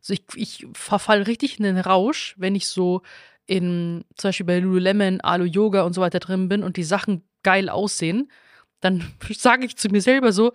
so 0.04 0.12
ich, 0.12 0.22
ich 0.34 0.66
verfall 0.74 1.22
richtig 1.22 1.58
in 1.58 1.64
den 1.64 1.78
Rausch, 1.78 2.34
wenn 2.36 2.54
ich 2.54 2.68
so 2.68 3.00
in, 3.46 4.04
zum 4.16 4.28
Beispiel 4.28 4.44
bei 4.44 4.58
Lululemon, 4.58 5.22
Alu 5.22 5.44
Yoga 5.44 5.82
und 5.82 5.94
so 5.94 6.02
weiter 6.02 6.20
drin 6.20 6.50
bin 6.50 6.62
und 6.62 6.76
die 6.76 6.84
Sachen 6.84 7.26
geil 7.42 7.70
aussehen, 7.70 8.30
dann 8.80 9.14
sage 9.30 9.64
ich 9.64 9.76
zu 9.76 9.88
mir 9.88 10.02
selber 10.02 10.32
so, 10.32 10.52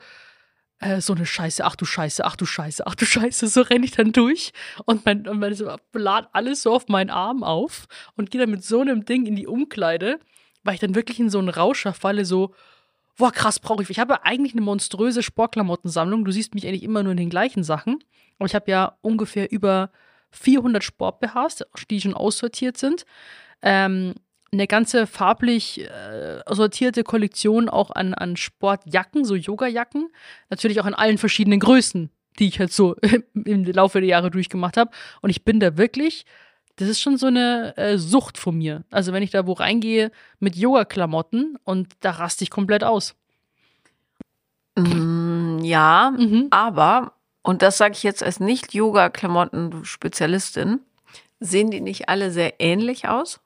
äh, 0.77 1.01
so 1.01 1.15
eine 1.15 1.25
Scheiße, 1.25 1.65
ach 1.65 1.75
du 1.75 1.85
Scheiße, 1.85 2.23
ach 2.25 2.35
du 2.35 2.45
Scheiße, 2.45 2.85
ach 2.85 2.93
du 2.93 3.05
Scheiße, 3.05 3.47
so 3.47 3.61
renne 3.61 3.85
ich 3.85 3.91
dann 3.91 4.11
durch 4.11 4.53
und 4.85 5.03
mein, 5.07 5.27
und 5.27 5.53
so, 5.55 5.75
lad 5.93 6.29
alles 6.33 6.61
so 6.61 6.71
auf 6.71 6.87
meinen 6.87 7.09
Arm 7.09 7.43
auf 7.43 7.87
und 8.15 8.29
gehe 8.29 8.39
dann 8.39 8.51
mit 8.51 8.63
so 8.63 8.81
einem 8.81 9.03
Ding 9.03 9.25
in 9.25 9.35
die 9.35 9.47
Umkleide, 9.47 10.19
weil 10.63 10.75
ich 10.75 10.79
dann 10.79 10.93
wirklich 10.93 11.19
in 11.19 11.31
so 11.31 11.39
einen 11.39 11.49
Rausch 11.49 11.81
verfalle, 11.81 12.23
so, 12.23 12.53
boah, 13.19 13.31
krass, 13.31 13.59
brauche 13.59 13.83
ich. 13.83 13.89
Ich 13.89 13.99
habe 13.99 14.13
ja 14.13 14.19
eigentlich 14.23 14.53
eine 14.53 14.61
monströse 14.61 15.21
Sportklamottensammlung. 15.21 16.25
Du 16.25 16.31
siehst 16.31 16.55
mich 16.55 16.65
eigentlich 16.65 16.83
immer 16.83 17.03
nur 17.03 17.11
in 17.11 17.17
den 17.17 17.29
gleichen 17.29 17.63
Sachen. 17.63 18.03
Aber 18.39 18.47
ich 18.47 18.55
habe 18.55 18.71
ja 18.71 18.97
ungefähr 19.01 19.51
über 19.51 19.91
400 20.31 20.83
Sport-BHs, 20.83 21.65
die 21.89 22.01
schon 22.01 22.13
aussortiert 22.13 22.77
sind. 22.77 23.05
Ähm, 23.61 24.15
eine 24.51 24.67
ganze 24.67 25.05
farblich 25.05 25.81
äh, 25.81 26.41
sortierte 26.49 27.03
Kollektion 27.03 27.69
auch 27.69 27.91
an, 27.91 28.13
an 28.13 28.37
Sportjacken, 28.37 29.25
so 29.25 29.35
Yogajacken. 29.35 30.09
Natürlich 30.49 30.79
auch 30.79 30.85
in 30.85 30.95
allen 30.95 31.17
verschiedenen 31.17 31.59
Größen, 31.59 32.09
die 32.39 32.47
ich 32.47 32.59
halt 32.59 32.71
so 32.71 32.95
im 33.33 33.65
Laufe 33.65 33.99
der 33.99 34.09
Jahre 34.09 34.31
durchgemacht 34.31 34.77
habe. 34.77 34.91
Und 35.21 35.29
ich 35.29 35.43
bin 35.43 35.59
da 35.59 35.77
wirklich 35.77 36.25
das 36.79 36.87
ist 36.87 37.01
schon 37.01 37.17
so 37.17 37.27
eine 37.27 37.75
äh, 37.75 37.97
Sucht 37.97 38.37
von 38.37 38.57
mir. 38.57 38.85
Also 38.89 39.11
wenn 39.11 39.21
ich 39.21 39.31
da 39.31 39.45
wo 39.45 39.51
reingehe 39.53 40.11
mit 40.39 40.55
Yoga-Klamotten 40.55 41.57
und 41.65 41.89
da 41.99 42.11
raste 42.11 42.45
ich 42.45 42.49
komplett 42.49 42.85
aus. 42.85 43.15
Mm, 44.77 45.59
ja, 45.59 46.13
Mhm. 46.17 46.47
aber, 46.51 47.15
und 47.41 47.61
das 47.63 47.77
sage 47.77 47.95
ich 47.95 48.03
jetzt 48.03 48.23
als 48.23 48.39
Nicht-Yoga-Klamotten-Spezialistin, 48.39 50.79
sehen 51.41 51.69
die 51.69 51.81
nicht 51.81 52.07
alle 52.07 52.31
sehr 52.31 52.61
ähnlich 52.61 53.09
aus? 53.09 53.41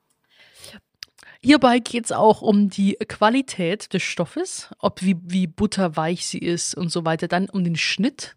Hierbei 1.41 1.79
geht 1.79 2.05
es 2.05 2.11
auch 2.11 2.43
um 2.43 2.69
die 2.69 2.97
Qualität 3.07 3.91
des 3.93 4.03
Stoffes, 4.03 4.69
ob 4.77 5.01
wie, 5.01 5.17
wie 5.23 5.47
butterweich 5.47 6.27
sie 6.27 6.37
ist 6.37 6.75
und 6.75 6.89
so 6.89 7.03
weiter, 7.03 7.27
dann 7.27 7.49
um 7.49 7.63
den 7.63 7.77
Schnitt 7.77 8.35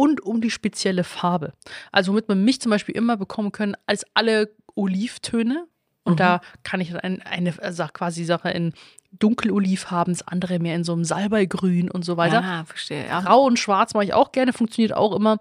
und 0.00 0.22
um 0.22 0.40
die 0.40 0.50
spezielle 0.50 1.04
Farbe. 1.04 1.52
Also 1.92 2.12
womit 2.12 2.26
man 2.26 2.42
mich 2.42 2.58
zum 2.58 2.70
Beispiel 2.70 2.96
immer 2.96 3.18
bekommen 3.18 3.52
können 3.52 3.76
als 3.84 4.06
alle 4.14 4.50
Olivtöne. 4.74 5.66
Und 6.04 6.18
da 6.20 6.40
kann 6.62 6.80
ich 6.80 6.90
dann 6.90 7.00
ein, 7.00 7.22
eine 7.22 7.52
also 7.60 7.84
quasi 7.92 8.24
Sache 8.24 8.48
in 8.48 8.72
dunkeloliv 9.12 9.90
haben, 9.90 10.14
das 10.14 10.26
andere 10.26 10.58
mehr 10.58 10.74
in 10.74 10.84
so 10.84 10.94
einem 10.94 11.04
Salbeigrün 11.04 11.90
und 11.90 12.06
so 12.06 12.16
weiter. 12.16 12.40
Ja, 12.40 12.64
verstehe. 12.64 13.06
Ja. 13.06 13.20
Grau 13.20 13.42
und 13.42 13.58
Schwarz 13.58 13.92
mache 13.92 14.04
ich 14.04 14.14
auch 14.14 14.32
gerne, 14.32 14.54
funktioniert 14.54 14.94
auch 14.94 15.14
immer. 15.14 15.36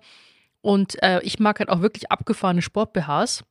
Und 0.59 1.01
äh, 1.01 1.21
ich 1.23 1.39
mag 1.39 1.59
halt 1.59 1.69
auch 1.69 1.79
wirklich 1.79 2.11
abgefahrene 2.11 2.61
Sport-BHs. 2.61 3.45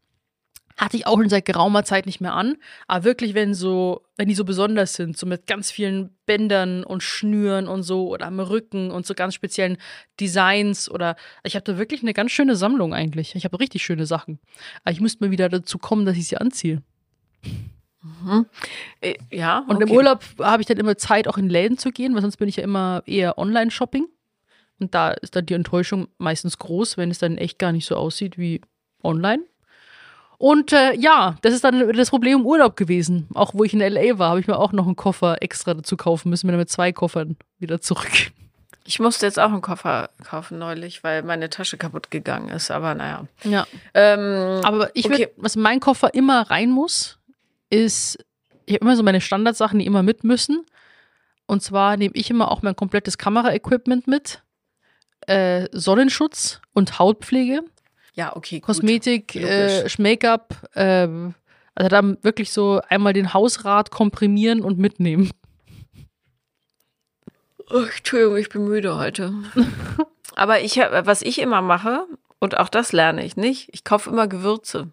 Hatte 0.79 0.97
ich 0.97 1.07
auch 1.07 1.19
schon 1.19 1.29
seit 1.29 1.45
geraumer 1.45 1.85
Zeit 1.85 2.07
nicht 2.07 2.21
mehr 2.21 2.35
an. 2.35 2.57
Aber 2.87 3.05
wirklich, 3.05 3.35
wenn 3.35 3.53
so, 3.53 4.03
wenn 4.17 4.29
die 4.29 4.35
so 4.35 4.45
besonders 4.45 4.95
sind, 4.95 5.19
so 5.19 5.27
mit 5.27 5.47
ganz 5.47 5.71
vielen 5.71 6.17
Bändern 6.25 6.85
und 6.85 7.03
Schnüren 7.03 7.67
und 7.67 7.83
so 7.83 8.09
oder 8.09 8.27
am 8.27 8.39
Rücken 8.39 8.91
und 8.91 9.05
so 9.05 9.15
ganz 9.15 9.35
speziellen 9.35 9.77
Designs 10.21 10.89
oder 10.89 11.17
ich 11.43 11.57
habe 11.57 11.65
da 11.65 11.79
wirklich 11.79 12.03
eine 12.03 12.15
ganz 12.15 12.31
schöne 12.31 12.55
Sammlung 12.55 12.95
eigentlich. 12.95 13.35
Ich 13.35 13.45
habe 13.45 13.59
richtig 13.59 13.83
schöne 13.83 14.07
Sachen. 14.07 14.39
Aber 14.85 14.93
ich 14.93 15.01
müsste 15.01 15.25
mal 15.25 15.31
wieder 15.33 15.49
dazu 15.49 15.79
kommen, 15.79 16.07
dass 16.07 16.17
ich 16.17 16.29
sie 16.29 16.37
anziehe. 16.37 16.83
Äh, 19.01 19.15
Ja, 19.31 19.65
Und 19.67 19.81
im. 19.81 19.91
Urlaub 19.91 20.25
habe 20.41 20.63
ich 20.63 20.67
dann 20.69 20.79
immer 20.79 20.97
Zeit, 20.97 21.29
auch 21.29 21.39
in 21.39 21.49
Läden 21.49 21.79
zu 21.79 21.91
gehen, 21.91 22.15
weil 22.15 22.23
sonst 22.23 22.37
bin 22.37 22.49
ich 22.49 22.57
ja 22.57 22.63
immer 22.65 23.03
eher 23.07 23.39
Online-Shopping. 23.39 24.07
Und 24.81 24.95
da 24.95 25.11
ist 25.11 25.35
dann 25.35 25.47
die 25.47 25.55
Enttäuschung 25.55 26.07
meistens 26.19 26.59
groß, 26.59 26.97
wenn 26.97 27.11
es 27.11 27.19
dann 27.19 27.37
echt 27.37 27.59
gar 27.59 27.73
nicht 27.73 27.87
so 27.87 27.97
aussieht 27.97 28.39
wie 28.39 28.61
online. 29.03 29.43
Und 30.39 30.73
äh, 30.73 30.95
ja, 30.95 31.37
das 31.43 31.53
ist 31.53 31.65
dann 31.65 31.93
das 31.95 32.11
Problem 32.11 32.41
im 32.41 32.47
Urlaub 32.47 32.77
gewesen. 32.77 33.27
Auch 33.35 33.55
wo 33.55 33.65
ich 33.65 33.75
in 33.75 33.81
LA 33.81 34.19
war, 34.19 34.31
habe 34.31 34.41
ich 34.41 34.47
mir 34.47 34.57
auch 34.57 34.73
noch 34.73 34.87
einen 34.87 34.95
Koffer 34.97 35.43
extra 35.43 35.75
dazu 35.75 35.97
kaufen 35.97 36.31
müssen, 36.31 36.47
bin 36.47 36.53
dann 36.53 36.61
mit 36.61 36.71
zwei 36.71 36.93
Koffern 36.93 37.37
wieder 37.59 37.81
zurück. 37.81 38.31
Ich 38.85 39.01
musste 39.01 39.27
jetzt 39.27 39.39
auch 39.39 39.51
einen 39.51 39.61
Koffer 39.61 40.11
kaufen 40.25 40.59
neulich, 40.59 41.03
weil 41.05 41.23
meine 41.23 41.51
Tasche 41.51 41.77
kaputt 41.77 42.11
gegangen 42.11 42.49
ist. 42.49 42.71
Aber 42.71 42.95
naja. 42.95 43.27
Ja. 43.45 43.67
Ähm, 43.95 44.61
Aber 44.65 44.91
ich 44.95 45.05
Okay. 45.07 45.19
würd, 45.19 45.31
was 45.37 45.57
in 45.57 45.63
meinen 45.63 45.81
Koffer 45.81 46.15
immer 46.15 46.49
rein 46.51 46.71
muss, 46.71 47.19
ist, 47.69 48.19
ich 48.65 48.75
habe 48.75 48.85
immer 48.85 48.97
so 48.97 49.03
meine 49.03 49.21
Standardsachen, 49.21 49.79
die 49.81 49.87
immer 49.87 50.03
mit 50.03 50.25
müssen. 50.25 50.65
Und 51.47 51.63
zwar 51.63 51.97
nehme 51.97 52.15
ich 52.15 52.31
immer 52.31 52.51
auch 52.51 52.63
mein 52.63 52.77
komplettes 52.77 53.19
Kameraequipment 53.19 54.07
mit, 54.07 54.43
äh, 55.27 55.67
Sonnenschutz 55.73 56.61
und 56.73 56.99
Hautpflege, 56.99 57.63
ja, 58.19 58.35
okay. 58.35 58.61
Kosmetik, 58.61 59.37
äh. 59.37 59.87
Make-up, 59.99 60.55
ähm, 60.75 61.35
also 61.77 61.89
dann 61.89 62.19
wirklich 62.23 62.53
so 62.53 62.81
einmal 62.89 63.13
den 63.13 63.33
Hausrat 63.33 63.93
komprimieren 63.93 64.61
und 64.61 64.77
mitnehmen. 64.79 65.31
Oh, 67.71 67.85
Entschuldigung, 67.97 68.37
ich 68.37 68.49
bin 68.49 68.65
müde 68.65 68.97
heute. 68.97 69.33
Aber 70.35 70.61
ich, 70.61 70.79
was 70.79 71.23
ich 71.23 71.41
immer 71.41 71.63
mache, 71.63 72.07
und 72.41 72.59
auch 72.59 72.69
das 72.69 72.93
lerne 72.93 73.25
ich 73.25 73.37
nicht, 73.37 73.69
ich 73.73 73.85
kaufe 73.85 74.11
immer 74.11 74.27
Gewürze. 74.27 74.89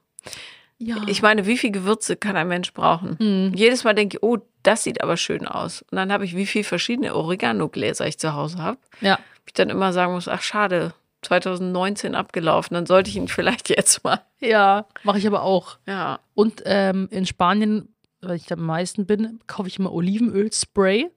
Ja. 0.77 0.97
Ich 1.07 1.23
meine, 1.23 1.47
wie 1.47 1.57
viel 1.57 1.71
Gewürze 1.71 2.17
kann 2.17 2.35
ein 2.35 2.47
Mensch 2.47 2.73
brauchen? 2.73 3.17
Hm. 3.17 3.53
Jedes 3.55 3.85
Mal 3.85 3.95
denke 3.95 4.17
ich, 4.17 4.23
oh, 4.23 4.37
das 4.61 4.83
sieht 4.83 5.01
aber 5.01 5.17
schön 5.17 5.47
aus. 5.47 5.83
Und 5.89 5.95
dann 5.95 6.11
habe 6.11 6.25
ich, 6.25 6.35
wie 6.35 6.45
viele 6.45 6.65
verschiedene 6.65 7.15
Oregano-Gläser 7.15 8.05
ich 8.05 8.19
zu 8.19 8.33
Hause 8.33 8.59
habe. 8.59 8.77
ja. 9.01 9.17
Ich 9.47 9.53
dann 9.53 9.69
immer 9.69 9.93
sagen 9.93 10.13
muss, 10.13 10.27
ach 10.27 10.41
schade, 10.41 10.95
2019 11.25 12.15
abgelaufen, 12.15 12.73
dann 12.75 12.85
sollte 12.85 13.09
ich 13.09 13.15
ihn 13.17 13.27
vielleicht 13.27 13.69
jetzt 13.69 14.03
mal. 14.03 14.21
Ja, 14.39 14.85
mache 15.03 15.17
ich 15.17 15.25
aber 15.25 15.41
auch. 15.41 15.79
Ja. 15.87 16.19
Und 16.35 16.61
ähm, 16.65 17.07
in 17.09 17.25
Spanien, 17.25 17.95
weil 18.21 18.35
ich 18.35 18.45
da 18.45 18.55
am 18.55 18.65
meisten 18.65 19.05
bin, 19.07 19.39
kaufe 19.47 19.67
ich 19.67 19.79
immer 19.79 19.91
Olivenölspray. 19.91 21.09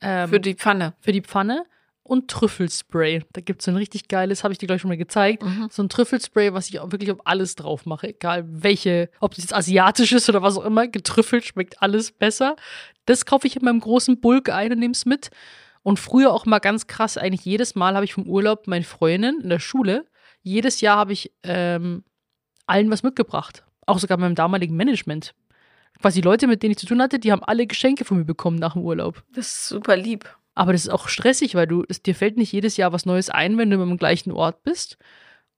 Ähm, 0.00 0.28
Für 0.28 0.38
die 0.40 0.54
Pfanne. 0.54 0.92
für 1.00 1.12
die 1.12 1.22
Pfanne 1.22 1.64
und 2.02 2.28
Trüffelspray. 2.30 3.24
Da 3.32 3.40
gibt 3.40 3.62
es 3.62 3.64
so 3.64 3.72
ein 3.72 3.76
richtig 3.76 4.06
geiles, 4.06 4.44
habe 4.44 4.52
ich 4.52 4.58
dir 4.58 4.66
gleich 4.68 4.80
schon 4.80 4.90
mal 4.90 4.96
gezeigt. 4.96 5.42
So 5.70 5.82
ein 5.82 5.88
Trüffelspray, 5.88 6.52
was 6.52 6.68
ich 6.68 6.78
auch 6.78 6.92
wirklich 6.92 7.10
auf 7.10 7.18
alles 7.24 7.56
drauf 7.56 7.84
mache. 7.84 8.08
Egal 8.10 8.44
welche, 8.46 9.10
ob 9.18 9.32
es 9.32 9.38
jetzt 9.38 9.54
asiatisch 9.54 10.12
ist 10.12 10.28
oder 10.28 10.42
was 10.42 10.56
auch 10.56 10.64
immer, 10.64 10.86
getrüffelt 10.86 11.44
schmeckt 11.44 11.82
alles 11.82 12.12
besser. 12.12 12.54
Das 13.06 13.24
kaufe 13.26 13.46
ich 13.48 13.56
in 13.56 13.64
meinem 13.64 13.80
großen 13.80 14.20
Bulk 14.20 14.50
ein 14.50 14.70
und 14.72 14.78
nehme 14.78 14.92
es 14.92 15.04
mit. 15.04 15.30
Und 15.86 16.00
früher 16.00 16.32
auch 16.32 16.46
mal 16.46 16.58
ganz 16.58 16.88
krass, 16.88 17.16
eigentlich 17.16 17.44
jedes 17.44 17.76
Mal 17.76 17.94
habe 17.94 18.04
ich 18.04 18.12
vom 18.12 18.26
Urlaub 18.26 18.66
meine 18.66 18.84
Freundin 18.84 19.38
in 19.40 19.48
der 19.48 19.60
Schule, 19.60 20.04
jedes 20.42 20.80
Jahr 20.80 20.96
habe 20.96 21.12
ich 21.12 21.30
ähm, 21.44 22.02
allen 22.66 22.90
was 22.90 23.04
mitgebracht. 23.04 23.64
Auch 23.86 24.00
sogar 24.00 24.18
meinem 24.18 24.34
damaligen 24.34 24.74
Management. 24.74 25.32
Quasi 26.02 26.22
Leute, 26.22 26.48
mit 26.48 26.64
denen 26.64 26.72
ich 26.72 26.78
zu 26.78 26.86
tun 26.86 27.00
hatte, 27.00 27.20
die 27.20 27.30
haben 27.30 27.44
alle 27.44 27.68
Geschenke 27.68 28.04
von 28.04 28.18
mir 28.18 28.24
bekommen 28.24 28.58
nach 28.58 28.72
dem 28.72 28.82
Urlaub. 28.82 29.22
Das 29.32 29.46
ist 29.46 29.68
super 29.68 29.96
lieb. 29.96 30.28
Aber 30.56 30.72
das 30.72 30.86
ist 30.86 30.88
auch 30.88 31.06
stressig, 31.06 31.54
weil 31.54 31.68
du, 31.68 31.84
es, 31.88 32.02
dir 32.02 32.16
fällt 32.16 32.36
nicht 32.36 32.50
jedes 32.50 32.76
Jahr 32.76 32.92
was 32.92 33.06
Neues 33.06 33.30
ein, 33.30 33.56
wenn 33.56 33.70
du 33.70 33.80
im 33.80 33.96
gleichen 33.96 34.32
Ort 34.32 34.64
bist. 34.64 34.98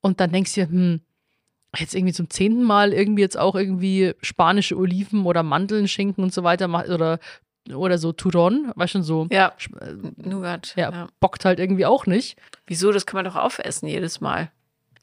Und 0.02 0.20
dann 0.20 0.30
denkst 0.30 0.52
du 0.52 0.60
dir, 0.60 0.68
hm, 0.68 1.00
jetzt 1.74 1.94
irgendwie 1.94 2.12
zum 2.12 2.28
zehnten 2.28 2.64
Mal 2.64 2.92
irgendwie 2.92 3.22
jetzt 3.22 3.38
auch 3.38 3.54
irgendwie 3.54 4.12
spanische 4.20 4.76
Oliven 4.76 5.24
oder 5.24 5.42
Mandeln 5.42 5.88
schenken 5.88 6.22
und 6.22 6.34
so 6.34 6.44
weiter 6.44 6.68
oder, 6.68 7.18
oder 7.74 7.98
so 7.98 8.12
Turon, 8.12 8.72
weißt 8.74 8.92
schon 8.92 9.02
so. 9.02 9.26
Ja, 9.30 9.52
äh, 9.80 9.94
Nougat. 10.16 10.74
Ja, 10.76 10.90
Ja. 10.90 11.06
bockt 11.20 11.44
halt 11.44 11.58
irgendwie 11.58 11.86
auch 11.86 12.06
nicht. 12.06 12.36
Wieso? 12.66 12.92
Das 12.92 13.06
kann 13.06 13.18
man 13.18 13.24
doch 13.24 13.36
aufessen 13.36 13.88
jedes 13.88 14.20
Mal. 14.20 14.50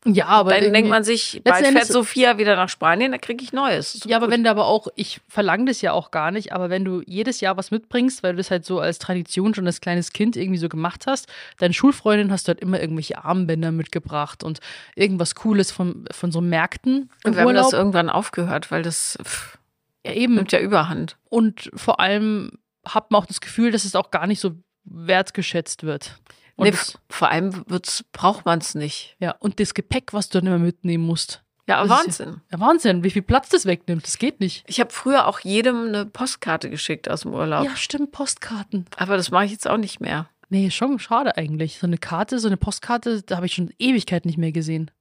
Ja, 0.07 0.27
aber 0.27 0.51
dann 0.59 0.71
denkt 0.71 0.87
man 0.87 1.03
sich, 1.03 1.41
bald 1.43 1.65
fährt 1.65 1.87
Sophia 1.87 2.37
wieder 2.37 2.55
nach 2.55 2.69
Spanien, 2.69 3.11
dann 3.11 3.21
kriege 3.21 3.43
ich 3.43 3.53
Neues. 3.53 4.01
Ja, 4.05 4.17
aber 4.17 4.27
gut. 4.27 4.33
wenn 4.35 4.43
du 4.43 4.51
aber 4.51 4.67
auch, 4.67 4.87
ich 4.95 5.19
verlange 5.27 5.65
das 5.65 5.81
ja 5.81 5.93
auch 5.93 6.11
gar 6.11 6.29
nicht, 6.29 6.53
aber 6.53 6.69
wenn 6.69 6.85
du 6.85 7.01
jedes 7.07 7.41
Jahr 7.41 7.57
was 7.57 7.71
mitbringst, 7.71 8.21
weil 8.21 8.33
du 8.33 8.37
das 8.37 8.51
halt 8.51 8.65
so 8.65 8.79
als 8.79 8.99
Tradition 8.99 9.55
schon 9.55 9.65
als 9.65 9.81
kleines 9.81 10.13
Kind 10.13 10.35
irgendwie 10.37 10.59
so 10.59 10.69
gemacht 10.69 11.05
hast, 11.07 11.27
deine 11.57 11.73
Schulfreundin 11.73 12.31
hast 12.31 12.47
du 12.47 12.49
halt 12.51 12.59
immer 12.59 12.79
irgendwelche 12.79 13.25
Armbänder 13.25 13.71
mitgebracht 13.71 14.43
und 14.43 14.59
irgendwas 14.95 15.33
Cooles 15.33 15.71
von, 15.71 16.05
von 16.11 16.31
so 16.31 16.39
Märkten 16.39 17.09
Und 17.23 17.35
wir 17.35 17.41
haben 17.41 17.55
das 17.55 17.65
Urlaub. 17.65 17.73
irgendwann 17.73 18.11
aufgehört, 18.11 18.69
weil 18.69 18.83
das 18.83 19.17
pff, 19.23 19.57
Ja, 20.05 20.11
eben. 20.13 20.35
nimmt 20.35 20.51
ja 20.51 20.59
Überhand. 20.59 21.17
Und 21.29 21.69
vor 21.75 21.99
allem 21.99 22.51
hat 22.85 23.11
man 23.11 23.21
auch 23.21 23.25
das 23.25 23.41
Gefühl, 23.41 23.71
dass 23.71 23.83
es 23.85 23.95
auch 23.95 24.11
gar 24.11 24.27
nicht 24.27 24.39
so 24.39 24.51
wertgeschätzt 24.83 25.83
wird. 25.83 26.19
Und, 26.55 26.67
Nee, 26.67 26.73
vor 27.09 27.29
allem 27.29 27.63
wird's, 27.69 28.03
braucht 28.13 28.45
man 28.45 28.59
es 28.59 28.75
nicht. 28.75 29.15
ja, 29.19 29.31
und 29.39 29.59
das 29.59 29.73
Gepäck, 29.73 30.13
was 30.13 30.29
du 30.29 30.39
dann 30.39 30.47
immer 30.47 30.59
mitnehmen 30.59 31.03
musst. 31.05 31.41
Ja, 31.67 31.81
Das 31.81 31.89
Wahnsinn. 31.89 32.41
Ja, 32.51 32.59
Wahnsinn, 32.59 33.03
wie 33.03 33.09
viel 33.09 33.23
Platz 33.23 33.49
das 33.49 33.65
wegnimmt. 33.65 34.05
Das 34.05 34.19
geht 34.19 34.39
nicht. 34.39 34.63
Ich 34.67 34.79
habe 34.79 34.91
früher 34.91 35.27
auch 35.27 35.39
jedem 35.39 35.87
eine 35.87 36.05
Postkarte 36.05 36.69
geschickt 36.69 37.09
aus 37.09 37.21
dem 37.21 37.33
Urlaub. 37.33 37.65
Ja, 37.65 37.75
stimmt, 37.75 38.11
Postkarten. 38.11 38.85
Aber 38.97 39.17
das 39.17 39.31
mache 39.31 39.45
ich 39.45 39.51
jetzt 39.51 39.67
auch 39.67 39.77
nicht 39.77 39.99
mehr. 39.99 40.29
Nee, 40.49 40.69
schon 40.69 40.99
schade 40.99 41.35
eigentlich. 41.37 41.79
So 41.79 41.87
eine 41.87 41.97
Karte, 41.97 42.37
so 42.37 42.47
eine 42.47 42.57
Postkarte, 42.57 43.23
da 43.23 43.37
habe 43.37 43.47
ich 43.47 43.53
schon 43.55 43.73
Ewigkeit 43.79 44.25
nicht 44.25 44.37
mehr 44.37 44.51
gesehen. 44.51 44.91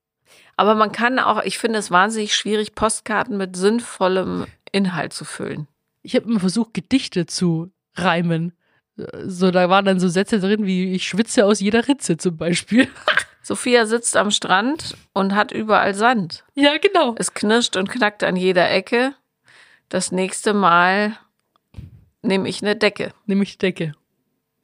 Aber 0.57 0.75
man 0.75 0.91
kann 0.91 1.19
auch, 1.19 1.43
ich 1.45 1.59
finde 1.59 1.79
es 1.79 1.91
wahnsinnig 1.91 2.35
schwierig, 2.35 2.75
Postkarten 2.75 3.37
mit 3.37 3.57
sinnvollem 3.57 4.47
Inhalt 4.75 5.13
zu 5.13 5.25
füllen. 5.25 5.69
Ich 6.03 6.15
habe 6.15 6.27
immer 6.29 6.41
versucht, 6.41 6.75
Gedichte 6.75 7.27
zu 7.27 7.73
reimen. 7.95 8.53
So, 9.25 9.51
da 9.51 9.69
waren 9.71 9.85
dann 9.85 10.01
so 10.01 10.09
Sätze 10.09 10.39
drin 10.39 10.67
wie 10.67 10.93
ich 10.95 11.09
schwitze 11.09 11.47
aus 11.47 11.61
jeder 11.61 11.89
Ritze 11.89 12.17
zum 12.17 12.37
Beispiel. 12.37 12.89
Sophia 13.43 13.87
sitzt 13.87 14.17
am 14.17 14.31
Strand 14.31 14.97
und 15.13 15.35
hat 15.35 15.53
überall 15.53 15.95
Sand. 15.95 16.45
ja, 16.55 16.79
genau. 16.79 17.15
Es 17.19 17.35
knirscht 17.35 17.77
und 17.77 17.91
knackt 17.91 18.25
an 18.25 18.37
jeder 18.37 18.71
Ecke. 18.71 19.15
Das 19.91 20.13
nächste 20.13 20.55
Mal 20.55 21.19
nehme 22.23 22.49
ich 22.49 22.63
eine 22.63 22.75
Decke. 22.75 23.13
Nämlich 23.27 23.59
Decke. 23.59 23.95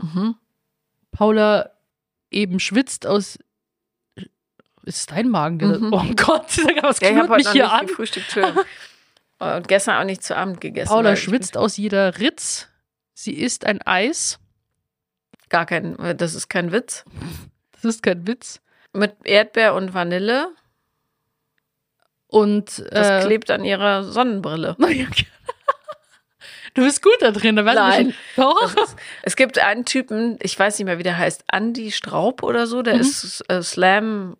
Mhm. 0.00 0.36
Paula 1.12 1.70
eben 2.30 2.58
schwitzt 2.58 3.06
aus. 3.06 3.38
Ist 4.84 4.96
es 4.96 5.06
dein 5.06 5.28
Magen? 5.28 5.58
Mhm. 5.58 5.92
Oh 5.92 6.04
Gott, 6.16 6.46
was 6.82 7.00
Ja, 7.00 7.08
ich 7.10 7.14
knurrt 7.14 7.30
mich 7.30 7.50
hier 7.50 7.70
an? 7.70 7.86
Und 9.40 9.66
gestern 9.68 9.96
auch 10.00 10.04
nicht 10.04 10.22
zu 10.22 10.36
Abend 10.36 10.60
gegessen. 10.60 10.88
Paula 10.90 11.16
schwitzt 11.16 11.56
aus 11.56 11.76
jeder 11.76 12.18
Ritz. 12.18 12.68
Sie 13.14 13.32
isst 13.34 13.64
ein 13.66 13.82
Eis. 13.82 14.38
Gar 15.48 15.66
kein, 15.66 15.96
das 16.16 16.34
ist 16.34 16.48
kein 16.48 16.70
Witz. 16.72 17.04
Das 17.72 17.84
ist 17.84 18.02
kein 18.02 18.26
Witz. 18.26 18.60
Mit 18.92 19.14
Erdbeer 19.24 19.74
und 19.74 19.94
Vanille. 19.94 20.48
Und 22.28 22.84
Das 22.92 23.08
äh, 23.08 23.26
klebt 23.26 23.50
an 23.50 23.64
ihrer 23.64 24.04
Sonnenbrille. 24.04 24.76
Du 26.74 26.84
bist 26.84 27.02
gut 27.02 27.16
da 27.18 27.32
drin. 27.32 27.56
Da 27.56 27.62
Nein. 27.64 28.14
Doch. 28.36 28.72
Es 29.22 29.34
gibt 29.34 29.58
einen 29.58 29.84
Typen, 29.84 30.38
ich 30.40 30.56
weiß 30.56 30.78
nicht 30.78 30.84
mehr, 30.86 30.98
wie 30.98 31.02
der 31.02 31.18
heißt, 31.18 31.42
Andy 31.50 31.90
Straub 31.90 32.44
oder 32.44 32.68
so, 32.68 32.82
der 32.82 32.94
Mhm. 32.94 33.00
ist 33.00 33.42
äh, 33.50 33.60
Slam-Poet. 33.60 34.38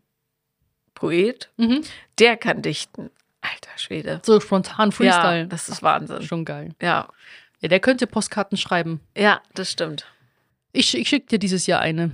Mhm. 1.56 1.82
Der 2.20 2.36
kann 2.36 2.62
dichten. 2.62 3.10
Alter 3.42 3.70
Schwede. 3.76 4.20
So 4.24 4.38
spontan 4.40 4.92
Freestyle. 4.92 5.40
Ja, 5.40 5.44
das 5.46 5.68
ist 5.68 5.82
Wahnsinn. 5.82 6.22
schon 6.22 6.44
geil. 6.44 6.74
Ja, 6.80 7.08
Ja, 7.60 7.68
der 7.68 7.80
könnte 7.80 8.06
Postkarten 8.06 8.56
schreiben. 8.58 9.00
ja, 9.16 9.40
das 9.54 9.70
stimmt. 9.70 10.06
Ich, 10.72 10.96
ich 10.96 11.08
schicke 11.08 11.26
dir 11.26 11.38
dieses 11.38 11.66
Jahr 11.66 11.80
eine. 11.80 12.12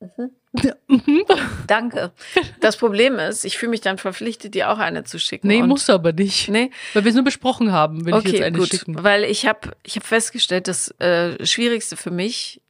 Danke. 1.66 2.12
Das 2.60 2.76
Problem 2.76 3.18
ist, 3.18 3.44
ich 3.44 3.58
fühle 3.58 3.70
mich 3.70 3.80
dann 3.80 3.98
verpflichtet, 3.98 4.54
dir 4.54 4.70
auch 4.70 4.78
eine 4.78 5.04
zu 5.04 5.18
schicken. 5.18 5.46
Nee, 5.48 5.62
musst 5.62 5.88
du 5.88 5.92
aber 5.92 6.12
nicht. 6.12 6.48
Nee, 6.48 6.70
Weil 6.92 7.04
wir 7.04 7.10
es 7.10 7.14
nur 7.14 7.24
besprochen 7.24 7.72
haben, 7.72 8.04
wenn 8.04 8.14
ich 8.16 8.24
jetzt 8.24 8.34
okay, 8.34 8.44
eine 8.44 8.58
gut. 8.58 8.68
schicken. 8.68 9.02
Weil 9.02 9.24
ich 9.24 9.46
habe 9.46 9.72
ich 9.82 9.96
hab 9.96 10.04
festgestellt, 10.04 10.68
das 10.68 10.88
äh, 11.00 11.44
Schwierigste 11.46 11.96
für 11.96 12.10
mich 12.10 12.60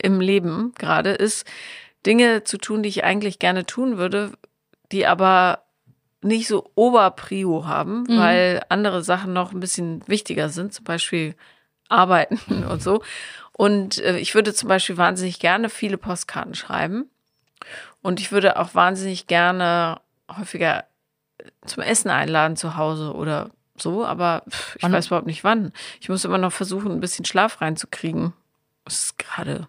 im 0.00 0.20
Leben 0.20 0.72
gerade 0.78 1.10
ist, 1.10 1.46
Dinge 2.04 2.44
zu 2.44 2.58
tun, 2.58 2.82
die 2.82 2.88
ich 2.88 3.02
eigentlich 3.04 3.38
gerne 3.38 3.66
tun 3.66 3.96
würde, 3.98 4.32
die 4.92 5.06
aber 5.06 5.62
nicht 6.22 6.48
so 6.48 6.70
Oberprio 6.74 7.66
haben, 7.66 8.04
Mhm. 8.08 8.18
weil 8.18 8.62
andere 8.68 9.02
Sachen 9.04 9.32
noch 9.32 9.52
ein 9.52 9.60
bisschen 9.60 10.06
wichtiger 10.08 10.48
sind, 10.48 10.72
zum 10.72 10.84
Beispiel 10.84 11.34
arbeiten 11.88 12.38
und 12.70 12.82
so. 12.82 13.02
Und 13.52 13.98
äh, 13.98 14.18
ich 14.18 14.34
würde 14.34 14.52
zum 14.54 14.68
Beispiel 14.68 14.96
wahnsinnig 14.96 15.38
gerne 15.38 15.68
viele 15.70 15.98
Postkarten 15.98 16.54
schreiben. 16.54 17.08
Und 18.02 18.20
ich 18.20 18.32
würde 18.32 18.58
auch 18.58 18.74
wahnsinnig 18.74 19.26
gerne 19.26 20.00
häufiger 20.30 20.84
zum 21.64 21.82
Essen 21.82 22.10
einladen 22.10 22.56
zu 22.56 22.76
Hause 22.76 23.12
oder 23.14 23.50
so, 23.78 24.04
aber 24.06 24.42
ich 24.76 24.82
Wann- 24.82 24.92
weiß 24.92 25.06
überhaupt 25.08 25.26
nicht 25.26 25.44
wann. 25.44 25.72
Ich 26.00 26.08
muss 26.08 26.24
immer 26.24 26.38
noch 26.38 26.52
versuchen, 26.52 26.90
ein 26.92 27.00
bisschen 27.00 27.24
Schlaf 27.24 27.60
reinzukriegen. 27.60 28.32
Das 28.84 29.00
ist 29.04 29.18
gerade. 29.18 29.68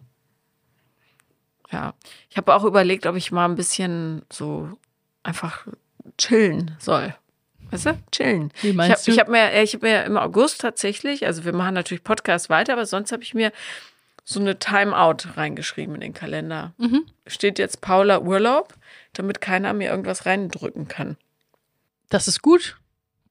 Ja. 1.71 1.93
Ich 2.29 2.37
habe 2.37 2.53
auch 2.55 2.63
überlegt, 2.63 3.05
ob 3.05 3.15
ich 3.15 3.31
mal 3.31 3.45
ein 3.45 3.55
bisschen 3.55 4.23
so 4.31 4.69
einfach 5.23 5.67
chillen 6.17 6.75
soll. 6.79 7.15
Weißt 7.71 7.85
du? 7.87 7.97
Chillen. 8.11 8.51
Wie 8.61 8.69
Ich 8.69 8.75
meinst 8.75 8.91
habe 8.97 9.03
du? 9.05 9.11
ich 9.11 9.19
hab 9.19 9.27
mir, 9.27 9.53
ja, 9.53 9.61
ich 9.61 9.73
hab 9.73 9.81
mir 9.81 10.03
im 10.05 10.17
August 10.17 10.61
tatsächlich, 10.61 11.25
also 11.25 11.43
wir 11.43 11.53
machen 11.53 11.73
natürlich 11.73 12.03
Podcast 12.03 12.49
weiter, 12.49 12.73
aber 12.73 12.85
sonst 12.85 13.11
habe 13.11 13.23
ich 13.23 13.33
mir 13.33 13.51
so 14.23 14.39
eine 14.39 14.59
Timeout 14.59 15.17
reingeschrieben 15.35 15.95
in 15.95 16.01
den 16.01 16.13
Kalender. 16.13 16.73
Mhm. 16.77 17.05
Steht 17.27 17.59
jetzt 17.59 17.81
Paula 17.81 18.19
Urlaub, 18.21 18.73
damit 19.13 19.41
keiner 19.41 19.73
mir 19.73 19.89
irgendwas 19.89 20.25
reindrücken 20.25 20.87
kann. 20.87 21.17
Das 22.09 22.27
ist 22.27 22.41
gut. 22.41 22.77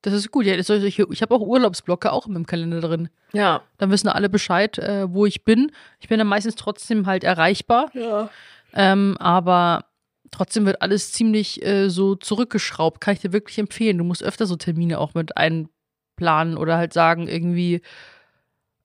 Das 0.02 0.12
ist 0.14 0.30
gut. 0.30 0.46
Ja, 0.46 0.54
ich 0.54 0.98
ich 0.98 1.22
habe 1.22 1.34
auch 1.34 1.40
Urlaubsblocke 1.40 2.12
auch 2.12 2.26
in 2.26 2.34
meinem 2.34 2.46
Kalender 2.46 2.80
drin. 2.80 3.08
Ja. 3.32 3.62
Dann 3.78 3.90
wissen 3.90 4.08
alle 4.08 4.28
Bescheid, 4.28 4.78
äh, 4.78 5.12
wo 5.12 5.26
ich 5.26 5.44
bin. 5.44 5.72
Ich 6.00 6.08
bin 6.08 6.18
dann 6.18 6.28
meistens 6.28 6.54
trotzdem 6.54 7.06
halt 7.06 7.24
erreichbar. 7.24 7.90
Ja. 7.92 8.30
Ähm, 8.72 9.16
aber 9.18 9.86
trotzdem 10.30 10.66
wird 10.66 10.82
alles 10.82 11.12
ziemlich 11.12 11.64
äh, 11.64 11.88
so 11.88 12.14
zurückgeschraubt. 12.14 13.00
Kann 13.00 13.14
ich 13.14 13.20
dir 13.20 13.32
wirklich 13.32 13.58
empfehlen. 13.58 13.98
Du 13.98 14.04
musst 14.04 14.22
öfter 14.22 14.46
so 14.46 14.56
Termine 14.56 14.98
auch 14.98 15.14
mit 15.14 15.36
einplanen 15.36 16.56
oder 16.56 16.76
halt 16.76 16.92
sagen, 16.92 17.28
irgendwie 17.28 17.82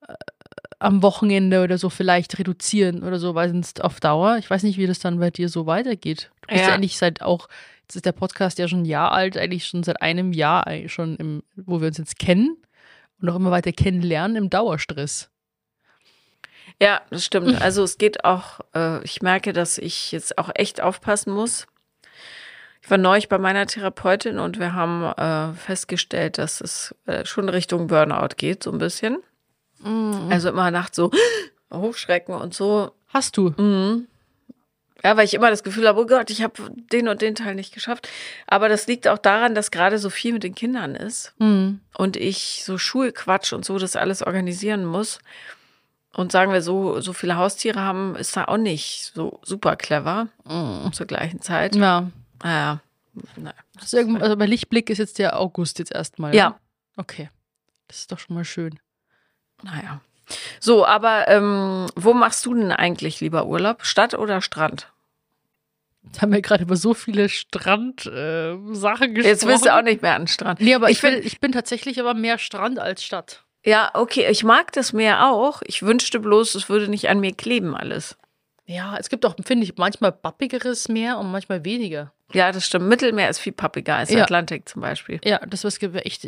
äh, 0.06 0.14
am 0.78 1.02
Wochenende 1.02 1.62
oder 1.62 1.78
so 1.78 1.90
vielleicht 1.90 2.38
reduzieren 2.38 3.02
oder 3.04 3.18
so, 3.18 3.34
weil 3.34 3.48
sonst 3.50 3.84
auf 3.84 4.00
Dauer, 4.00 4.38
ich 4.38 4.50
weiß 4.50 4.64
nicht, 4.64 4.78
wie 4.78 4.86
das 4.86 4.98
dann 4.98 5.20
bei 5.20 5.30
dir 5.30 5.48
so 5.48 5.66
weitergeht. 5.66 6.30
Du 6.42 6.48
bist 6.48 6.62
ja, 6.62 6.68
Ja. 6.70 6.74
eigentlich 6.74 6.98
seit 6.98 7.22
auch, 7.22 7.48
jetzt 7.82 7.96
ist 7.96 8.04
der 8.06 8.12
Podcast 8.12 8.58
ja 8.58 8.66
schon 8.66 8.82
ein 8.82 8.86
Jahr 8.86 9.12
alt, 9.12 9.36
eigentlich 9.36 9.66
schon 9.66 9.84
seit 9.84 10.02
einem 10.02 10.32
Jahr 10.32 10.66
eigentlich 10.66 10.92
schon, 10.92 11.16
im, 11.16 11.42
wo 11.54 11.80
wir 11.80 11.88
uns 11.88 11.98
jetzt 11.98 12.18
kennen 12.18 12.56
und 13.20 13.28
auch 13.28 13.36
immer 13.36 13.52
weiter 13.52 13.70
kennenlernen 13.72 14.36
im 14.36 14.50
Dauerstress. 14.50 15.30
Ja, 16.82 17.00
das 17.10 17.24
stimmt. 17.24 17.62
Also 17.62 17.84
es 17.84 17.96
geht 17.96 18.24
auch, 18.24 18.58
äh, 18.74 19.04
ich 19.04 19.22
merke, 19.22 19.52
dass 19.52 19.78
ich 19.78 20.10
jetzt 20.10 20.36
auch 20.36 20.50
echt 20.52 20.80
aufpassen 20.80 21.32
muss. 21.32 21.68
Ich 22.82 22.90
war 22.90 22.98
neulich 22.98 23.28
bei 23.28 23.38
meiner 23.38 23.66
Therapeutin 23.68 24.40
und 24.40 24.58
wir 24.58 24.74
haben 24.74 25.04
äh, 25.04 25.54
festgestellt, 25.56 26.38
dass 26.38 26.60
es 26.60 26.92
äh, 27.06 27.24
schon 27.24 27.48
Richtung 27.48 27.86
Burnout 27.86 28.34
geht, 28.36 28.64
so 28.64 28.72
ein 28.72 28.78
bisschen. 28.78 29.18
Also 30.28 30.48
immer 30.48 30.72
nachts 30.72 30.96
so 30.96 31.12
hochschrecken 31.72 32.34
und 32.34 32.52
so. 32.52 32.90
Hast 33.06 33.36
du? 33.36 33.50
Mhm. 33.56 34.08
Ja, 35.04 35.16
weil 35.16 35.24
ich 35.24 35.34
immer 35.34 35.50
das 35.50 35.62
Gefühl 35.62 35.86
habe, 35.86 36.00
oh 36.00 36.06
Gott, 36.06 36.30
ich 36.30 36.42
habe 36.42 36.54
den 36.92 37.06
und 37.06 37.22
den 37.22 37.36
Teil 37.36 37.54
nicht 37.54 37.72
geschafft. 37.74 38.08
Aber 38.48 38.68
das 38.68 38.88
liegt 38.88 39.06
auch 39.06 39.18
daran, 39.18 39.54
dass 39.54 39.70
gerade 39.70 39.98
so 39.98 40.10
viel 40.10 40.32
mit 40.32 40.42
den 40.42 40.56
Kindern 40.56 40.96
ist 40.96 41.32
Hm. 41.38 41.78
und 41.94 42.16
ich 42.16 42.62
so 42.64 42.76
Schulquatsch 42.76 43.52
und 43.52 43.64
so 43.64 43.78
das 43.78 43.94
alles 43.94 44.22
organisieren 44.24 44.84
muss. 44.84 45.20
Und 46.14 46.30
sagen 46.32 46.52
wir 46.52 46.60
so, 46.62 47.00
so 47.00 47.12
viele 47.14 47.36
Haustiere 47.36 47.80
haben, 47.80 48.16
ist 48.16 48.36
da 48.36 48.44
auch 48.44 48.58
nicht 48.58 49.12
so 49.14 49.40
super 49.42 49.76
clever 49.76 50.28
Mhm. 50.44 50.92
zur 50.92 51.06
gleichen 51.06 51.40
Zeit. 51.40 51.74
Ja. 51.74 52.10
Naja. 52.42 52.80
Na, 53.36 53.52
Hast 53.78 53.92
du 53.92 53.98
irgend- 53.98 54.22
also 54.22 54.36
bei 54.36 54.46
Lichtblick 54.46 54.90
ist 54.90 54.98
jetzt 54.98 55.18
der 55.18 55.38
August 55.40 55.78
jetzt 55.78 55.92
erstmal. 55.94 56.34
Ja. 56.34 56.50
ne? 56.50 56.54
Okay. 56.96 57.30
Das 57.88 57.98
ist 58.00 58.12
doch 58.12 58.18
schon 58.18 58.36
mal 58.36 58.44
schön. 58.44 58.78
naja. 59.62 60.00
So, 60.60 60.86
aber 60.86 61.28
ähm, 61.28 61.86
wo 61.94 62.14
machst 62.14 62.44
du 62.46 62.54
denn 62.54 62.72
eigentlich 62.72 63.20
lieber 63.20 63.46
Urlaub? 63.46 63.84
Stadt 63.84 64.14
oder 64.14 64.40
Strand? 64.40 64.90
Jetzt 66.04 66.22
haben 66.22 66.32
wir 66.32 66.40
gerade 66.42 66.64
über 66.64 66.76
so 66.76 66.94
viele 66.94 67.28
Strand-Sachen 67.28 69.14
gesprochen. 69.14 69.24
Jetzt 69.30 69.46
willst 69.46 69.66
du 69.66 69.74
auch 69.76 69.82
nicht 69.82 70.02
mehr 70.02 70.14
an 70.14 70.26
Strand. 70.26 70.60
Nee, 70.60 70.74
aber 70.74 70.90
ich, 70.90 70.98
Ich 70.98 71.02
will, 71.02 71.20
ich 71.24 71.40
bin 71.40 71.52
tatsächlich 71.52 72.00
aber 72.00 72.14
mehr 72.14 72.38
Strand 72.38 72.78
als 72.78 73.04
Stadt. 73.04 73.44
Ja, 73.64 73.90
okay, 73.94 74.26
ich 74.30 74.44
mag 74.44 74.72
das 74.72 74.92
Meer 74.92 75.28
auch. 75.30 75.62
Ich 75.64 75.82
wünschte 75.82 76.18
bloß, 76.20 76.54
es 76.54 76.68
würde 76.68 76.88
nicht 76.88 77.08
an 77.08 77.20
mir 77.20 77.32
kleben 77.32 77.76
alles. 77.76 78.16
Ja, 78.64 78.96
es 78.98 79.08
gibt 79.08 79.26
auch, 79.26 79.36
finde 79.44 79.64
ich, 79.64 79.76
manchmal 79.76 80.12
pappigeres 80.12 80.88
Meer 80.88 81.18
und 81.18 81.30
manchmal 81.30 81.64
weniger. 81.64 82.12
Ja, 82.32 82.50
das 82.50 82.66
stimmt. 82.66 82.88
Mittelmeer 82.88 83.28
ist 83.28 83.38
viel 83.38 83.52
pappiger 83.52 83.96
als 83.96 84.10
Ja. 84.10 84.22
Atlantik 84.22 84.68
zum 84.68 84.82
Beispiel. 84.82 85.20
Ja, 85.24 85.38
das 85.46 85.64
was 85.64 85.78
gibt 85.78 85.94
echt. 85.96 86.26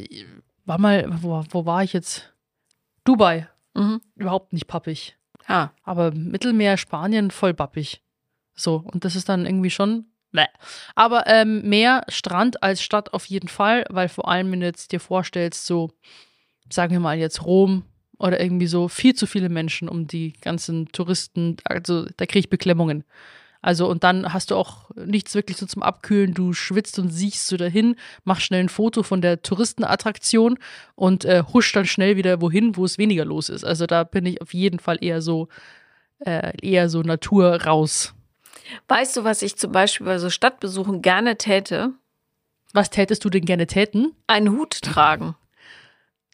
War 0.64 0.78
mal, 0.78 1.06
wo, 1.22 1.44
wo 1.50 1.66
war 1.66 1.82
ich 1.82 1.92
jetzt? 1.92 2.32
Dubai. 3.04 3.48
Mhm. 3.74 4.00
Überhaupt 4.16 4.52
nicht 4.52 4.66
pappig. 4.66 5.16
Ja. 5.48 5.72
Aber 5.82 6.10
Mittelmeer, 6.12 6.76
Spanien, 6.76 7.30
voll 7.30 7.54
pappig. 7.54 8.02
So, 8.54 8.84
und 8.92 9.04
das 9.04 9.16
ist 9.16 9.28
dann 9.28 9.46
irgendwie 9.46 9.70
schon. 9.70 10.06
Bäh. 10.32 10.46
Aber 10.94 11.26
ähm, 11.26 11.62
mehr 11.68 12.02
Strand 12.08 12.62
als 12.62 12.82
Stadt 12.82 13.12
auf 13.12 13.26
jeden 13.26 13.48
Fall, 13.48 13.84
weil 13.90 14.08
vor 14.08 14.28
allem, 14.28 14.50
wenn 14.52 14.60
du 14.60 14.66
jetzt 14.66 14.92
dir 14.92 15.00
vorstellst, 15.00 15.66
so, 15.66 15.90
sagen 16.74 16.92
wir 16.92 17.00
mal 17.00 17.18
jetzt 17.18 17.44
Rom 17.44 17.84
oder 18.18 18.40
irgendwie 18.40 18.66
so, 18.66 18.88
viel 18.88 19.14
zu 19.14 19.26
viele 19.26 19.48
Menschen 19.48 19.88
um 19.88 20.06
die 20.06 20.32
ganzen 20.40 20.88
Touristen, 20.92 21.56
also 21.64 22.06
da 22.16 22.26
kriege 22.26 22.40
ich 22.40 22.50
Beklemmungen. 22.50 23.04
Also, 23.64 23.88
und 23.88 24.04
dann 24.04 24.34
hast 24.34 24.50
du 24.50 24.56
auch 24.56 24.90
nichts 24.94 25.34
wirklich 25.34 25.56
so 25.56 25.64
zum 25.64 25.82
Abkühlen. 25.82 26.34
Du 26.34 26.52
schwitzt 26.52 26.98
und 26.98 27.08
siechst 27.08 27.46
so 27.46 27.56
dahin, 27.56 27.96
machst 28.22 28.42
schnell 28.42 28.60
ein 28.60 28.68
Foto 28.68 29.02
von 29.02 29.22
der 29.22 29.40
Touristenattraktion 29.40 30.58
und 30.96 31.24
äh, 31.24 31.44
huscht 31.50 31.74
dann 31.74 31.86
schnell 31.86 32.18
wieder 32.18 32.42
wohin, 32.42 32.76
wo 32.76 32.84
es 32.84 32.98
weniger 32.98 33.24
los 33.24 33.48
ist. 33.48 33.64
Also, 33.64 33.86
da 33.86 34.04
bin 34.04 34.26
ich 34.26 34.42
auf 34.42 34.52
jeden 34.52 34.80
Fall 34.80 34.98
eher 35.00 35.22
so, 35.22 35.48
äh, 36.18 36.52
eher 36.60 36.90
so 36.90 37.00
Natur 37.00 37.62
raus. 37.62 38.12
Weißt 38.88 39.16
du, 39.16 39.24
was 39.24 39.40
ich 39.40 39.56
zum 39.56 39.72
Beispiel 39.72 40.04
bei 40.04 40.18
so 40.18 40.28
Stadtbesuchen 40.28 41.00
gerne 41.00 41.38
täte? 41.38 41.92
Was 42.74 42.90
tätest 42.90 43.24
du 43.24 43.30
denn 43.30 43.46
gerne 43.46 43.66
täten? 43.66 44.12
Einen 44.26 44.50
Hut 44.50 44.82
tragen. 44.82 45.36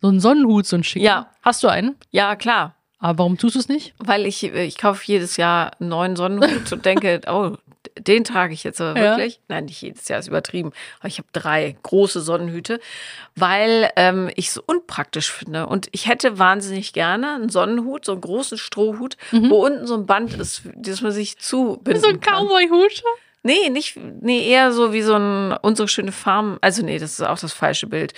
So 0.01 0.09
einen 0.09 0.21
Sonnenhut, 0.21 0.67
so 0.67 0.77
einen 0.77 0.85
schicken? 0.85 1.05
Ja. 1.05 1.31
Hast 1.43 1.63
du 1.63 1.69
einen? 1.69 1.97
Ja, 2.11 2.37
klar. 2.37 2.75
Aber 2.99 3.19
warum 3.19 3.39
tust 3.39 3.55
du 3.55 3.59
es 3.61 3.69
nicht? 3.69 3.95
Weil 3.99 4.27
ich, 4.27 4.43
ich 4.45 4.77
kaufe 4.79 5.03
jedes 5.07 5.37
Jahr 5.37 5.73
einen 5.81 5.89
neuen 5.89 6.17
Sonnenhut 6.17 6.71
und 6.73 6.85
denke, 6.85 7.21
oh, 7.29 7.57
den 7.99 8.25
trage 8.25 8.53
ich 8.53 8.63
jetzt 8.63 8.81
aber 8.81 8.99
Ja. 9.01 9.17
wirklich. 9.17 9.41
Nein, 9.49 9.65
nicht 9.67 9.81
jedes 9.81 10.07
Jahr, 10.09 10.19
ist 10.19 10.29
übertrieben. 10.29 10.73
Aber 11.01 11.09
ich 11.09 11.19
habe 11.19 11.29
drei 11.33 11.77
große 11.83 12.21
Sonnenhüte, 12.21 12.79
weil 13.37 13.91
ähm, 13.97 14.31
ich 14.37 14.49
es 14.49 14.59
unpraktisch 14.59 15.31
finde. 15.33 15.67
Und 15.67 15.89
ich 15.93 16.07
hätte 16.09 16.39
wahnsinnig 16.39 16.93
gerne 16.93 17.35
einen 17.35 17.49
Sonnenhut, 17.49 18.05
so 18.05 18.13
einen 18.13 18.21
großen 18.21 18.59
Strohhut, 18.59 19.17
wo 19.33 19.65
unten 19.65 19.87
so 19.87 19.95
ein 19.95 20.07
Band 20.07 20.35
ist, 20.35 20.63
das 20.77 21.01
man 21.01 21.13
sich 21.13 21.39
zubinden 21.39 21.95
Mhm. 22.03 22.05
So 22.05 22.09
ein. 22.09 22.21
Cowboy-Hut? 22.21 23.03
Nee, 23.43 23.71
nicht, 23.71 23.97
nee, 24.21 24.47
eher 24.47 24.71
so 24.73 24.93
wie 24.93 25.01
so 25.01 25.15
ein 25.15 25.53
unsere 25.63 25.89
schöne 25.89 26.13
Farm. 26.13 26.59
Also 26.61 26.83
nee, 26.85 26.99
das 26.99 27.13
ist 27.13 27.23
auch 27.23 27.39
das 27.39 27.55
falsche 27.55 27.87
Bild. 27.87 28.13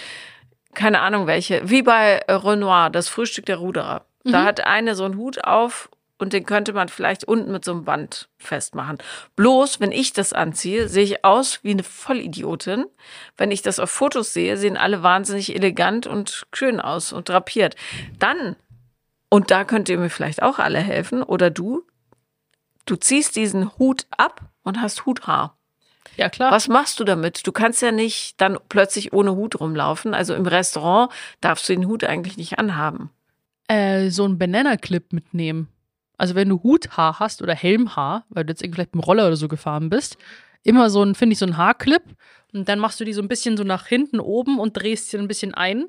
Keine 0.74 1.00
Ahnung 1.00 1.26
welche. 1.26 1.68
Wie 1.68 1.82
bei 1.82 2.20
Renoir, 2.28 2.90
das 2.90 3.08
Frühstück 3.08 3.46
der 3.46 3.56
Ruderer. 3.56 4.06
Da 4.24 4.44
hat 4.44 4.64
eine 4.64 4.94
so 4.94 5.04
einen 5.04 5.16
Hut 5.16 5.44
auf 5.44 5.90
und 6.18 6.32
den 6.32 6.46
könnte 6.46 6.72
man 6.72 6.88
vielleicht 6.88 7.24
unten 7.24 7.50
mit 7.50 7.64
so 7.64 7.72
einem 7.72 7.84
Band 7.84 8.28
festmachen. 8.38 8.98
Bloß, 9.34 9.80
wenn 9.80 9.90
ich 9.90 10.12
das 10.12 10.32
anziehe, 10.32 10.88
sehe 10.88 11.02
ich 11.02 11.24
aus 11.24 11.58
wie 11.64 11.72
eine 11.72 11.82
Vollidiotin. 11.82 12.86
Wenn 13.36 13.50
ich 13.50 13.62
das 13.62 13.80
auf 13.80 13.90
Fotos 13.90 14.32
sehe, 14.32 14.56
sehen 14.56 14.76
alle 14.76 15.02
wahnsinnig 15.02 15.52
elegant 15.54 16.06
und 16.06 16.46
schön 16.54 16.80
aus 16.80 17.12
und 17.12 17.28
drapiert. 17.28 17.74
Dann, 18.20 18.54
und 19.30 19.50
da 19.50 19.64
könnt 19.64 19.88
ihr 19.88 19.98
mir 19.98 20.10
vielleicht 20.10 20.42
auch 20.44 20.60
alle 20.60 20.78
helfen, 20.78 21.24
oder 21.24 21.50
du, 21.50 21.84
du 22.86 22.94
ziehst 22.94 23.34
diesen 23.34 23.76
Hut 23.78 24.06
ab 24.16 24.42
und 24.62 24.80
hast 24.80 25.04
Huthaar. 25.06 25.58
Ja, 26.16 26.28
klar. 26.28 26.52
Was 26.52 26.68
machst 26.68 27.00
du 27.00 27.04
damit? 27.04 27.46
Du 27.46 27.52
kannst 27.52 27.82
ja 27.82 27.92
nicht 27.92 28.40
dann 28.40 28.58
plötzlich 28.68 29.12
ohne 29.12 29.34
Hut 29.34 29.60
rumlaufen. 29.60 30.14
Also 30.14 30.34
im 30.34 30.46
Restaurant 30.46 31.12
darfst 31.40 31.68
du 31.68 31.74
den 31.74 31.86
Hut 31.86 32.04
eigentlich 32.04 32.36
nicht 32.36 32.58
anhaben. 32.58 33.10
Äh, 33.68 34.10
so 34.10 34.24
einen 34.24 34.38
Banana-Clip 34.38 35.12
mitnehmen. 35.12 35.68
Also 36.18 36.34
wenn 36.34 36.48
du 36.48 36.62
Huthaar 36.62 37.18
hast 37.18 37.42
oder 37.42 37.54
Helmhaar, 37.54 38.26
weil 38.28 38.44
du 38.44 38.52
jetzt 38.52 38.62
irgendwie 38.62 38.76
vielleicht 38.76 38.94
mit 38.94 39.02
dem 39.02 39.06
Roller 39.06 39.26
oder 39.26 39.36
so 39.36 39.48
gefahren 39.48 39.90
bist, 39.90 40.18
immer 40.62 40.90
so 40.90 41.02
ein, 41.02 41.14
finde 41.14 41.32
ich, 41.32 41.38
so 41.38 41.46
ein 41.46 41.56
Haarclip. 41.56 42.02
Und 42.52 42.68
dann 42.68 42.78
machst 42.78 43.00
du 43.00 43.04
die 43.04 43.14
so 43.14 43.22
ein 43.22 43.28
bisschen 43.28 43.56
so 43.56 43.64
nach 43.64 43.86
hinten 43.86 44.20
oben 44.20 44.60
und 44.60 44.76
drehst 44.76 45.10
sie 45.10 45.18
ein 45.18 45.26
bisschen 45.26 45.54
ein. 45.54 45.86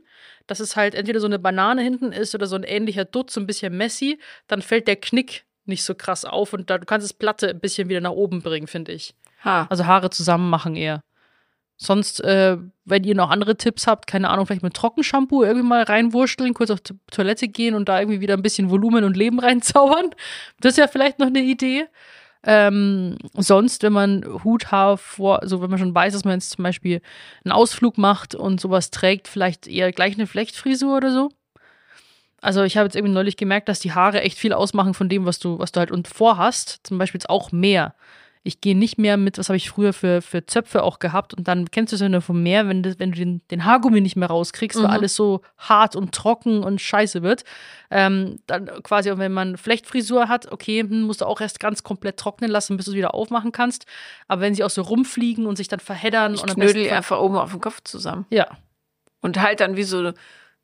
Dass 0.47 0.59
es 0.59 0.75
halt 0.75 0.95
entweder 0.95 1.19
so 1.19 1.27
eine 1.27 1.39
Banane 1.39 1.81
hinten 1.81 2.12
ist 2.12 2.33
oder 2.33 2.47
so 2.47 2.55
ein 2.55 2.63
ähnlicher 2.63 3.05
Dutt, 3.05 3.31
so 3.31 3.39
ein 3.39 3.47
bisschen 3.47 3.75
messy. 3.75 4.19
Dann 4.47 4.62
fällt 4.62 4.88
der 4.88 4.95
Knick 4.95 5.45
nicht 5.65 5.83
so 5.83 5.95
krass 5.95 6.25
auf 6.25 6.53
und 6.53 6.69
da, 6.69 6.77
du 6.77 6.86
kannst 6.86 7.05
das 7.05 7.13
Platte 7.13 7.49
ein 7.49 7.59
bisschen 7.59 7.89
wieder 7.89 8.01
nach 8.01 8.12
oben 8.12 8.41
bringen, 8.41 8.67
finde 8.67 8.91
ich. 8.91 9.13
Ha. 9.43 9.67
Also 9.69 9.86
Haare 9.86 10.10
zusammen 10.10 10.49
machen 10.49 10.75
eher. 10.75 11.01
Sonst, 11.77 12.23
äh, 12.23 12.58
wenn 12.86 13.03
ihr 13.03 13.15
noch 13.15 13.29
andere 13.29 13.58
Tipps 13.58 13.88
habt, 13.88 14.08
keine 14.08 14.29
Ahnung, 14.29 14.45
vielleicht 14.45 14.63
mit 14.63 14.73
Trockenshampoo 14.73 15.43
irgendwie 15.43 15.67
mal 15.67 15.84
reinwursteln, 15.84 16.53
kurz 16.53 16.69
auf 16.69 16.82
die 16.82 16.93
Toilette 17.12 17.47
gehen 17.47 17.75
und 17.75 17.89
da 17.89 17.99
irgendwie 17.99 18.21
wieder 18.21 18.36
ein 18.36 18.41
bisschen 18.43 18.69
Volumen 18.69 19.03
und 19.03 19.17
Leben 19.17 19.39
reinzaubern. 19.41 20.12
Das 20.62 20.73
ist 20.73 20.77
ja 20.77 20.88
vielleicht 20.88 21.19
noch 21.19 21.27
eine 21.27 21.41
Idee. 21.41 21.86
Ähm, 22.45 23.17
sonst, 23.36 23.84
wenn 23.84 23.93
man 23.93 24.23
Huthaar 24.43 24.97
vor, 24.97 25.41
also 25.41 25.62
wenn 25.62 25.69
man 25.69 25.79
schon 25.79 25.95
weiß, 25.95 26.13
dass 26.13 26.25
man 26.25 26.36
jetzt 26.36 26.51
zum 26.51 26.63
Beispiel 26.63 27.01
einen 27.43 27.53
Ausflug 27.53 27.97
macht 27.97 28.36
und 28.36 28.60
sowas 28.60 28.91
trägt, 28.91 29.27
vielleicht 29.27 29.67
eher 29.67 29.91
gleich 29.93 30.15
eine 30.15 30.27
Flechtfrisur 30.27 30.97
oder 30.97 31.12
so. 31.12 31.29
Also 32.41 32.63
ich 32.63 32.75
habe 32.75 32.86
jetzt 32.86 32.97
irgendwie 32.97 33.13
neulich 33.13 33.38
gemerkt, 33.38 33.69
dass 33.69 33.79
die 33.79 33.93
Haare 33.93 34.21
echt 34.21 34.38
viel 34.38 34.51
ausmachen 34.51 34.93
von 34.93 35.08
dem, 35.08 35.25
was 35.25 35.39
du, 35.39 35.60
was 35.60 35.71
du 35.71 35.79
halt 35.79 35.91
und 35.91 36.10
vorhast. 36.10 36.82
Zum 36.84 36.97
Beispiel 36.97 37.19
jetzt 37.19 37.29
auch 37.29 37.53
mehr. 37.53 37.95
Ich 38.45 38.60
gehe 38.60 38.77
nicht 38.77 38.97
mehr 38.97 39.15
mit, 39.15 39.38
was 39.38 39.47
habe 39.47 39.56
ich 39.56 39.69
früher 39.69 39.93
für, 39.93 40.21
für 40.21 40.45
Zöpfe 40.45 40.84
auch 40.84 40.99
gehabt 40.99 41.34
und 41.34 41.47
dann 41.47 41.71
kennst 41.71 41.93
du 41.93 41.95
es 41.95 42.01
ja 42.01 42.10
nur 42.10 42.19
vom 42.21 42.43
Meer, 42.43 42.67
wenn, 42.67 42.84
das, 42.84 42.99
wenn 42.99 43.12
du 43.13 43.17
den, 43.17 43.41
den 43.49 43.63
Haargummi 43.63 44.01
nicht 44.01 44.17
mehr 44.17 44.27
rauskriegst, 44.27 44.77
weil 44.77 44.88
Mhm. 44.88 44.91
alles 44.93 45.15
so 45.15 45.41
hart 45.58 45.95
und 45.95 46.13
trocken 46.13 46.62
und 46.62 46.82
scheiße 46.82 47.23
wird. 47.23 47.45
Ähm, 47.89 48.39
dann 48.45 48.65
quasi, 48.84 49.12
wenn 49.17 49.32
man 49.32 49.56
Flechtfrisur 49.56 50.27
hat, 50.27 50.51
okay, 50.51 50.82
hm, 50.82 51.03
musst 51.03 51.21
du 51.21 51.25
auch 51.25 51.39
erst 51.39 51.62
ganz 51.62 51.84
komplett 51.84 52.17
trocknen 52.17 52.51
lassen, 52.51 52.75
bis 52.75 52.86
du 52.86 52.91
es 52.91 52.97
wieder 52.97 53.13
aufmachen 53.13 53.53
kannst. 53.53 53.86
Aber 54.27 54.41
wenn 54.41 54.53
sie 54.53 54.63
auch 54.65 54.69
so 54.69 54.82
rumfliegen 54.82 55.45
und 55.45 55.56
sich 55.56 55.69
dann 55.69 55.79
verheddern 55.79 56.34
Ich 56.34 56.41
und 56.43 56.49
am 56.49 56.56
knödel 56.56 56.89
einfach 56.89 57.19
oben 57.19 57.38
auf 57.38 57.51
dem 57.51 57.62
Kopf 57.62 57.79
zusammen. 57.86 58.25
ja, 58.29 58.47
Und 59.21 59.41
halt 59.41 59.62
dann 59.62 59.77
wie 59.77 59.84
so, 59.84 60.12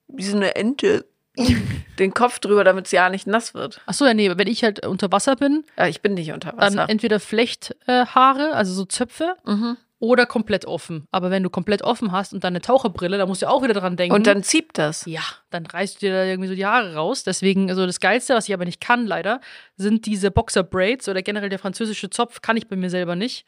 wie 0.09 0.23
so 0.23 0.35
eine 0.35 0.55
Ente 0.57 1.05
den 1.99 2.13
Kopf 2.13 2.39
drüber, 2.39 2.63
damit 2.63 2.85
es 2.85 2.91
ja 2.91 3.09
nicht 3.09 3.27
nass 3.27 3.53
wird. 3.53 3.81
Achso, 3.85 4.05
ja, 4.05 4.13
nee, 4.13 4.31
wenn 4.35 4.47
ich 4.47 4.63
halt 4.63 4.85
unter 4.85 5.11
Wasser 5.11 5.35
bin, 5.35 5.63
Ja, 5.77 5.87
ich 5.87 6.01
bin 6.01 6.13
nicht 6.13 6.31
unter 6.31 6.51
dann 6.51 6.59
Wasser. 6.77 6.89
entweder 6.89 7.19
Flechthaare, 7.19 8.49
äh, 8.49 8.53
also 8.53 8.73
so 8.73 8.85
Zöpfe, 8.85 9.35
Mhm. 9.45 9.77
oder 9.99 10.25
komplett 10.25 10.63
offen. 10.65 11.07
Aber 11.11 11.29
wenn 11.29 11.43
du 11.43 11.49
komplett 11.49 11.81
offen 11.81 12.11
hast 12.13 12.33
und 12.33 12.43
dann 12.45 12.53
eine 12.53 12.61
Taucherbrille, 12.61 13.17
dann 13.17 13.27
musst 13.27 13.41
du 13.41 13.49
auch 13.49 13.61
wieder 13.63 13.73
dran 13.73 13.97
denken. 13.97 14.15
Und 14.15 14.27
dann 14.27 14.43
zieht 14.43 14.77
das. 14.77 15.05
ja, 15.05 15.21
dann 15.49 15.65
reißt 15.65 15.95
du 15.95 15.99
dir 16.07 16.13
da 16.13 16.23
irgendwie 16.23 16.47
so 16.47 16.55
die 16.55 16.65
Haare 16.65 16.95
raus. 16.95 17.23
Deswegen, 17.25 17.69
also 17.69 17.85
das 17.85 17.99
Geilste, 17.99 18.33
was 18.33 18.47
ich 18.47 18.53
aber 18.53 18.63
nicht 18.65 18.79
kann, 18.79 19.05
leider, 19.07 19.41
sind 19.75 20.05
diese 20.05 20.31
Boxer-Braids 20.31 21.09
oder 21.09 21.21
generell 21.21 21.49
der 21.49 21.59
französische 21.59 22.09
Zopf, 22.09 22.41
kann 22.41 22.55
ich 22.55 22.67
bei 22.69 22.77
mir 22.77 22.89
selber 22.89 23.15
nicht. 23.17 23.45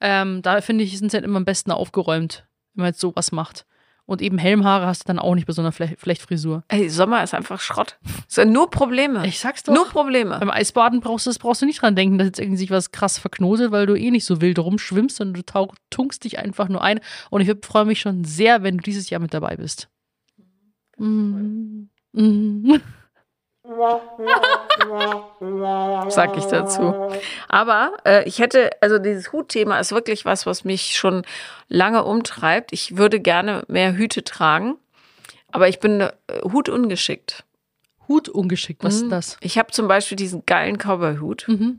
Ähm, 0.00 0.42
da 0.42 0.60
finde 0.60 0.82
ich, 0.82 0.98
sind 0.98 1.12
sie 1.12 1.16
halt 1.16 1.24
immer 1.24 1.36
am 1.36 1.44
besten 1.44 1.70
aufgeräumt, 1.70 2.44
wenn 2.74 2.82
man 2.82 2.90
jetzt 2.90 3.00
sowas 3.00 3.30
macht. 3.30 3.64
Und 4.04 4.20
eben 4.20 4.36
Helmhaare 4.36 4.86
hast 4.86 5.02
du 5.02 5.06
dann 5.06 5.18
auch 5.18 5.34
nicht 5.34 5.46
bei 5.46 5.52
so 5.52 5.62
einer 5.62 5.72
Flech 5.72 5.96
Flechtfrisur. 5.96 6.64
Ey, 6.68 6.88
Sommer 6.88 7.22
ist 7.22 7.34
einfach 7.34 7.60
Schrott. 7.60 7.98
Es 8.28 8.34
sind 8.34 8.52
nur 8.52 8.68
Probleme. 8.70 9.26
Ich 9.26 9.38
sag's 9.38 9.62
doch. 9.62 9.72
Nur 9.72 9.88
Probleme. 9.88 10.38
Beim 10.38 10.50
Eisbaden 10.50 11.00
brauchst 11.00 11.26
du, 11.26 11.30
das 11.30 11.38
brauchst 11.38 11.62
du 11.62 11.66
nicht 11.66 11.82
dran 11.82 11.94
denken, 11.94 12.18
dass 12.18 12.26
jetzt 12.26 12.40
irgendwie 12.40 12.58
sich 12.58 12.70
was 12.70 12.90
krass 12.90 13.18
verknotet, 13.18 13.70
weil 13.70 13.86
du 13.86 13.94
eh 13.94 14.10
nicht 14.10 14.24
so 14.24 14.40
wild 14.40 14.58
rumschwimmst, 14.58 15.16
sondern 15.16 15.42
du 15.44 15.68
tunkst 15.90 16.24
dich 16.24 16.38
einfach 16.38 16.68
nur 16.68 16.82
ein. 16.82 17.00
Und 17.30 17.42
ich 17.42 17.54
freue 17.64 17.84
mich 17.84 18.00
schon 18.00 18.24
sehr, 18.24 18.62
wenn 18.62 18.78
du 18.78 18.82
dieses 18.82 19.08
Jahr 19.08 19.20
mit 19.20 19.34
dabei 19.34 19.56
bist. 19.56 19.88
Mhm. 20.98 21.90
Mhm. 22.12 22.80
Sag 26.08 26.36
ich 26.36 26.44
dazu. 26.46 27.10
Aber 27.48 27.92
äh, 28.04 28.24
ich 28.28 28.38
hätte, 28.38 28.70
also 28.80 28.98
dieses 28.98 29.32
Hutthema 29.32 29.78
ist 29.78 29.92
wirklich 29.92 30.24
was, 30.24 30.46
was 30.46 30.64
mich 30.64 30.96
schon 30.96 31.22
lange 31.68 32.04
umtreibt. 32.04 32.72
Ich 32.72 32.96
würde 32.96 33.20
gerne 33.20 33.64
mehr 33.68 33.94
Hüte 33.94 34.24
tragen, 34.24 34.76
aber 35.50 35.68
ich 35.68 35.80
bin 35.80 36.00
äh, 36.00 36.10
hutungeschickt. 36.42 37.44
Hut 38.08 38.28
ungeschickt, 38.28 38.82
was 38.82 38.98
Mhm. 38.98 39.04
ist 39.04 39.10
das? 39.12 39.36
Ich 39.40 39.58
habe 39.58 39.70
zum 39.70 39.86
Beispiel 39.88 40.16
diesen 40.16 40.44
geilen 40.44 40.76
Cowboy-Hut, 40.78 41.44
Mhm. 41.48 41.78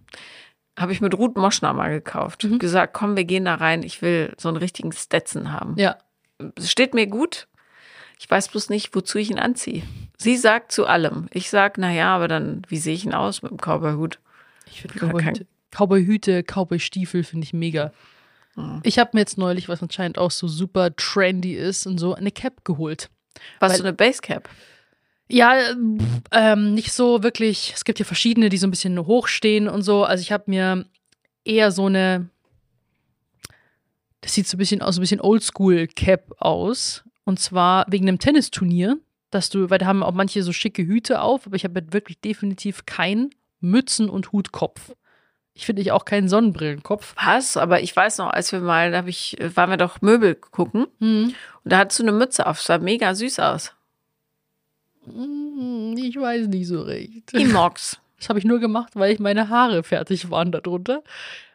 habe 0.79 0.91
ich 0.93 1.01
mit 1.01 1.15
Ruth 1.17 1.35
Moschner 1.35 1.73
mal 1.73 1.89
gekauft. 1.91 2.45
Mhm. 2.45 2.59
Gesagt, 2.59 2.93
komm, 2.93 3.17
wir 3.17 3.25
gehen 3.25 3.45
da 3.45 3.55
rein, 3.55 3.83
ich 3.83 4.01
will 4.01 4.33
so 4.37 4.47
einen 4.47 4.57
richtigen 4.57 4.91
Stetson 4.93 5.51
haben. 5.51 5.75
Ja. 5.77 5.97
Steht 6.59 6.93
mir 6.93 7.07
gut. 7.07 7.47
Ich 8.23 8.31
weiß 8.31 8.47
bloß 8.47 8.69
nicht, 8.69 8.95
wozu 8.95 9.17
ich 9.17 9.31
ihn 9.31 9.37
anziehe. 9.37 9.83
Sie 10.17 10.37
sagt 10.37 10.71
zu 10.71 10.85
allem. 10.85 11.27
Ich 11.33 11.49
sag, 11.49 11.77
na 11.77 11.91
ja, 11.91 12.15
aber 12.15 12.29
dann, 12.29 12.61
wie 12.69 12.77
sehe 12.77 12.93
ich 12.93 13.03
ihn 13.03 13.13
aus 13.13 13.41
mit 13.41 13.51
dem 13.51 13.57
Cowboy-Hut? 13.57 14.19
Ich 14.71 14.81
finde 14.81 14.97
Cowboyhüte, 14.97 15.45
Cowboyhüte, 15.71 16.43
Cowboystiefel 16.43 17.25
finde 17.25 17.43
ich 17.43 17.51
mega. 17.51 17.91
Mhm. 18.55 18.79
Ich 18.83 18.97
habe 18.97 19.09
mir 19.11 19.19
jetzt 19.19 19.37
neulich, 19.37 19.67
was 19.67 19.83
anscheinend 19.83 20.17
auch 20.17 20.31
so 20.31 20.47
super 20.47 20.95
trendy 20.95 21.53
ist 21.53 21.85
und 21.85 21.97
so, 21.97 22.15
eine 22.15 22.31
Cap 22.31 22.63
geholt. 22.63 23.09
Was 23.59 23.75
so 23.75 23.83
eine 23.83 23.91
Basecap? 23.91 24.47
Ja, 25.27 25.57
ähm, 26.31 26.73
nicht 26.73 26.93
so 26.93 27.23
wirklich. 27.23 27.73
Es 27.75 27.83
gibt 27.83 27.99
ja 27.99 28.05
verschiedene, 28.05 28.47
die 28.47 28.57
so 28.57 28.67
ein 28.67 28.71
bisschen 28.71 28.97
hochstehen 29.05 29.67
und 29.67 29.81
so. 29.81 30.05
Also 30.05 30.21
ich 30.21 30.31
habe 30.31 30.45
mir 30.47 30.85
eher 31.43 31.73
so 31.73 31.87
eine. 31.87 32.29
Das 34.21 34.33
sieht 34.33 34.47
so 34.47 34.55
ein 34.55 34.59
bisschen 34.59 34.81
aus, 34.81 34.95
so 34.95 35.01
ein 35.01 35.03
bisschen 35.03 35.19
Oldschool-Cap 35.19 36.35
aus. 36.39 37.03
Und 37.25 37.39
zwar 37.39 37.85
wegen 37.89 38.07
einem 38.07 38.19
Tennisturnier, 38.19 38.97
dass 39.31 39.49
du, 39.49 39.69
weil 39.69 39.77
da 39.79 39.85
haben 39.87 40.03
auch 40.03 40.13
manche 40.13 40.43
so 40.43 40.51
schicke 40.53 40.83
Hüte 40.85 41.21
auf, 41.21 41.47
aber 41.47 41.55
ich 41.55 41.63
habe 41.63 41.79
halt 41.81 41.93
wirklich 41.93 42.19
definitiv 42.19 42.85
keinen 42.85 43.29
Mützen- 43.61 44.09
und 44.09 44.31
Hutkopf. 44.31 44.93
Ich 45.55 45.65
finde 45.65 45.81
ich 45.81 45.91
auch 45.91 46.05
keinen 46.05 46.27
Sonnenbrillenkopf. 46.29 47.15
Was? 47.23 47.57
Aber 47.57 47.81
ich 47.81 47.95
weiß 47.95 48.17
noch, 48.17 48.29
als 48.31 48.51
wir 48.51 48.59
mal, 48.59 48.91
da 48.91 49.05
ich, 49.05 49.37
waren 49.55 49.69
wir 49.69 49.77
doch 49.77 50.01
Möbel 50.01 50.35
gucken 50.35 50.87
Hm. 50.99 51.33
und 51.63 51.71
da 51.71 51.77
hattest 51.77 51.99
du 51.99 52.03
eine 52.03 52.11
Mütze 52.11 52.45
auf, 52.47 52.59
sah 52.61 52.77
mega 52.79 53.13
süß 53.15 53.39
aus. 53.39 53.73
Hm, 55.05 55.95
Ich 55.97 56.15
weiß 56.19 56.47
nicht 56.47 56.67
so 56.67 56.81
recht. 56.81 57.33
Imox. 57.33 57.99
Das 58.19 58.29
habe 58.29 58.39
ich 58.39 58.45
nur 58.45 58.59
gemacht, 58.61 58.93
weil 58.95 59.11
ich 59.11 59.19
meine 59.19 59.49
Haare 59.49 59.83
fertig 59.83 60.29
waren 60.31 60.53
darunter. 60.53 61.03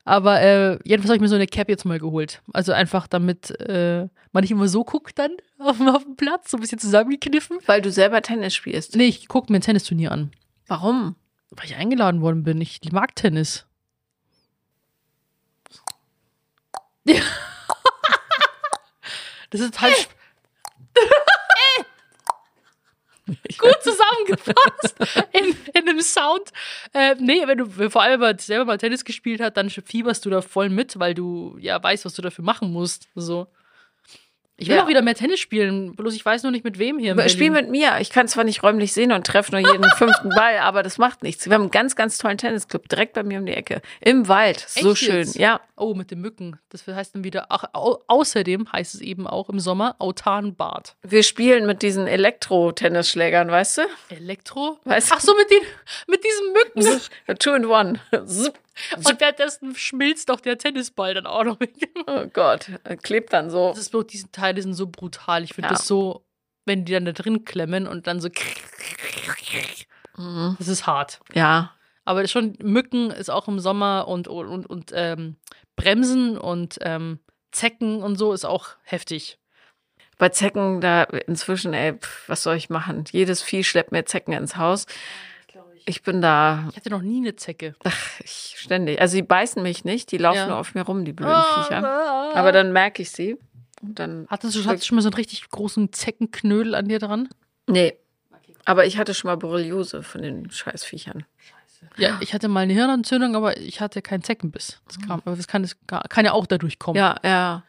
Aber 0.09 0.40
äh, 0.40 0.79
jedenfalls 0.85 1.11
habe 1.11 1.16
ich 1.16 1.21
mir 1.21 1.29
so 1.29 1.35
eine 1.35 1.47
Cap 1.47 1.68
jetzt 1.68 1.85
mal 1.85 1.99
geholt. 1.99 2.40
Also 2.53 2.73
einfach 2.73 3.07
damit 3.07 3.51
äh, 3.61 4.09
man 4.33 4.42
nicht 4.42 4.51
immer 4.51 4.68
so 4.68 4.85
guckt 4.85 5.18
dann 5.18 5.33
auf, 5.59 5.77
dem- 5.77 5.88
auf 5.88 6.05
dem 6.05 6.16
Platz, 6.16 6.51
so 6.51 6.57
ein 6.57 6.61
bisschen 6.61 6.79
zusammengekniffen. 6.79 7.59
Weil 7.66 7.83
du 7.83 7.90
selber 7.92 8.23
Tennis 8.23 8.55
spielst. 8.55 8.97
Nee, 8.97 9.07
ich 9.09 9.29
gucke 9.29 9.53
mir 9.53 9.59
ein 9.59 9.62
Tennisturnier 9.62 10.11
an. 10.12 10.31
Warum? 10.66 11.14
Weil 11.51 11.66
ich 11.66 11.77
eingeladen 11.77 12.21
worden 12.23 12.42
bin. 12.42 12.61
Ich 12.61 12.81
mag 12.92 13.14
Tennis. 13.16 13.66
Ja. 17.05 17.21
Das 19.51 19.62
ist 19.62 19.81
halt 19.81 20.09
gut 23.58 23.76
zusammengefasst 23.82 25.28
in, 25.32 25.56
in 25.74 25.88
einem 25.88 26.00
Sound. 26.00 26.50
Äh, 26.92 27.14
nee, 27.18 27.46
wenn 27.46 27.58
du 27.58 27.90
vor 27.90 28.02
allem 28.02 28.20
mal 28.20 28.38
selber 28.38 28.64
mal 28.64 28.78
Tennis 28.78 29.04
gespielt 29.04 29.40
hast, 29.40 29.56
dann 29.56 29.70
fieberst 29.70 30.24
du 30.24 30.30
da 30.30 30.42
voll 30.42 30.68
mit, 30.68 30.98
weil 30.98 31.14
du 31.14 31.56
ja 31.60 31.82
weißt, 31.82 32.04
was 32.04 32.14
du 32.14 32.22
dafür 32.22 32.44
machen 32.44 32.72
musst. 32.72 33.08
So. 33.14 33.46
Ich 34.61 34.68
will 34.68 34.75
Ja. 34.75 34.83
auch 34.85 34.88
wieder 34.88 35.03
mehr 35.03 35.14
Tennis 35.14 35.38
spielen, 35.38 35.94
bloß 35.94 36.14
ich 36.16 36.25
weiß 36.25 36.42
nur 36.42 36.51
nicht 36.51 36.64
mit 36.64 36.81
wem 36.81 36.99
hier. 36.99 37.16
Spiel 37.29 37.51
mit 37.51 37.71
mir. 37.71 37.99
Ich 38.01 38.11
kann 38.11 38.27
zwar 38.27 38.42
nicht 38.42 38.64
räumlich 38.64 38.92
sehen 38.92 39.12
und 39.12 39.25
treffe 39.25 39.53
nur 39.53 39.61
jeden 39.61 39.85
fünften 39.97 40.31
Ball, 40.31 40.59
aber 40.59 40.83
das 40.83 40.99
macht 40.99 41.23
nichts. 41.23 41.47
Wir 41.47 41.55
haben 41.55 41.62
einen 41.62 41.71
ganz, 41.71 41.94
ganz 41.94 42.18
tollen 42.18 42.38
Tennisclub 42.38 42.88
direkt 42.88 43.12
bei 43.12 43.23
mir 43.23 43.38
um 43.38 43.47
die 43.47 43.55
Ecke. 43.55 43.81
Im 44.01 44.27
Wald. 44.27 44.64
So 44.68 44.90
Echt 44.90 44.99
schön. 45.05 45.16
jetzt? 45.18 45.37
Ja. 45.37 45.61
Oh, 45.77 45.94
mit 45.94 46.11
den 46.11 46.21
Mücken. 46.21 46.59
Das 46.71 46.85
heißt 46.88 47.14
dann 47.14 47.23
wieder, 47.23 47.47
ach, 47.51 47.64
au, 47.73 48.03
außerdem 48.09 48.73
heißt 48.73 48.97
es 48.97 49.01
eben 49.01 49.29
auch 49.29 49.49
im 49.49 49.61
Sommer 49.61 49.94
Autanbad. 50.01 50.97
Wir 51.03 51.23
spielen 51.23 51.64
mit 51.66 51.83
diesen 51.83 52.09
Elektro-Tennisschlägern, 52.09 53.49
weißt 53.51 53.79
du? 53.79 53.83
Elektro? 54.11 54.79
Weißt 54.85 55.11
du? 55.11 55.14
Ach 55.16 55.21
so, 55.21 55.37
mit, 55.37 55.51
den, 55.51 55.61
mit 56.09 56.25
diesen 56.25 56.53
Mücken. 56.53 57.38
Two 57.38 57.55
in 57.55 57.64
one. 57.66 58.00
Und 58.96 59.21
währenddessen 59.21 59.75
schmilzt 59.75 60.29
doch 60.29 60.40
der 60.40 60.56
Tennisball 60.59 61.15
dann 61.15 61.27
auch 61.27 61.44
noch 61.44 61.59
weg. 61.61 61.75
Oh 62.06 62.27
Gott. 62.33 62.67
Klebt 63.02 63.33
dann 63.33 63.50
so. 63.50 63.71
Das 63.71 63.79
ist 63.79 63.90
bloß, 63.90 64.06
diese 64.06 64.31
Teile 64.49 64.63
sind 64.63 64.75
so 64.75 64.87
brutal. 64.87 65.42
Ich 65.44 65.55
finde 65.55 65.69
Ja. 65.69 65.75
das 65.75 65.87
so, 65.87 66.25
wenn 66.67 66.85
die 66.85 66.92
dann 66.92 67.05
da 67.05 67.13
drin 67.13 67.44
klemmen 67.44 67.87
und 67.87 68.07
dann 68.07 68.21
so. 68.21 68.29
Mhm. 70.17 70.57
Das 70.59 70.69
ist 70.69 70.87
hart. 70.87 71.21
Ja. 71.35 71.73
Aber 72.05 72.27
schon, 72.27 72.57
Mücken 72.63 73.11
ist 73.11 73.31
auch 73.31 73.49
im 73.49 73.61
Sommer 73.61 74.09
und, 74.09 74.29
und, 74.29 74.65
und, 74.67 74.90
ähm, 74.94 75.37
Bremsen 75.77 76.38
und 76.38 76.79
ähm, 76.81 77.19
Zecken 77.53 78.03
und 78.03 78.17
so 78.17 78.33
ist 78.33 78.44
auch 78.44 78.69
heftig. 78.83 79.38
Bei 80.17 80.31
Zecken, 80.31 80.81
da 80.81 81.05
inzwischen, 81.05 81.75
ey, 81.75 81.92
pf, 81.94 82.29
was 82.29 82.42
soll 82.42 82.57
ich 82.57 82.71
machen? 82.71 83.05
Jedes 83.13 83.42
Vieh 83.42 83.63
schleppt 83.63 83.92
mir 83.92 84.05
Zecken 84.05 84.33
ins 84.33 84.57
Haus. 84.57 84.87
Ich 85.87 86.03
bin 86.03 86.21
da, 86.21 86.67
Ich 86.71 86.77
hatte 86.77 86.90
noch 86.90 87.01
nie 87.03 87.19
eine 87.19 87.37
Zecke. 87.37 87.75
ach, 87.85 88.21
ich 88.21 88.57
ständig. 88.59 89.01
Also 89.01 89.17
die 89.17 89.23
beißen 89.23 89.63
mich 89.63 89.85
nicht, 89.85 90.11
die 90.11 90.19
laufen 90.19 90.37
Ja. 90.38 90.46
nur 90.49 90.57
auf 90.59 90.75
mir 90.75 90.83
rum, 90.83 91.05
die 91.05 91.13
blöden 91.15 91.33
Ah, 91.35 91.63
Viecher. 91.65 92.35
Aber 92.37 92.53
dann 92.53 92.73
merke 92.73 93.01
ich 93.03 93.11
sie. 93.11 93.38
Und 93.81 93.98
dann, 93.98 94.26
Hattest 94.29 94.56
du, 94.56 94.64
hattest 94.64 94.85
du 94.85 94.88
schon 94.88 94.96
mal 94.96 95.02
so 95.02 95.08
einen 95.08 95.14
richtig 95.14 95.48
großen 95.48 95.92
Zeckenknödel 95.92 96.74
an 96.74 96.88
dir 96.88 96.98
dran? 96.98 97.29
nee. 97.66 97.96
Aber 98.64 98.85
ich 98.85 98.98
hatte 98.98 99.14
schon 99.14 99.29
mal 99.29 99.37
Borreliose 99.37 100.02
von 100.02 100.20
den 100.20 100.50
Scheißviechern. 100.50 101.24
Ja, 101.96 102.18
ich 102.20 102.35
hatte 102.35 102.48
mal 102.48 102.60
eine 102.60 102.74
Hirnentzündung, 102.74 103.35
aber 103.35 103.56
ich 103.56 103.81
hatte 103.81 104.02
keinen 104.02 104.22
Zeckenbiss. 104.22 104.83
Das 104.87 105.00
kam, 105.00 105.22
aber 105.24 105.37
das 105.37 105.46
kann, 105.48 105.62
das 105.62 105.74
kann 106.10 106.26
ja 106.26 106.33
auch 106.33 106.46
dadurch 106.46 106.79
kommen. 106.79 106.98
Ja, 106.98 107.16
ja. 107.24 107.62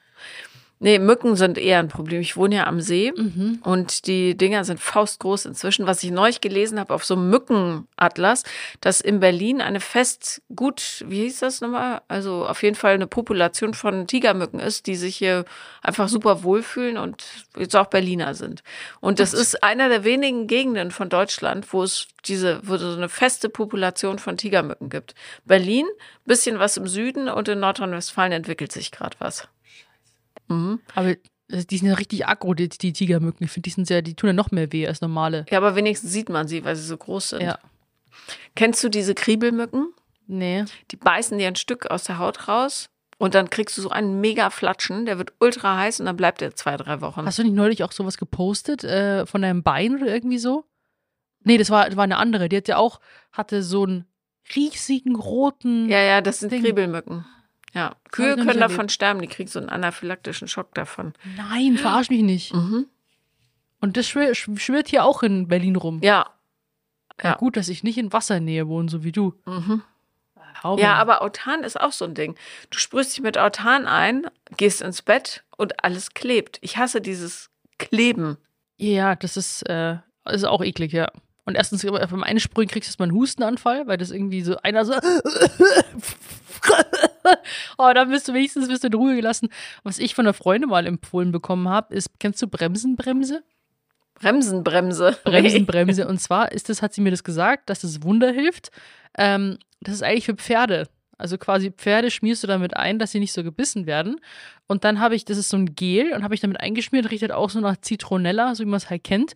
Nee, 0.82 0.98
Mücken 0.98 1.36
sind 1.36 1.58
eher 1.58 1.80
ein 1.80 1.90
Problem. 1.90 2.22
Ich 2.22 2.38
wohne 2.38 2.56
ja 2.56 2.68
am 2.68 2.80
See 2.80 3.12
Mhm. 3.14 3.60
und 3.64 4.08
die 4.08 4.38
Dinger 4.38 4.64
sind 4.64 4.80
faustgroß 4.80 5.46
inzwischen. 5.46 5.86
Was 5.88 6.02
ich 6.04 6.12
neulich 6.12 6.40
gelesen 6.40 6.80
habe 6.80 6.94
auf 6.94 7.04
so 7.04 7.16
einem 7.16 7.30
Mückenatlas, 7.30 8.44
dass 8.80 9.02
in 9.02 9.20
Berlin 9.20 9.60
eine 9.60 9.82
fest 9.82 10.42
gut, 10.56 11.04
wie 11.06 11.24
hieß 11.24 11.40
das 11.40 11.60
nochmal? 11.60 12.02
Also 12.08 12.48
auf 12.48 12.64
jeden 12.64 12.78
Fall 12.78 12.94
eine 12.94 13.08
Population 13.08 13.74
von 13.74 14.08
Tigermücken 14.08 14.62
ist, 14.62 14.88
die 14.88 14.96
sich 14.96 15.18
hier 15.18 15.44
einfach 15.82 16.08
super 16.08 16.44
wohlfühlen 16.44 16.98
und 16.98 17.26
jetzt 17.58 17.76
auch 17.76 17.88
Berliner 17.88 18.34
sind. 18.34 18.64
Und 19.02 19.20
das 19.20 19.34
ist 19.34 19.62
einer 19.62 19.90
der 19.90 20.06
wenigen 20.06 20.48
Gegenden 20.48 20.92
von 20.92 21.10
Deutschland, 21.10 21.74
wo 21.74 21.84
es 21.84 22.08
diese, 22.24 22.62
wo 22.64 22.76
es 22.76 22.82
so 22.82 22.94
eine 22.96 23.10
feste 23.10 23.50
Population 23.50 24.18
von 24.18 24.38
Tigermücken 24.38 24.90
gibt. 24.90 25.14
Berlin, 25.44 25.86
bisschen 26.26 26.58
was 26.58 26.78
im 26.78 26.88
Süden 26.88 27.28
und 27.28 27.50
in 27.50 27.60
Nordrhein-Westfalen 27.60 28.32
entwickelt 28.32 28.72
sich 28.72 28.92
gerade 28.92 29.18
was. 29.20 29.50
Mhm. 30.50 30.80
Aber 30.96 31.10
äh, 31.10 31.18
die 31.48 31.78
sind 31.78 31.88
ja 31.88 31.96
richtig 31.96 32.28
aggro, 32.28 32.54
die, 32.54 32.70
die 32.70 32.94
Tigermücken. 32.94 33.46
Ich 33.46 33.52
finde, 33.52 33.70
die 33.70 33.74
sind 33.74 33.86
sehr, 33.86 34.02
die 34.02 34.16
tun 34.16 34.28
ja 34.28 34.34
noch 34.34 34.52
mehr 34.52 34.72
weh 34.72 34.88
als 34.88 35.02
normale. 35.02 35.46
Ja, 35.50 35.58
aber 35.58 35.76
wenigstens 35.76 36.12
sieht 36.12 36.30
man 36.30 36.48
sie, 36.48 36.64
weil 36.64 36.76
sie 36.76 36.84
so 36.84 36.98
groß 36.98 37.30
sind. 37.30 37.42
Ja. 37.42 37.60
Kennst 38.56 38.84
du 38.84 38.90
diese 38.90 39.16
Kriebelmücken? 39.16 39.94
Nee. 40.28 40.66
Die 40.92 40.98
beißen 40.98 41.38
dir 41.38 41.48
ein 41.48 41.56
Stück 41.56 41.88
aus 41.88 42.04
der 42.04 42.20
Haut 42.20 42.48
raus 42.48 42.90
und 43.18 43.34
dann 43.36 43.50
kriegst 43.50 43.78
du 43.78 43.82
so 43.82 43.90
einen 43.90 44.22
mega 44.22 44.50
Flatschen, 44.50 45.06
der 45.06 45.18
wird 45.18 45.34
ultra 45.40 45.78
heiß 45.78 46.00
und 46.00 46.06
dann 46.06 46.18
bleibt 46.18 46.42
der 46.42 46.56
zwei, 46.56 46.78
drei 46.78 47.02
Wochen. 47.02 47.26
Hast 47.26 47.40
du 47.40 47.44
nicht 47.44 47.56
neulich 47.56 47.84
auch 47.84 47.92
sowas 47.92 48.18
gepostet 48.18 48.84
äh, 48.84 49.26
von 49.26 49.42
deinem 49.42 49.64
Bein 49.64 49.96
oder 49.96 50.08
irgendwie 50.14 50.38
so? 50.38 50.66
Nee, 51.44 51.58
das 51.58 51.70
war, 51.70 51.86
das 51.86 51.96
war 51.96 52.04
eine 52.04 52.18
andere. 52.18 52.50
Die 52.50 52.58
hat 52.58 52.68
ja 52.68 52.78
auch, 52.78 53.00
hatte 53.32 53.64
so 53.64 53.84
einen 53.84 54.06
riesigen 54.56 55.16
roten. 55.16 55.90
ja, 55.90 56.02
ja, 56.02 56.22
das 56.22 56.40
sind 56.40 56.52
Ding. 56.52 56.64
Kriebelmücken. 56.64 57.26
Ja, 57.74 57.96
Kühe 58.12 58.36
können 58.36 58.60
davon 58.60 58.78
erlebt. 58.78 58.92
sterben, 58.92 59.22
die 59.22 59.28
kriegen 59.28 59.50
so 59.50 59.60
einen 59.60 59.70
anaphylaktischen 59.70 60.48
Schock 60.48 60.74
davon. 60.74 61.14
Nein, 61.38 61.78
verarsch 61.78 62.10
mich 62.10 62.24
nicht. 62.24 62.54
Mhm. 62.54 62.88
Und 63.80 63.96
das 63.96 64.08
schwir 64.08 64.34
schwirrt 64.36 64.88
hier 64.90 65.06
auch 65.06 65.24
in 65.24 65.48
Berlin 65.48 65.76
rum. 65.76 66.00
Ja. 66.04 66.32
ja. 67.22 67.36
Gut, 67.36 67.58
dass 67.58 67.70
ich 67.70 67.84
nicht 67.84 67.98
in 67.98 68.12
Wassernähe 68.12 68.68
wohne, 68.68 68.90
so 68.90 69.04
wie 69.04 69.12
du. 69.12 69.36
Mhm. 69.46 69.84
Ja, 70.78 70.96
aber 70.96 71.22
Autan 71.22 71.64
ist 71.64 71.80
auch 71.80 71.94
so 71.94 72.06
ein 72.06 72.16
Ding. 72.16 72.36
Du 72.70 72.80
sprühst 72.80 73.16
dich 73.16 73.24
mit 73.24 73.38
Autan 73.38 73.86
ein, 73.86 74.28
gehst 74.58 74.82
ins 74.82 75.02
Bett 75.02 75.44
und 75.56 75.84
alles 75.86 76.14
klebt. 76.14 76.58
Ich 76.62 76.78
hasse 76.78 77.00
dieses 77.00 77.50
Kleben. 77.78 78.38
Ja, 78.78 79.16
das 79.16 79.38
ist, 79.38 79.62
äh, 79.70 79.98
ist 80.26 80.44
auch 80.44 80.62
eklig, 80.62 80.92
ja. 80.92 81.10
Und 81.50 81.56
erstens, 81.56 81.84
beim 81.84 82.22
Einsprühen 82.22 82.68
kriegst 82.68 82.88
du 82.88 82.92
erstmal 82.92 83.10
einen 83.10 83.18
Hustenanfall, 83.18 83.88
weil 83.88 83.98
das 83.98 84.12
irgendwie 84.12 84.44
so 84.44 84.58
einer 84.58 84.86
so. 84.86 84.94
oh, 87.80 87.92
dann 87.92 88.12
bist 88.12 88.28
du 88.28 88.36
wenigstens 88.36 88.68
bist 88.68 88.84
du 88.84 88.88
in 88.90 88.94
Ruhe 88.94 89.16
gelassen. 89.16 89.50
Was 89.82 89.98
ich 89.98 90.14
von 90.14 90.28
einer 90.28 90.36
Freundin 90.36 90.70
mal 90.70 90.86
empfohlen 90.86 91.32
bekommen 91.32 91.68
habe, 91.68 91.96
ist, 91.96 92.12
kennst 92.20 92.40
du 92.44 92.48
Bremsenbremse? 92.48 93.42
Bremsenbremse. 94.14 95.18
Bremsenbremse. 95.24 96.08
Und 96.12 96.22
zwar 96.22 96.52
ist 96.52 96.70
das, 96.70 96.84
hat 96.84 96.94
sie 96.94 97.02
mir 97.02 97.10
das 97.10 97.24
gesagt, 97.24 97.72
dass 97.72 97.80
das 97.80 98.04
Wunder 98.04 98.32
hilft. 98.32 98.70
Ähm, 99.18 99.58
das 99.82 99.96
ist 99.96 100.04
eigentlich 100.04 100.26
für 100.26 100.36
Pferde. 100.36 100.88
Also 101.18 101.40
quasi 101.40 101.72
Pferde 101.72 102.12
schmierst 102.12 102.44
du 102.44 102.48
damit 102.48 102.78
ein, 102.78 103.00
dass 103.00 103.12
sie 103.12 103.20
nicht 103.20 103.34
so 103.34 103.44
gebissen 103.44 103.88
werden. 103.88 104.22
Und 104.68 104.84
dann 104.84 105.00
habe 105.00 105.16
ich, 105.16 105.26
das 105.26 105.40
ist 105.40 105.50
so 105.50 105.58
ein 105.58 105.74
Gel 105.74 106.14
und 106.14 106.24
habe 106.24 106.36
ich 106.36 106.42
damit 106.42 106.60
eingeschmiert, 106.60 107.10
riecht 107.10 107.24
halt 107.24 107.32
auch 107.32 107.50
so 107.50 107.60
nach 107.60 107.76
Zitronella, 107.78 108.54
so 108.54 108.64
wie 108.64 108.70
man 108.70 108.78
es 108.78 108.92
halt 108.92 109.04
kennt. 109.04 109.34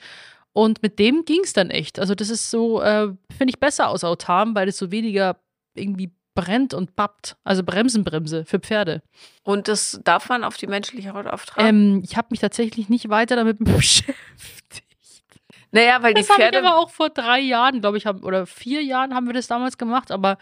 Und 0.53 0.83
mit 0.83 0.99
dem 0.99 1.25
ging 1.25 1.41
es 1.43 1.53
dann 1.53 1.69
echt. 1.71 1.99
Also 1.99 2.13
das 2.15 2.29
ist 2.29 2.49
so, 2.51 2.81
äh, 2.81 3.07
finde 3.35 3.49
ich 3.49 3.59
besser 3.59 3.89
aus 3.89 4.03
Autarm, 4.03 4.53
weil 4.55 4.67
es 4.67 4.77
so 4.77 4.91
weniger 4.91 5.37
irgendwie 5.73 6.11
brennt 6.35 6.73
und 6.73 6.95
pappt. 6.95 7.37
Also 7.43 7.63
Bremsenbremse 7.63 8.45
für 8.45 8.59
Pferde. 8.59 9.01
Und 9.43 9.67
das 9.67 9.99
darf 10.03 10.29
man 10.29 10.43
auf 10.43 10.57
die 10.57 10.67
menschliche 10.67 11.13
Haut 11.13 11.27
auftragen? 11.27 11.67
Ähm, 11.67 12.01
ich 12.03 12.15
habe 12.17 12.27
mich 12.31 12.39
tatsächlich 12.39 12.89
nicht 12.89 13.09
weiter 13.09 13.35
damit 13.35 13.57
beschäftigt. 13.59 14.83
naja, 15.71 16.01
weil 16.03 16.13
die 16.13 16.21
Das 16.21 16.29
ich 16.29 16.35
Pferde. 16.35 16.59
aber 16.59 16.77
auch 16.77 16.89
vor 16.91 17.09
drei 17.09 17.39
Jahren, 17.39 17.81
glaube 17.81 17.97
ich, 17.97 18.05
haben, 18.05 18.23
oder 18.23 18.45
vier 18.45 18.83
Jahren 18.83 19.13
haben 19.15 19.25
wir 19.27 19.33
das 19.33 19.47
damals 19.47 19.77
gemacht, 19.77 20.11
aber 20.11 20.37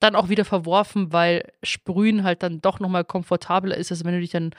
dann 0.00 0.14
auch 0.14 0.28
wieder 0.28 0.44
verworfen, 0.44 1.12
weil 1.12 1.50
Sprühen 1.64 2.22
halt 2.22 2.44
dann 2.44 2.60
doch 2.60 2.78
nochmal 2.78 3.04
komfortabler 3.04 3.76
ist, 3.76 3.90
als 3.90 4.04
wenn 4.04 4.14
du 4.14 4.20
dich 4.20 4.30
dann 4.30 4.54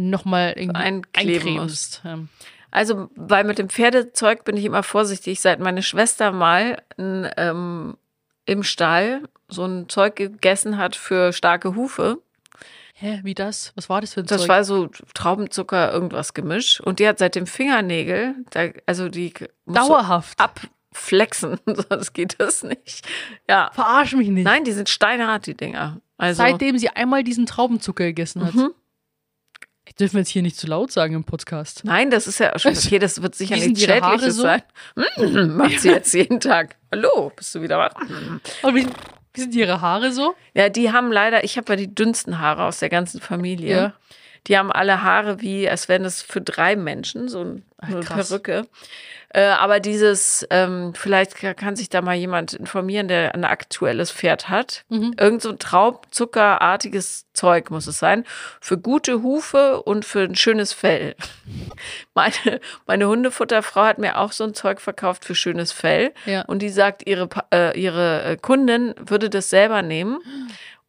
nochmal 0.00 0.54
irgendwie 0.56 0.80
Einkleben 0.80 1.48
eincremst. 1.50 2.02
Ähm, 2.04 2.28
Also, 2.72 3.08
weil 3.14 3.44
mit 3.44 3.58
dem 3.58 3.68
Pferdezeug 3.68 4.44
bin 4.44 4.56
ich 4.56 4.64
immer 4.64 4.82
vorsichtig, 4.82 5.40
seit 5.40 5.60
meine 5.60 5.82
Schwester 5.82 6.32
mal 6.32 6.82
n, 6.98 7.30
ähm, 7.36 7.96
im 8.46 8.62
Stall 8.64 9.22
so 9.48 9.64
ein 9.64 9.88
Zeug 9.88 10.16
gegessen 10.16 10.78
hat 10.78 10.96
für 10.96 11.32
starke 11.32 11.76
Hufe. 11.76 12.18
hä, 12.94 13.20
wie 13.24 13.34
das? 13.34 13.72
Was 13.76 13.88
war 13.88 14.00
das 14.00 14.14
für 14.14 14.20
ein 14.20 14.26
Das 14.26 14.40
Zeug? 14.42 14.48
war 14.48 14.64
so 14.64 14.88
Traubenzucker, 15.14 15.92
irgendwas 15.92 16.34
Gemisch. 16.34 16.80
Und 16.80 16.98
die 16.98 17.06
hat 17.06 17.18
seit 17.18 17.34
dem 17.34 17.46
Fingernägel, 17.46 18.34
da, 18.50 18.68
also 18.86 19.08
die 19.08 19.32
muss 19.66 19.76
so 19.86 19.88
Dauerhaft. 19.92 20.38
abflexen, 20.40 21.58
sonst 21.90 22.12
geht 22.14 22.36
das 22.38 22.62
nicht. 22.62 23.06
Ja. 23.48 23.70
Verarsch 23.74 24.14
mich 24.14 24.28
nicht. 24.28 24.44
Nein, 24.44 24.64
die 24.64 24.72
sind 24.72 24.88
steinhart, 24.88 25.46
die 25.46 25.54
Dinger. 25.56 26.00
Also, 26.16 26.38
Seitdem 26.42 26.78
sie 26.78 26.88
einmal 26.88 27.22
diesen 27.24 27.46
Traubenzucker 27.46 28.04
gegessen 28.04 28.44
hat. 28.44 28.54
Mhm. 28.54 28.70
Ich 29.84 29.96
dürfen 29.96 30.14
wir 30.14 30.20
jetzt 30.20 30.28
hier 30.30 30.42
nicht 30.42 30.56
zu 30.56 30.66
laut 30.66 30.92
sagen 30.92 31.14
im 31.14 31.24
Podcast. 31.24 31.82
Nein, 31.84 32.10
das 32.10 32.26
ist 32.26 32.38
ja 32.38 32.56
schon 32.58 32.72
okay, 32.76 32.98
das 32.98 33.20
wird 33.20 33.34
sicher 33.34 33.56
nichts 33.56 33.86
Haare 33.86 34.18
Schädliches 34.18 34.36
so? 34.36 34.42
sein. 34.42 34.62
Mm, 34.94 35.56
Macht 35.56 35.80
sie 35.80 35.90
jetzt 35.90 36.14
jeden 36.14 36.40
Tag. 36.40 36.76
Hallo, 36.92 37.32
bist 37.34 37.54
du 37.54 37.62
wieder 37.62 37.78
wach? 37.78 37.94
Und 38.62 38.74
wie, 38.74 38.86
wie 39.34 39.40
sind 39.40 39.54
ihre 39.54 39.80
Haare 39.80 40.12
so? 40.12 40.34
Ja, 40.54 40.68
die 40.68 40.92
haben 40.92 41.10
leider, 41.10 41.42
ich 41.44 41.56
habe 41.56 41.72
ja 41.72 41.76
die 41.76 41.92
dünnsten 41.92 42.38
Haare 42.38 42.64
aus 42.64 42.78
der 42.78 42.90
ganzen 42.90 43.20
Familie. 43.20 43.76
Ja. 43.76 43.94
Die 44.48 44.58
haben 44.58 44.72
alle 44.72 45.02
Haare 45.02 45.40
wie, 45.40 45.68
als 45.68 45.88
wären 45.88 46.04
es 46.04 46.20
für 46.22 46.40
drei 46.40 46.74
Menschen, 46.76 47.28
so 47.28 47.40
ein- 47.44 47.62
Ach, 47.78 47.88
eine 47.88 48.00
krass. 48.00 48.28
Perücke. 48.28 48.66
Äh, 49.34 49.44
aber 49.46 49.80
dieses, 49.80 50.46
ähm, 50.50 50.92
vielleicht 50.94 51.36
ka- 51.36 51.54
kann 51.54 51.74
sich 51.74 51.88
da 51.88 52.02
mal 52.02 52.14
jemand 52.16 52.52
informieren, 52.52 53.08
der 53.08 53.34
ein 53.34 53.44
aktuelles 53.44 54.10
Pferd 54.12 54.48
hat. 54.50 54.84
Mhm. 54.90 55.14
Irgend 55.18 55.40
so 55.42 55.50
ein 55.50 55.58
Traubzuckerartiges 55.58 57.26
Zeug 57.32 57.70
muss 57.70 57.86
es 57.86 57.98
sein. 57.98 58.24
Für 58.60 58.76
gute 58.78 59.22
Hufe 59.22 59.82
und 59.82 60.04
für 60.04 60.20
ein 60.20 60.34
schönes 60.36 60.72
Fell. 60.72 61.14
Meine, 62.14 62.60
meine 62.86 63.08
Hundefutterfrau 63.08 63.84
hat 63.84 63.98
mir 63.98 64.18
auch 64.18 64.32
so 64.32 64.44
ein 64.44 64.52
Zeug 64.54 64.80
verkauft 64.80 65.24
für 65.24 65.34
schönes 65.34 65.72
Fell. 65.72 66.12
Ja. 66.26 66.42
Und 66.42 66.60
die 66.60 66.68
sagt, 66.68 67.06
ihre, 67.06 67.28
äh, 67.52 67.78
ihre 67.80 68.22
äh, 68.24 68.36
Kundin 68.36 68.94
würde 68.98 69.30
das 69.30 69.48
selber 69.50 69.80
nehmen 69.82 70.18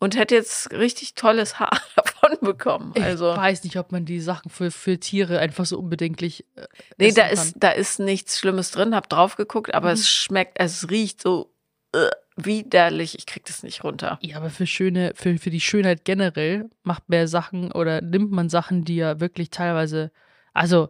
und 0.03 0.17
hätte 0.17 0.35
jetzt 0.35 0.71
richtig 0.71 1.15
tolles 1.15 1.59
Haar 1.59 1.79
davon 1.95 2.37
bekommen. 2.41 2.91
Ich 2.95 3.03
Also, 3.03 3.25
weiß 3.27 3.63
nicht, 3.63 3.77
ob 3.77 3.91
man 3.91 4.05
die 4.05 4.19
Sachen 4.19 4.49
für, 4.51 4.69
für 4.71 4.99
Tiere 4.99 5.39
einfach 5.39 5.65
so 5.65 5.79
unbedenklich. 5.79 6.45
Äh, 6.55 6.67
nee, 6.97 7.11
da 7.11 7.23
kann. 7.23 7.33
ist, 7.33 7.55
da 7.57 7.69
ist 7.71 7.99
nichts 7.99 8.37
Schlimmes 8.39 8.71
drin, 8.71 8.93
hab 8.95 9.07
drauf 9.09 9.35
geguckt, 9.35 9.73
aber 9.73 9.87
Mhm. 9.89 9.93
es 9.93 10.09
schmeckt, 10.09 10.59
es 10.59 10.89
riecht 10.89 11.21
so 11.21 11.51
äh, 11.93 12.09
widerlich. 12.35 13.17
Ich 13.17 13.25
krieg 13.25 13.45
das 13.45 13.63
nicht 13.63 13.83
runter. 13.83 14.19
Ja, 14.21 14.37
aber 14.37 14.49
für 14.49 14.65
schöne, 14.67 15.13
für, 15.15 15.37
für 15.37 15.49
die 15.51 15.61
Schönheit 15.61 16.05
generell 16.05 16.69
macht 16.83 17.03
man 17.07 17.27
Sachen 17.27 17.71
oder 17.71 18.01
nimmt 18.01 18.31
man 18.31 18.49
Sachen, 18.49 18.83
die 18.85 18.95
ja 18.97 19.19
wirklich 19.19 19.49
teilweise, 19.51 20.11
also 20.53 20.89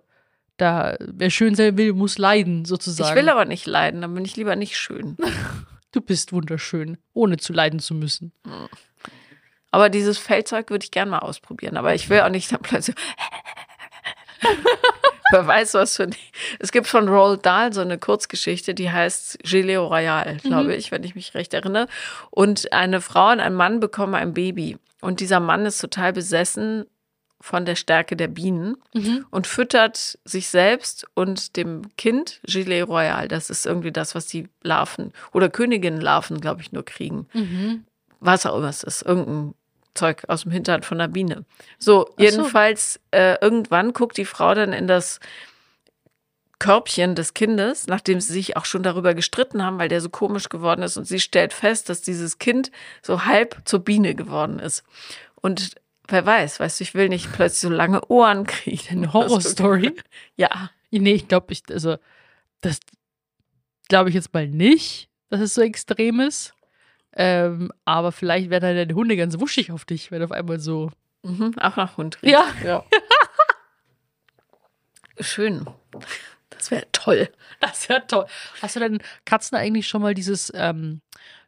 da, 0.57 0.95
wer 0.99 1.29
schön 1.29 1.55
sein 1.55 1.77
will, 1.77 1.93
muss 1.93 2.17
leiden, 2.17 2.63
sozusagen. 2.65 3.09
Ich 3.09 3.15
will 3.21 3.29
aber 3.29 3.45
nicht 3.45 3.65
leiden, 3.65 4.01
dann 4.01 4.13
bin 4.13 4.23
ich 4.23 4.35
lieber 4.37 4.55
nicht 4.55 4.77
schön. 4.77 5.17
du 5.91 5.99
bist 6.01 6.31
wunderschön, 6.31 6.97
ohne 7.13 7.37
zu 7.37 7.53
leiden 7.53 7.79
zu 7.79 7.93
müssen. 7.95 8.31
Aber 9.73 9.89
dieses 9.89 10.19
Feldzeug 10.19 10.69
würde 10.69 10.83
ich 10.83 10.91
gerne 10.91 11.09
mal 11.09 11.19
ausprobieren. 11.19 11.77
Aber 11.77 11.95
ich 11.95 12.07
will 12.09 12.21
auch 12.21 12.29
nicht 12.29 12.51
dann 12.51 12.61
plötzlich. 12.61 12.95
Wer 15.31 15.47
weiß, 15.47 15.73
was 15.73 15.95
für. 15.95 16.09
Es 16.59 16.71
gibt 16.71 16.85
von 16.85 17.07
Roald 17.07 17.43
Dahl 17.43 17.73
so 17.73 17.81
eine 17.81 17.97
Kurzgeschichte, 17.97 18.75
die 18.75 18.91
heißt 18.91 19.39
Gilet 19.43 19.77
Royal, 19.77 20.37
glaube 20.43 20.75
ich, 20.75 20.91
wenn 20.91 21.03
ich 21.03 21.15
mich 21.15 21.33
recht 21.33 21.55
erinnere. 21.55 21.87
Und 22.29 22.71
eine 22.71 23.01
Frau 23.01 23.31
und 23.31 23.39
ein 23.39 23.55
Mann 23.55 23.79
bekommen 23.79 24.13
ein 24.13 24.33
Baby. 24.33 24.77
Und 25.01 25.21
dieser 25.21 25.39
Mann 25.39 25.65
ist 25.65 25.79
total 25.79 26.13
besessen 26.13 26.85
von 27.41 27.65
der 27.65 27.75
Stärke 27.75 28.15
der 28.15 28.27
Bienen 28.27 28.77
und 29.31 29.47
füttert 29.47 30.19
sich 30.23 30.49
selbst 30.49 31.07
und 31.15 31.57
dem 31.57 31.81
Kind 31.97 32.39
Gilet 32.43 32.83
Royal. 32.87 33.27
Das 33.27 33.49
ist 33.49 33.65
irgendwie 33.65 33.91
das, 33.91 34.13
was 34.13 34.27
die 34.27 34.47
Larven 34.61 35.13
oder 35.33 35.49
Königinnenlarven, 35.49 36.39
glaube 36.41 36.61
ich, 36.61 36.71
nur 36.71 36.85
kriegen 36.85 37.27
Mhm. 37.33 37.85
was 38.19 38.45
auch 38.45 38.55
immer 38.57 38.69
es 38.69 38.83
ist, 38.83 39.01
irgendein 39.01 39.55
Zeug 39.93 40.23
aus 40.27 40.43
dem 40.43 40.51
Hintern 40.51 40.83
von 40.83 40.99
einer 40.99 41.11
Biene. 41.11 41.45
So, 41.77 42.07
so. 42.07 42.23
jedenfalls, 42.23 42.99
äh, 43.11 43.37
irgendwann 43.41 43.93
guckt 43.93 44.17
die 44.17 44.25
Frau 44.25 44.53
dann 44.53 44.73
in 44.73 44.87
das 44.87 45.19
Körbchen 46.59 47.15
des 47.15 47.33
Kindes, 47.33 47.87
nachdem 47.87 48.21
sie 48.21 48.31
sich 48.31 48.55
auch 48.55 48.65
schon 48.65 48.83
darüber 48.83 49.13
gestritten 49.13 49.61
haben, 49.61 49.79
weil 49.79 49.89
der 49.89 49.99
so 49.99 50.09
komisch 50.09 50.47
geworden 50.49 50.81
ist 50.81 50.95
und 50.95 51.05
sie 51.05 51.19
stellt 51.19 51.51
fest, 51.51 51.89
dass 51.89 52.01
dieses 52.01 52.39
Kind 52.39 52.71
so 53.01 53.25
halb 53.25 53.61
zur 53.65 53.81
Biene 53.81 54.15
geworden 54.15 54.59
ist. 54.59 54.83
Und 55.35 55.75
wer 56.07 56.25
weiß, 56.25 56.59
weißt 56.59 56.79
du, 56.79 56.83
ich 56.83 56.93
will 56.93 57.09
nicht 57.09 57.33
plötzlich 57.33 57.59
so 57.59 57.69
lange 57.69 58.05
Ohren 58.07 58.45
kriegen. 58.45 58.87
Eine 58.89 59.13
Horrorstory. 59.13 59.93
Ja, 60.35 60.71
nee, 60.89 61.13
ich 61.13 61.27
glaube, 61.27 61.51
ich, 61.51 61.63
also, 61.69 61.97
das 62.61 62.79
glaube 63.89 64.09
ich 64.09 64.15
jetzt 64.15 64.33
mal 64.33 64.47
nicht, 64.47 65.09
dass 65.29 65.41
es 65.41 65.53
so 65.55 65.61
extrem 65.61 66.19
ist. 66.21 66.53
Ähm, 67.15 67.71
aber 67.85 68.11
vielleicht 68.11 68.49
werden 68.49 68.75
deine 68.75 68.95
Hunde 68.95 69.15
ganz 69.15 69.39
wuschig 69.39 69.71
auf 69.71 69.85
dich, 69.85 70.11
wenn 70.11 70.23
auf 70.23 70.31
einmal 70.31 70.59
so. 70.59 70.91
Mhm, 71.23 71.57
auch 71.59 71.75
nach 71.75 71.97
Hund 71.97 72.21
riecht. 72.21 72.33
Ja. 72.33 72.45
ja. 72.63 72.83
Schön. 75.19 75.65
Das 76.49 76.71
wäre 76.71 76.85
toll. 76.91 77.29
Das 77.59 77.87
ja 77.87 77.99
toll. 78.01 78.25
Hast 78.61 78.75
du 78.75 78.79
denn 78.79 78.99
Katzen 79.25 79.57
eigentlich 79.57 79.87
schon 79.87 80.01
mal 80.01 80.13
dieses 80.13 80.51
ähm, 80.55 81.01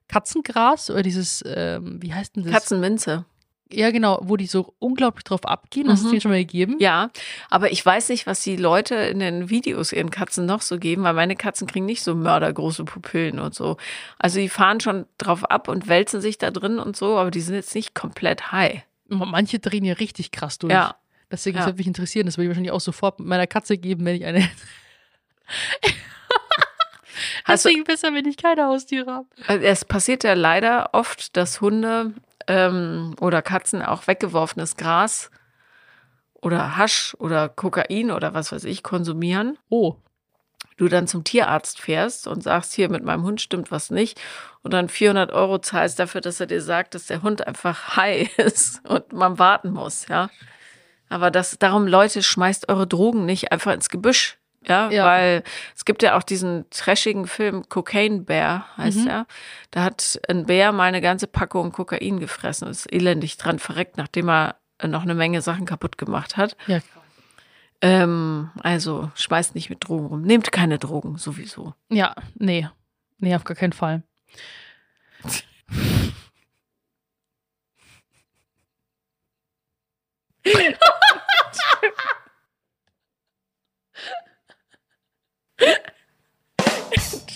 Katzengras 0.07 0.89
oder 0.89 1.01
dieses, 1.01 1.43
ähm, 1.45 2.01
wie 2.01 2.13
heißt 2.13 2.35
denn 2.35 2.43
das? 2.43 2.53
Katzenminze. 2.53 3.25
Ja, 3.71 3.89
genau, 3.89 4.19
wo 4.21 4.37
die 4.37 4.45
so 4.45 4.75
unglaublich 4.79 5.23
drauf 5.23 5.43
abgehen. 5.45 5.89
Hast 5.89 6.01
du 6.01 6.03
Mhm. 6.03 6.05
es 6.05 6.11
denen 6.11 6.21
schon 6.21 6.31
mal 6.31 6.37
gegeben? 6.37 6.75
Ja, 6.79 7.09
aber 7.49 7.71
ich 7.71 7.83
weiß 7.83 8.09
nicht, 8.09 8.27
was 8.27 8.41
die 8.43 8.57
Leute 8.57 8.93
in 8.95 9.19
den 9.19 9.49
Videos 9.49 9.91
ihren 9.91 10.11
Katzen 10.11 10.45
noch 10.45 10.61
so 10.61 10.77
geben, 10.77 11.03
weil 11.03 11.13
meine 11.15 11.35
Katzen 11.35 11.65
kriegen 11.67 11.85
nicht 11.87 12.03
so 12.03 12.13
mördergroße 12.13 12.85
Pupillen 12.85 13.39
und 13.39 13.55
so. 13.55 13.77
Also 14.19 14.39
die 14.39 14.49
fahren 14.49 14.79
schon 14.81 15.07
drauf 15.17 15.43
ab 15.45 15.67
und 15.67 15.87
wälzen 15.87 16.21
sich 16.21 16.37
da 16.37 16.51
drin 16.51 16.77
und 16.77 16.95
so, 16.95 17.17
aber 17.17 17.31
die 17.31 17.41
sind 17.41 17.55
jetzt 17.55 17.73
nicht 17.73 17.95
komplett 17.95 18.51
high. 18.51 18.83
Manche 19.07 19.57
drehen 19.59 19.83
ja 19.83 19.93
richtig 19.95 20.31
krass 20.31 20.59
durch. 20.59 20.71
Ja. 20.71 20.95
Deswegen 21.31 21.57
Ja. 21.57 21.65
würde 21.65 21.77
mich 21.79 21.87
interessieren, 21.87 22.27
das 22.27 22.37
würde 22.37 22.45
ich 22.45 22.49
wahrscheinlich 22.49 22.71
auch 22.71 22.79
sofort 22.81 23.19
mit 23.19 23.27
meiner 23.27 23.47
Katze 23.47 23.77
geben, 23.79 24.05
wenn 24.05 24.15
ich 24.15 24.25
eine. 24.25 24.47
Du- 27.47 27.51
Deswegen 27.53 27.83
besser, 27.83 28.13
wenn 28.13 28.25
ich 28.25 28.37
keine 28.37 28.65
Haustiere 28.65 29.11
habe. 29.11 29.27
Also 29.47 29.63
Es 29.65 29.85
passiert 29.85 30.23
ja 30.23 30.33
leider 30.33 30.89
oft, 30.93 31.35
dass 31.37 31.61
Hunde 31.61 32.13
ähm, 32.47 33.15
oder 33.19 33.41
Katzen 33.41 33.81
auch 33.81 34.07
weggeworfenes 34.07 34.77
Gras 34.77 35.31
oder 36.33 36.77
Hasch 36.77 37.15
oder 37.19 37.49
Kokain 37.49 38.11
oder 38.11 38.33
was 38.33 38.51
weiß 38.51 38.65
ich 38.65 38.83
konsumieren. 38.83 39.57
Oh. 39.69 39.95
Du 40.77 40.89
dann 40.89 41.07
zum 41.07 41.23
Tierarzt 41.23 41.79
fährst 41.79 42.27
und 42.27 42.43
sagst, 42.43 42.73
hier 42.73 42.89
mit 42.89 43.03
meinem 43.03 43.23
Hund 43.23 43.39
stimmt 43.39 43.71
was 43.71 43.91
nicht 43.91 44.19
und 44.61 44.73
dann 44.73 44.89
400 44.89 45.31
Euro 45.31 45.59
zahlst 45.59 45.99
dafür, 45.99 46.19
dass 46.21 46.39
er 46.39 46.47
dir 46.47 46.61
sagt, 46.61 46.95
dass 46.95 47.05
der 47.05 47.21
Hund 47.21 47.47
einfach 47.47 47.95
high 47.95 48.37
ist 48.37 48.85
und 48.87 49.13
man 49.13 49.39
warten 49.39 49.71
muss, 49.71 50.07
ja. 50.07 50.29
Aber 51.07 51.31
das, 51.31 51.57
darum, 51.59 51.87
Leute, 51.87 52.23
schmeißt 52.23 52.67
eure 52.67 52.87
Drogen 52.87 53.25
nicht 53.25 53.51
einfach 53.51 53.73
ins 53.73 53.89
Gebüsch. 53.89 54.37
Ja, 54.67 54.89
Ja. 54.89 55.05
weil 55.05 55.43
es 55.75 55.85
gibt 55.85 56.03
ja 56.03 56.17
auch 56.17 56.23
diesen 56.23 56.69
trashigen 56.69 57.27
Film 57.27 57.67
Cocaine 57.69 58.21
Bear, 58.21 58.65
heißt 58.77 58.99
Mhm. 59.01 59.07
er. 59.07 59.27
Da 59.71 59.83
hat 59.83 60.19
ein 60.27 60.45
Bär 60.45 60.71
mal 60.71 60.83
eine 60.85 61.01
ganze 61.01 61.27
Packung 61.27 61.71
Kokain 61.71 62.19
gefressen 62.19 62.65
und 62.65 62.71
ist 62.71 62.91
elendig 62.91 63.37
dran 63.37 63.59
verreckt, 63.59 63.97
nachdem 63.97 64.29
er 64.29 64.55
noch 64.83 65.03
eine 65.03 65.15
Menge 65.15 65.41
Sachen 65.41 65.65
kaputt 65.65 65.97
gemacht 65.97 66.35
hat. 66.37 66.57
Ja. 66.67 66.79
Ähm, 67.81 68.51
also 68.61 69.11
schmeißt 69.15 69.53
nicht 69.55 69.69
mit 69.69 69.87
Drogen 69.87 70.07
rum. 70.07 70.21
Nehmt 70.21 70.51
keine 70.51 70.79
Drogen, 70.79 71.17
sowieso. 71.17 71.73
Ja, 71.89 72.15
nee. 72.35 72.67
Nee, 73.19 73.35
auf 73.35 73.43
gar 73.43 73.55
keinen 73.55 73.73
Fall. 73.73 74.03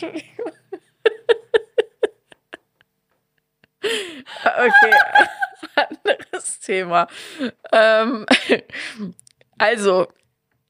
Entschuldigung. 0.02 0.54
Okay, 3.82 4.93
anderes 5.76 6.60
Thema. 6.60 7.08
Ähm, 7.72 8.26
also, 9.58 10.12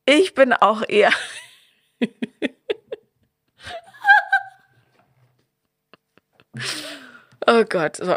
ich 0.06 0.36
bin 0.36 0.54
auch 0.54 0.84
eher. 0.88 1.12
oh 7.48 7.64
Gott, 7.68 7.96
so. 7.98 8.16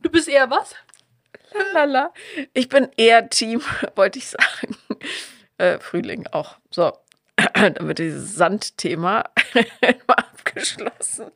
Du 0.00 0.10
bist 0.10 0.28
eher 0.28 0.50
was? 0.50 0.74
Lala. 1.72 2.12
Ich 2.52 2.68
bin 2.68 2.90
eher 2.96 3.28
Team, 3.30 3.62
wollte 3.96 4.18
ich 4.18 4.28
sagen. 4.28 4.76
Äh, 5.58 5.78
Frühling 5.78 6.26
auch. 6.28 6.56
So, 6.70 6.92
damit 7.74 7.98
dieses 7.98 8.34
Sandthema 8.34 9.24
mal 10.06 10.16
abgeschlossen. 10.16 11.30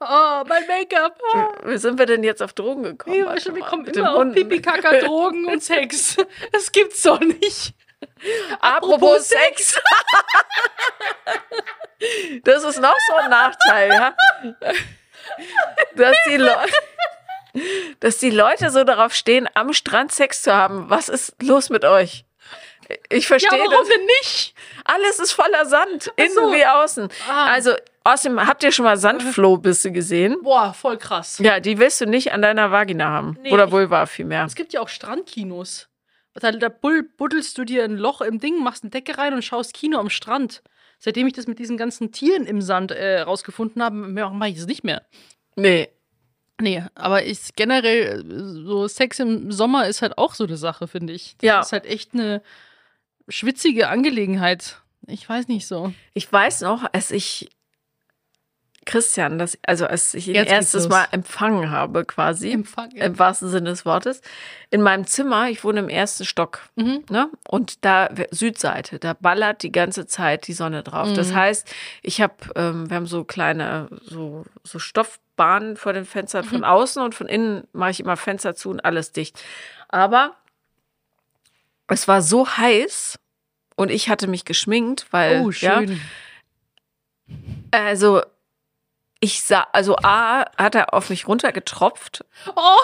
Oh, 0.00 0.44
mein 0.46 0.66
Make-up. 0.66 1.20
Ah. 1.34 1.48
Wie 1.64 1.78
sind 1.78 1.98
wir 1.98 2.06
denn 2.06 2.22
jetzt 2.22 2.42
auf 2.42 2.52
Drogen 2.52 2.84
gekommen? 2.84 3.16
Wir, 3.16 3.26
Warte 3.26 3.54
wir 3.54 3.62
kommen 3.62 3.82
mit 3.82 3.96
immer 3.96 4.14
auf. 4.14 4.32
Pipi, 4.32 4.60
Kaka, 4.62 5.00
Drogen 5.00 5.46
und 5.46 5.62
Sex. 5.62 6.16
Das 6.52 6.70
gibt's 6.70 7.02
doch 7.02 7.20
nicht. 7.20 7.74
Apropos 8.60 9.28
Sex. 9.28 9.80
Das 12.44 12.62
ist 12.62 12.80
noch 12.80 12.94
so 13.08 13.16
ein 13.16 13.30
Nachteil, 13.30 13.90
ja. 13.90 14.14
Dass 15.96 16.16
die 16.28 16.36
Leute. 16.36 16.72
Dass 17.98 18.18
die 18.18 18.30
Leute 18.30 18.70
so 18.70 18.84
darauf 18.84 19.14
stehen, 19.14 19.48
am 19.54 19.72
Strand 19.72 20.12
Sex 20.12 20.42
zu 20.42 20.54
haben. 20.54 20.88
Was 20.90 21.08
ist 21.08 21.42
los 21.42 21.70
mit 21.70 21.84
euch? 21.84 22.24
Ich 23.10 23.24
Ja, 23.24 23.28
verstehe 23.28 23.58
warum 23.58 23.70
das. 23.70 23.88
denn 23.88 24.04
nicht? 24.20 24.54
Alles 24.84 25.18
ist 25.18 25.32
voller 25.32 25.66
Sand, 25.66 26.10
innen 26.16 26.32
so. 26.34 26.52
wie 26.52 26.64
außen. 26.64 27.08
Ah. 27.28 27.46
Also, 27.52 27.72
außerdem, 28.04 28.46
habt 28.46 28.62
ihr 28.62 28.72
schon 28.72 28.84
mal 28.84 28.96
Sandflohbisse 28.96 29.92
gesehen? 29.92 30.38
Boah, 30.42 30.72
voll 30.72 30.96
krass. 30.96 31.38
Ja, 31.38 31.60
die 31.60 31.78
willst 31.78 32.00
du 32.00 32.06
nicht 32.06 32.32
an 32.32 32.40
deiner 32.42 32.70
Vagina 32.70 33.06
haben. 33.08 33.36
Nee, 33.42 33.52
Oder 33.52 33.70
Vulva 33.70 34.06
vielmehr. 34.06 34.44
Es 34.44 34.54
gibt 34.54 34.72
ja 34.72 34.80
auch 34.80 34.88
Strandkinos. 34.88 35.88
Da, 36.34 36.52
da 36.52 36.68
bull- 36.68 37.08
buddelst 37.16 37.58
du 37.58 37.64
dir 37.64 37.84
ein 37.84 37.96
Loch 37.96 38.20
im 38.20 38.38
Ding, 38.38 38.62
machst 38.62 38.84
eine 38.84 38.90
Decke 38.90 39.18
rein 39.18 39.34
und 39.34 39.44
schaust 39.44 39.74
Kino 39.74 39.98
am 39.98 40.08
Strand. 40.08 40.62
Seitdem 41.00 41.26
ich 41.26 41.32
das 41.32 41.46
mit 41.46 41.58
diesen 41.58 41.76
ganzen 41.76 42.12
Tieren 42.12 42.46
im 42.46 42.60
Sand 42.62 42.90
äh, 42.92 43.20
rausgefunden 43.20 43.82
habe, 43.82 43.94
mache 43.96 44.48
ich 44.50 44.58
es 44.58 44.66
nicht 44.66 44.84
mehr. 44.84 45.02
Nee. 45.56 45.88
Nee, 46.60 46.82
aber 46.96 47.24
ich 47.24 47.54
generell, 47.54 48.20
äh, 48.20 48.64
so 48.64 48.88
Sex 48.88 49.18
im 49.20 49.52
Sommer 49.52 49.86
ist 49.88 50.02
halt 50.02 50.16
auch 50.18 50.34
so 50.34 50.44
eine 50.44 50.56
Sache, 50.56 50.88
finde 50.88 51.12
ich. 51.12 51.36
Das 51.38 51.46
Ja. 51.46 51.60
ist 51.60 51.72
halt 51.72 51.86
echt 51.86 52.14
eine 52.14 52.42
schwitzige 53.28 53.88
Angelegenheit. 53.88 54.80
Ich 55.06 55.28
weiß 55.28 55.48
nicht 55.48 55.66
so. 55.66 55.92
Ich 56.14 56.30
weiß 56.32 56.62
noch, 56.62 56.84
als 56.92 57.10
ich 57.10 57.48
Christian, 58.84 59.38
das, 59.38 59.58
also 59.66 59.86
als 59.86 60.14
ich 60.14 60.28
ihn 60.28 60.34
Jetzt 60.34 60.50
erstes. 60.50 60.88
Mal 60.88 61.06
empfangen 61.10 61.70
habe, 61.70 62.06
quasi, 62.06 62.50
Empfang. 62.52 62.90
im 62.92 63.18
wahrsten 63.18 63.50
Sinne 63.50 63.68
des 63.68 63.84
Wortes, 63.84 64.22
in 64.70 64.80
meinem 64.80 65.06
Zimmer, 65.06 65.50
ich 65.50 65.62
wohne 65.62 65.80
im 65.80 65.90
ersten 65.90 66.24
Stock, 66.24 66.62
Mhm. 66.74 67.04
ne? 67.10 67.28
Und 67.46 67.84
da 67.84 68.08
Südseite, 68.30 68.98
da 68.98 69.12
ballert 69.12 69.62
die 69.62 69.72
ganze 69.72 70.06
Zeit 70.06 70.46
die 70.46 70.54
Sonne 70.54 70.82
drauf. 70.82 71.12
Das 71.12 71.32
Mhm. 71.32 71.34
heißt, 71.34 71.74
ich 72.02 72.22
habe, 72.22 72.34
ähm, 72.56 72.88
wir 72.88 72.96
haben 72.96 73.06
so 73.06 73.24
kleine, 73.24 73.88
so, 74.04 74.46
so 74.64 74.78
Stoffbahnen 74.78 75.76
vor 75.76 75.92
den 75.92 76.06
Fenstern 76.06 76.46
Mhm. 76.46 76.48
von 76.50 76.64
außen 76.64 77.02
und 77.02 77.14
von 77.14 77.26
innen 77.28 77.68
mache 77.74 77.90
ich 77.90 78.00
immer 78.00 78.16
Fenster 78.16 78.54
zu 78.54 78.70
und 78.70 78.82
alles 78.86 79.12
dicht. 79.12 79.38
Aber 79.88 80.34
es 81.88 82.08
war 82.08 82.22
so 82.22 82.48
heiß 82.48 83.18
und 83.76 83.90
ich 83.90 84.08
hatte 84.08 84.26
mich 84.26 84.44
geschminkt, 84.44 85.06
weil 85.10 85.42
Oh, 85.44 85.50
ja, 85.50 85.78
schön. 85.78 86.00
also 87.70 88.22
ich 89.20 89.42
sah, 89.42 89.66
also 89.72 89.96
A, 89.96 90.44
hat 90.56 90.76
er 90.76 90.94
auf 90.94 91.10
mich 91.10 91.26
runtergetropft, 91.26 92.24
Oh, 92.54 92.76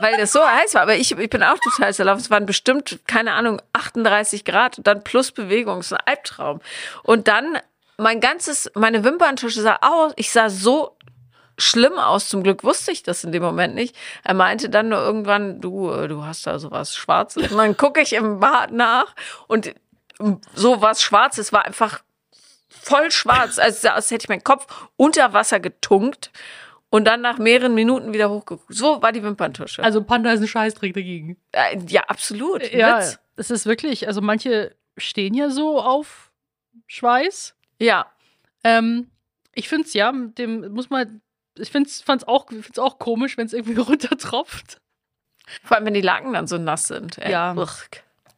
weil 0.00 0.16
das 0.16 0.32
so 0.32 0.40
heiß 0.42 0.72
war. 0.74 0.82
Aber 0.82 0.96
ich, 0.96 1.12
ich 1.12 1.28
bin 1.30 1.42
auch 1.42 1.58
total 1.58 1.92
zerlaufen. 1.92 2.22
Es 2.22 2.30
waren 2.30 2.46
bestimmt, 2.46 3.00
keine 3.06 3.34
Ahnung, 3.34 3.60
38 3.74 4.46
Grad 4.46 4.78
und 4.78 4.86
dann 4.86 5.04
plus 5.04 5.32
Bewegung. 5.32 5.80
Das 5.80 5.86
ist 5.86 5.92
ein 5.92 6.06
Albtraum. 6.06 6.60
Und 7.02 7.28
dann 7.28 7.58
mein 7.98 8.20
ganzes, 8.20 8.70
meine 8.74 9.04
Wimperntusche 9.04 9.60
sah 9.60 9.78
aus, 9.82 10.12
ich 10.16 10.32
sah 10.32 10.48
so 10.48 10.96
schlimm 11.58 11.94
aus. 11.98 12.28
Zum 12.28 12.42
Glück 12.42 12.64
wusste 12.64 12.92
ich 12.92 13.02
das 13.02 13.24
in 13.24 13.32
dem 13.32 13.42
Moment 13.42 13.74
nicht. 13.74 13.96
Er 14.24 14.34
meinte 14.34 14.68
dann 14.70 14.88
nur 14.88 14.98
irgendwann, 14.98 15.60
du, 15.60 15.90
äh, 15.90 16.08
du 16.08 16.24
hast 16.24 16.46
da 16.46 16.58
sowas 16.58 16.94
Schwarzes. 16.96 17.50
Und 17.52 17.58
dann 17.58 17.76
gucke 17.76 18.00
ich 18.00 18.12
im 18.14 18.40
Bad 18.40 18.72
nach 18.72 19.14
und 19.48 19.74
so 20.54 20.80
was 20.80 21.02
Schwarzes 21.02 21.52
war 21.52 21.64
einfach 21.64 22.02
voll 22.68 23.10
schwarz. 23.10 23.58
Also 23.58 23.88
aus, 23.88 23.94
als 23.94 24.10
hätte 24.10 24.24
ich 24.24 24.28
meinen 24.28 24.44
Kopf 24.44 24.66
unter 24.96 25.32
Wasser 25.32 25.60
getunkt 25.60 26.30
und 26.90 27.04
dann 27.06 27.20
nach 27.20 27.38
mehreren 27.38 27.74
Minuten 27.74 28.12
wieder 28.12 28.30
hochgeguckt. 28.30 28.72
So 28.74 29.02
war 29.02 29.12
die 29.12 29.22
Wimperntusche. 29.22 29.82
also 29.82 30.02
Panda 30.02 30.32
ist 30.32 30.40
ein 30.40 30.48
Scheißdreck 30.48 30.94
dagegen. 30.94 31.36
Äh, 31.52 31.78
ja, 31.88 32.02
absolut. 32.02 32.62
Ein 32.62 32.78
Ja, 32.78 32.98
Witz. 32.98 33.18
es 33.36 33.50
ist 33.50 33.66
wirklich, 33.66 34.06
also 34.08 34.20
manche 34.20 34.74
stehen 34.96 35.34
ja 35.34 35.48
so 35.50 35.80
auf 35.80 36.30
Schweiß. 36.86 37.54
Ja. 37.78 38.06
Ähm, 38.64 39.10
ich 39.54 39.68
finde 39.68 39.86
es 39.86 39.94
ja, 39.94 40.12
dem 40.12 40.72
muss 40.72 40.90
man, 40.90 41.20
ich 41.58 41.70
finde 41.70 41.88
es 41.88 42.24
auch, 42.26 42.48
find's 42.48 42.78
auch 42.78 42.98
komisch, 42.98 43.36
wenn 43.36 43.46
es 43.46 43.52
irgendwie 43.52 43.76
runtertropft. 43.80 44.78
Vor 45.64 45.76
allem, 45.76 45.86
wenn 45.86 45.94
die 45.94 46.00
Laken 46.00 46.32
dann 46.32 46.46
so 46.46 46.58
nass 46.58 46.88
sind. 46.88 47.18
Ey. 47.18 47.32
Ja. 47.32 47.54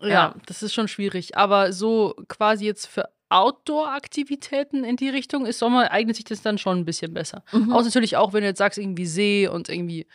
Ja. 0.01 0.09
Ja. 0.09 0.35
das 0.47 0.63
ist 0.63 0.75
schon 0.75 0.89
schwierig. 0.89 1.37
Aber 1.37 1.73
so 1.73 2.15
quasi 2.29 2.67
jetzt 2.67 2.87
für 2.87 3.09
Outdoor-Aktivitäten 3.29 4.85
in 4.85 4.97
die 4.97 5.09
Richtung 5.09 5.47
ist 5.47 5.59
Sommer, 5.59 5.91
eignet 5.91 6.17
sich 6.17 6.25
das 6.25 6.43
dann 6.43 6.59
schon 6.59 6.79
ein 6.79 6.85
bisschen 6.85 7.15
besser. 7.15 7.43
Mhm. 7.53 7.73
Außer 7.73 7.87
natürlich 7.87 8.17
auch, 8.17 8.33
wenn 8.33 8.43
du 8.43 8.49
jetzt 8.49 8.59
sagst, 8.59 8.79
irgendwie 8.79 9.07
See 9.07 9.49
und 9.49 9.69
irgendwie 9.69 10.07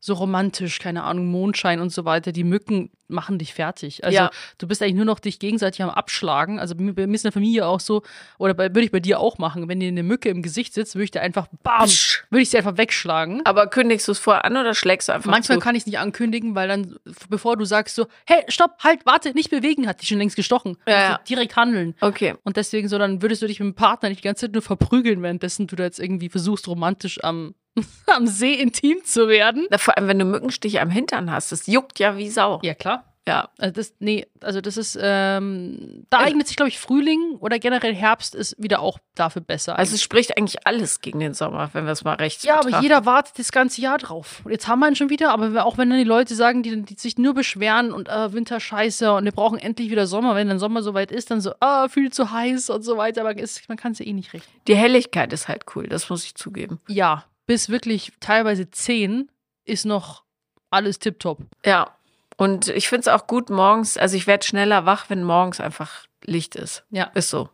so 0.00 0.14
romantisch, 0.14 0.78
keine 0.78 1.02
Ahnung, 1.04 1.26
Mondschein 1.26 1.80
und 1.80 1.90
so 1.90 2.04
weiter. 2.04 2.30
Die 2.32 2.44
Mücken 2.44 2.90
machen 3.08 3.38
dich 3.38 3.54
fertig. 3.54 4.04
Also 4.04 4.14
Ja. 4.16 4.30
du 4.58 4.68
bist 4.68 4.82
eigentlich 4.82 4.94
nur 4.94 5.06
noch 5.06 5.18
dich 5.18 5.38
gegenseitig 5.38 5.82
am 5.82 5.88
Abschlagen. 5.90 6.60
Also 6.60 6.74
bei 6.76 6.84
mir 6.84 7.14
ist 7.14 7.24
in 7.24 7.28
der 7.28 7.32
Familie 7.32 7.66
auch 7.66 7.80
so, 7.80 8.02
oder 8.38 8.52
bei, 8.54 8.64
würde 8.68 8.82
ich 8.82 8.90
bei 8.92 9.00
dir 9.00 9.18
auch 9.18 9.38
machen. 9.38 9.66
Wenn 9.66 9.80
dir 9.80 9.88
eine 9.88 10.02
Mücke 10.02 10.28
im 10.28 10.42
Gesicht 10.42 10.74
sitzt, 10.74 10.94
würde 10.94 11.04
ich 11.04 11.10
dir 11.10 11.22
einfach, 11.22 11.48
bam, 11.62 11.88
würde 12.30 12.42
ich 12.42 12.50
sie 12.50 12.58
einfach 12.58 12.76
wegschlagen. 12.76 13.40
Aber 13.46 13.66
kündigst 13.66 14.06
du 14.06 14.12
es 14.12 14.18
vorher 14.18 14.44
an 14.44 14.56
oder 14.56 14.74
schlägst 14.74 15.08
du 15.08 15.12
einfach 15.14 15.30
Manchmal 15.30 15.58
zu? 15.58 15.64
kann 15.64 15.74
ich 15.74 15.82
es 15.82 15.86
nicht 15.86 15.98
ankündigen, 15.98 16.54
weil 16.54 16.68
dann, 16.68 16.96
bevor 17.30 17.56
du 17.56 17.64
sagst 17.64 17.96
so, 17.96 18.06
hey, 18.26 18.44
stopp, 18.48 18.76
halt, 18.84 19.04
warte, 19.06 19.30
nicht 19.32 19.50
bewegen, 19.50 19.88
hat 19.88 20.02
die 20.02 20.06
schon 20.06 20.18
längst 20.18 20.36
gestochen. 20.36 20.76
Ja, 20.86 20.94
Also 20.94 21.12
ja. 21.12 21.20
Direkt 21.28 21.56
handeln. 21.56 21.94
Okay. 22.00 22.34
Und 22.44 22.56
deswegen 22.58 22.88
so, 22.88 22.98
dann 22.98 23.22
würdest 23.22 23.40
du 23.42 23.46
dich 23.46 23.58
mit 23.58 23.66
dem 23.68 23.74
Partner 23.74 24.10
nicht 24.10 24.18
die 24.22 24.28
ganze 24.28 24.46
Zeit 24.46 24.52
nur 24.52 24.62
verprügeln, 24.62 25.22
währenddessen 25.22 25.66
du 25.66 25.76
da 25.76 25.84
jetzt 25.84 25.98
irgendwie 25.98 26.28
versuchst, 26.28 26.68
romantisch 26.68 27.24
am, 27.24 27.54
am 28.06 28.26
See 28.26 28.54
intim 28.54 28.98
zu 29.04 29.28
werden. 29.28 29.66
Na, 29.70 29.78
vor 29.78 29.96
allem, 29.96 30.08
wenn 30.08 30.18
du 30.18 30.24
Mückenstiche 30.24 30.80
am 30.80 30.90
Hintern 30.90 31.30
hast, 31.30 31.52
das 31.52 31.66
juckt 31.66 31.98
ja 31.98 32.16
wie 32.16 32.28
Sau. 32.30 32.60
Ja, 32.62 32.74
klar. 32.74 33.04
Ja. 33.26 33.50
Also 33.58 33.74
das, 33.74 33.92
nee, 33.98 34.26
also 34.40 34.62
das 34.62 34.78
ist, 34.78 34.98
ähm, 34.98 36.06
da 36.08 36.16
Also- 36.16 36.30
eignet 36.30 36.46
sich, 36.46 36.56
glaube 36.56 36.70
ich, 36.70 36.78
Frühling 36.78 37.36
oder 37.40 37.58
generell 37.58 37.94
Herbst 37.94 38.34
ist 38.34 38.56
wieder 38.58 38.80
auch 38.80 38.98
dafür 39.14 39.42
besser. 39.42 39.78
Also 39.78 39.96
es 39.96 40.02
spricht 40.02 40.38
eigentlich 40.38 40.66
alles 40.66 41.02
gegen 41.02 41.20
den 41.20 41.34
Sommer, 41.34 41.68
wenn 41.74 41.84
wir 41.84 41.92
es 41.92 42.04
mal 42.04 42.14
rechts 42.14 42.42
ja, 42.44 42.54
aber 42.54 42.64
betrachten. 42.64 42.82
jeder 42.84 43.04
wartet 43.04 43.38
das 43.38 43.52
ganze 43.52 43.82
Jahr 43.82 43.98
drauf. 43.98 44.40
Und 44.44 44.52
jetzt 44.52 44.66
haben 44.66 44.78
wir 44.80 44.88
ihn 44.88 44.96
schon 44.96 45.10
wieder, 45.10 45.30
aber 45.30 45.66
auch 45.66 45.76
wenn 45.76 45.90
dann 45.90 45.98
die 45.98 46.04
Leute 46.04 46.34
sagen, 46.34 46.62
die, 46.62 46.80
die 46.82 46.94
sich 46.94 47.18
nur 47.18 47.34
beschweren 47.34 47.92
und 47.92 48.08
äh, 48.08 48.32
Winter 48.32 48.60
scheiße 48.60 49.12
und 49.12 49.26
wir 49.26 49.32
brauchen 49.32 49.58
endlich 49.58 49.90
wieder 49.90 50.06
Sommer, 50.06 50.34
wenn 50.34 50.48
dann 50.48 50.58
Sommer 50.58 50.82
soweit 50.82 51.12
ist, 51.12 51.30
dann 51.30 51.42
so, 51.42 51.52
ah, 51.60 51.88
viel 51.88 52.10
zu 52.10 52.30
heiß 52.30 52.70
und 52.70 52.80
so 52.82 52.96
weiter, 52.96 53.20
aber 53.20 53.36
ist, 53.36 53.68
man 53.68 53.76
kann 53.76 53.92
es 53.92 53.98
ja 53.98 54.06
eh 54.06 54.14
nicht 54.14 54.32
richten. 54.32 54.50
Die 54.68 54.74
Helligkeit 54.74 55.34
ist 55.34 55.48
halt 55.48 55.64
cool, 55.76 55.86
das 55.86 56.08
muss 56.08 56.24
ich 56.24 56.34
zugeben. 56.34 56.80
Ja, 56.88 57.26
bis 57.48 57.70
wirklich 57.70 58.12
teilweise 58.20 58.70
10 58.70 59.28
ist 59.64 59.86
noch 59.86 60.22
alles 60.70 60.98
tipptopp. 60.98 61.40
Ja. 61.64 61.90
Und 62.36 62.68
ich 62.68 62.88
finde 62.88 63.00
es 63.00 63.08
auch 63.08 63.26
gut 63.26 63.50
morgens, 63.50 63.96
also 63.96 64.16
ich 64.16 64.28
werde 64.28 64.46
schneller 64.46 64.86
wach, 64.86 65.06
wenn 65.08 65.24
morgens 65.24 65.58
einfach 65.58 66.04
Licht 66.24 66.54
ist. 66.54 66.84
Ja. 66.90 67.04
Ist 67.14 67.30
so. 67.30 67.48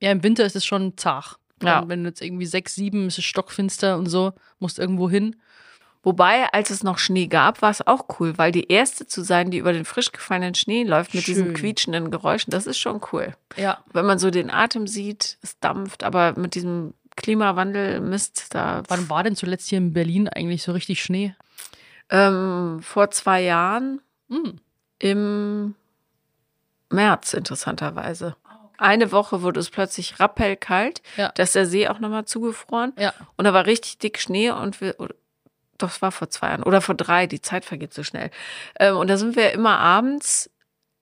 Ja, 0.00 0.12
im 0.12 0.22
Winter 0.22 0.44
ist 0.44 0.56
es 0.56 0.64
schon 0.64 0.96
zart. 0.96 1.38
Ja. 1.62 1.88
Wenn 1.88 2.04
du 2.04 2.10
jetzt 2.10 2.22
irgendwie 2.22 2.46
6, 2.46 2.74
7, 2.74 3.08
ist 3.08 3.18
es 3.18 3.24
stockfinster 3.24 3.96
und 3.96 4.06
so, 4.06 4.32
musst 4.58 4.78
irgendwo 4.78 5.08
hin. 5.08 5.36
Wobei, 6.02 6.50
als 6.52 6.70
es 6.70 6.82
noch 6.82 6.98
Schnee 6.98 7.26
gab, 7.26 7.60
war 7.62 7.70
es 7.70 7.86
auch 7.86 8.20
cool, 8.20 8.36
weil 8.36 8.52
die 8.52 8.68
erste 8.68 9.06
zu 9.06 9.22
sein, 9.22 9.50
die 9.50 9.58
über 9.58 9.72
den 9.72 9.84
frisch 9.84 10.12
gefallenen 10.12 10.54
Schnee 10.54 10.84
läuft 10.84 11.14
mit 11.14 11.26
diesen 11.26 11.46
Schön. 11.46 11.54
quietschenden 11.54 12.10
Geräuschen, 12.10 12.50
das 12.50 12.66
ist 12.66 12.78
schon 12.78 13.00
cool. 13.12 13.34
Ja. 13.56 13.82
Wenn 13.92 14.06
man 14.06 14.18
so 14.18 14.30
den 14.30 14.50
Atem 14.50 14.86
sieht, 14.86 15.38
es 15.42 15.58
dampft, 15.58 16.04
aber 16.04 16.34
mit 16.38 16.54
diesem 16.54 16.94
Klimawandel 17.16 18.00
Mist, 18.00 18.54
da 18.54 18.82
Wann 18.88 19.08
war 19.10 19.22
denn 19.22 19.36
zuletzt 19.36 19.68
hier 19.68 19.78
in 19.78 19.92
Berlin 19.92 20.28
eigentlich 20.28 20.62
so 20.62 20.72
richtig 20.72 21.02
Schnee? 21.02 21.34
ähm, 22.10 22.80
vor 22.82 23.10
zwei 23.10 23.42
Jahren 23.42 24.00
Hm. 24.28 24.58
im 24.98 25.74
März 26.90 27.34
interessanterweise. 27.34 28.36
Eine 28.78 29.12
Woche 29.12 29.42
wurde 29.42 29.60
es 29.60 29.70
plötzlich 29.70 30.18
rappellkalt, 30.20 31.02
Ja. 31.16 31.30
da 31.34 31.42
ist 31.42 31.54
der 31.54 31.66
See 31.66 31.86
auch 31.88 31.98
nochmal 31.98 32.24
zugefroren 32.24 32.92
Ja. 32.98 33.12
und 33.36 33.44
da 33.44 33.52
war 33.52 33.66
richtig 33.66 33.98
dick 33.98 34.18
Schnee 34.18 34.50
und 34.50 34.80
wir, 34.80 34.94
doch, 35.78 35.88
es 35.90 36.00
war 36.02 36.10
vor 36.12 36.30
zwei 36.30 36.48
Jahren 36.48 36.62
oder 36.62 36.80
vor 36.80 36.94
drei, 36.94 37.26
die 37.26 37.42
Zeit 37.42 37.64
vergeht 37.64 37.92
so 37.94 38.02
schnell. 38.02 38.30
Ähm, 38.78 38.96
und 38.96 39.08
da 39.08 39.16
sind 39.18 39.36
wir 39.36 39.52
immer 39.52 39.78
abends 39.78 40.50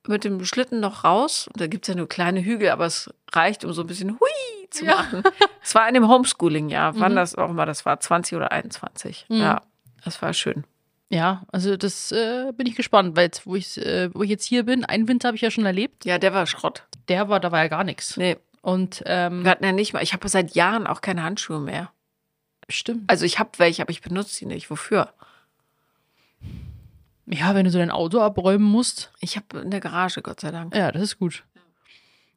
mit 0.07 0.25
dem 0.25 0.45
Schlitten 0.45 0.81
noch 0.81 1.05
raus 1.05 1.49
und 1.49 1.61
da 1.61 1.67
gibt 1.67 1.85
es 1.85 1.89
ja 1.89 1.95
nur 1.95 2.09
kleine 2.09 2.43
Hügel, 2.45 2.71
aber 2.71 2.87
es 2.87 3.11
reicht, 3.33 3.65
um 3.65 3.73
so 3.73 3.83
ein 3.83 3.87
bisschen 3.87 4.19
hui 4.19 4.69
zu 4.71 4.85
machen. 4.85 5.23
Es 5.63 5.75
war 5.75 5.87
in 5.89 5.95
dem 5.95 6.09
Homeschooling-Jahr, 6.09 6.99
wann 6.99 7.13
Mhm. 7.13 7.17
das 7.17 7.35
auch 7.35 7.51
immer, 7.51 7.67
das 7.67 7.85
war 7.87 7.99
20 8.01 8.37
oder 8.37 8.53
21. 8.53 9.27
Mhm. 9.29 9.37
Ja, 9.41 9.63
das 10.05 10.21
war 10.23 10.33
schön. 10.33 10.65
Ja, 11.11 11.43
also 11.53 11.77
das 11.79 12.13
äh, 12.13 12.53
bin 12.55 12.67
ich 12.67 12.75
gespannt, 12.77 13.17
weil 13.17 13.25
jetzt, 13.25 13.47
wo 13.47 13.57
ich, 13.57 13.79
äh, 13.79 14.15
wo 14.15 14.23
ich 14.23 14.31
jetzt 14.31 14.45
hier 14.45 14.65
bin, 14.65 14.85
einen 14.85 15.09
Winter 15.09 15.29
habe 15.29 15.37
ich 15.37 15.43
ja 15.43 15.51
schon 15.51 15.65
erlebt. 15.65 16.05
Ja, 16.05 16.19
der 16.19 16.35
war 16.35 16.47
Schrott. 16.47 16.85
Der 17.09 17.29
war, 17.31 17.41
da 17.41 17.51
war 17.51 17.61
ja 17.63 17.69
gar 17.69 17.83
nichts. 17.85 18.17
Nee, 18.19 18.37
Und 18.61 19.03
ähm, 19.07 19.43
wir 19.45 19.51
hatten 19.51 19.65
ja 19.65 19.73
nicht 19.73 19.95
mal, 19.95 20.03
ich 20.03 20.13
habe 20.13 20.29
seit 20.29 20.55
Jahren 20.55 20.87
auch 20.87 21.01
keine 21.01 21.23
Handschuhe 21.23 21.61
mehr. 21.61 21.91
stimmt. 22.69 23.05
Also 23.11 23.25
ich 23.25 23.39
habe 23.39 23.51
welche, 23.57 23.81
aber 23.83 23.91
ich 23.91 24.03
benutze 24.03 24.35
sie 24.35 24.45
nicht. 24.47 24.69
Wofür? 24.71 25.13
Ja, 27.31 27.55
wenn 27.55 27.64
du 27.64 27.70
so 27.70 27.79
dein 27.79 27.91
Auto 27.91 28.20
abräumen 28.20 28.66
musst. 28.66 29.12
Ich 29.20 29.37
habe 29.37 29.61
in 29.61 29.70
der 29.70 29.81
Garage, 29.81 30.22
Gott 30.22 30.41
sei 30.41 30.51
Dank. 30.51 30.74
Ja, 30.74 30.93
das 30.93 31.03
ist 31.03 31.18
gut. 31.18 31.45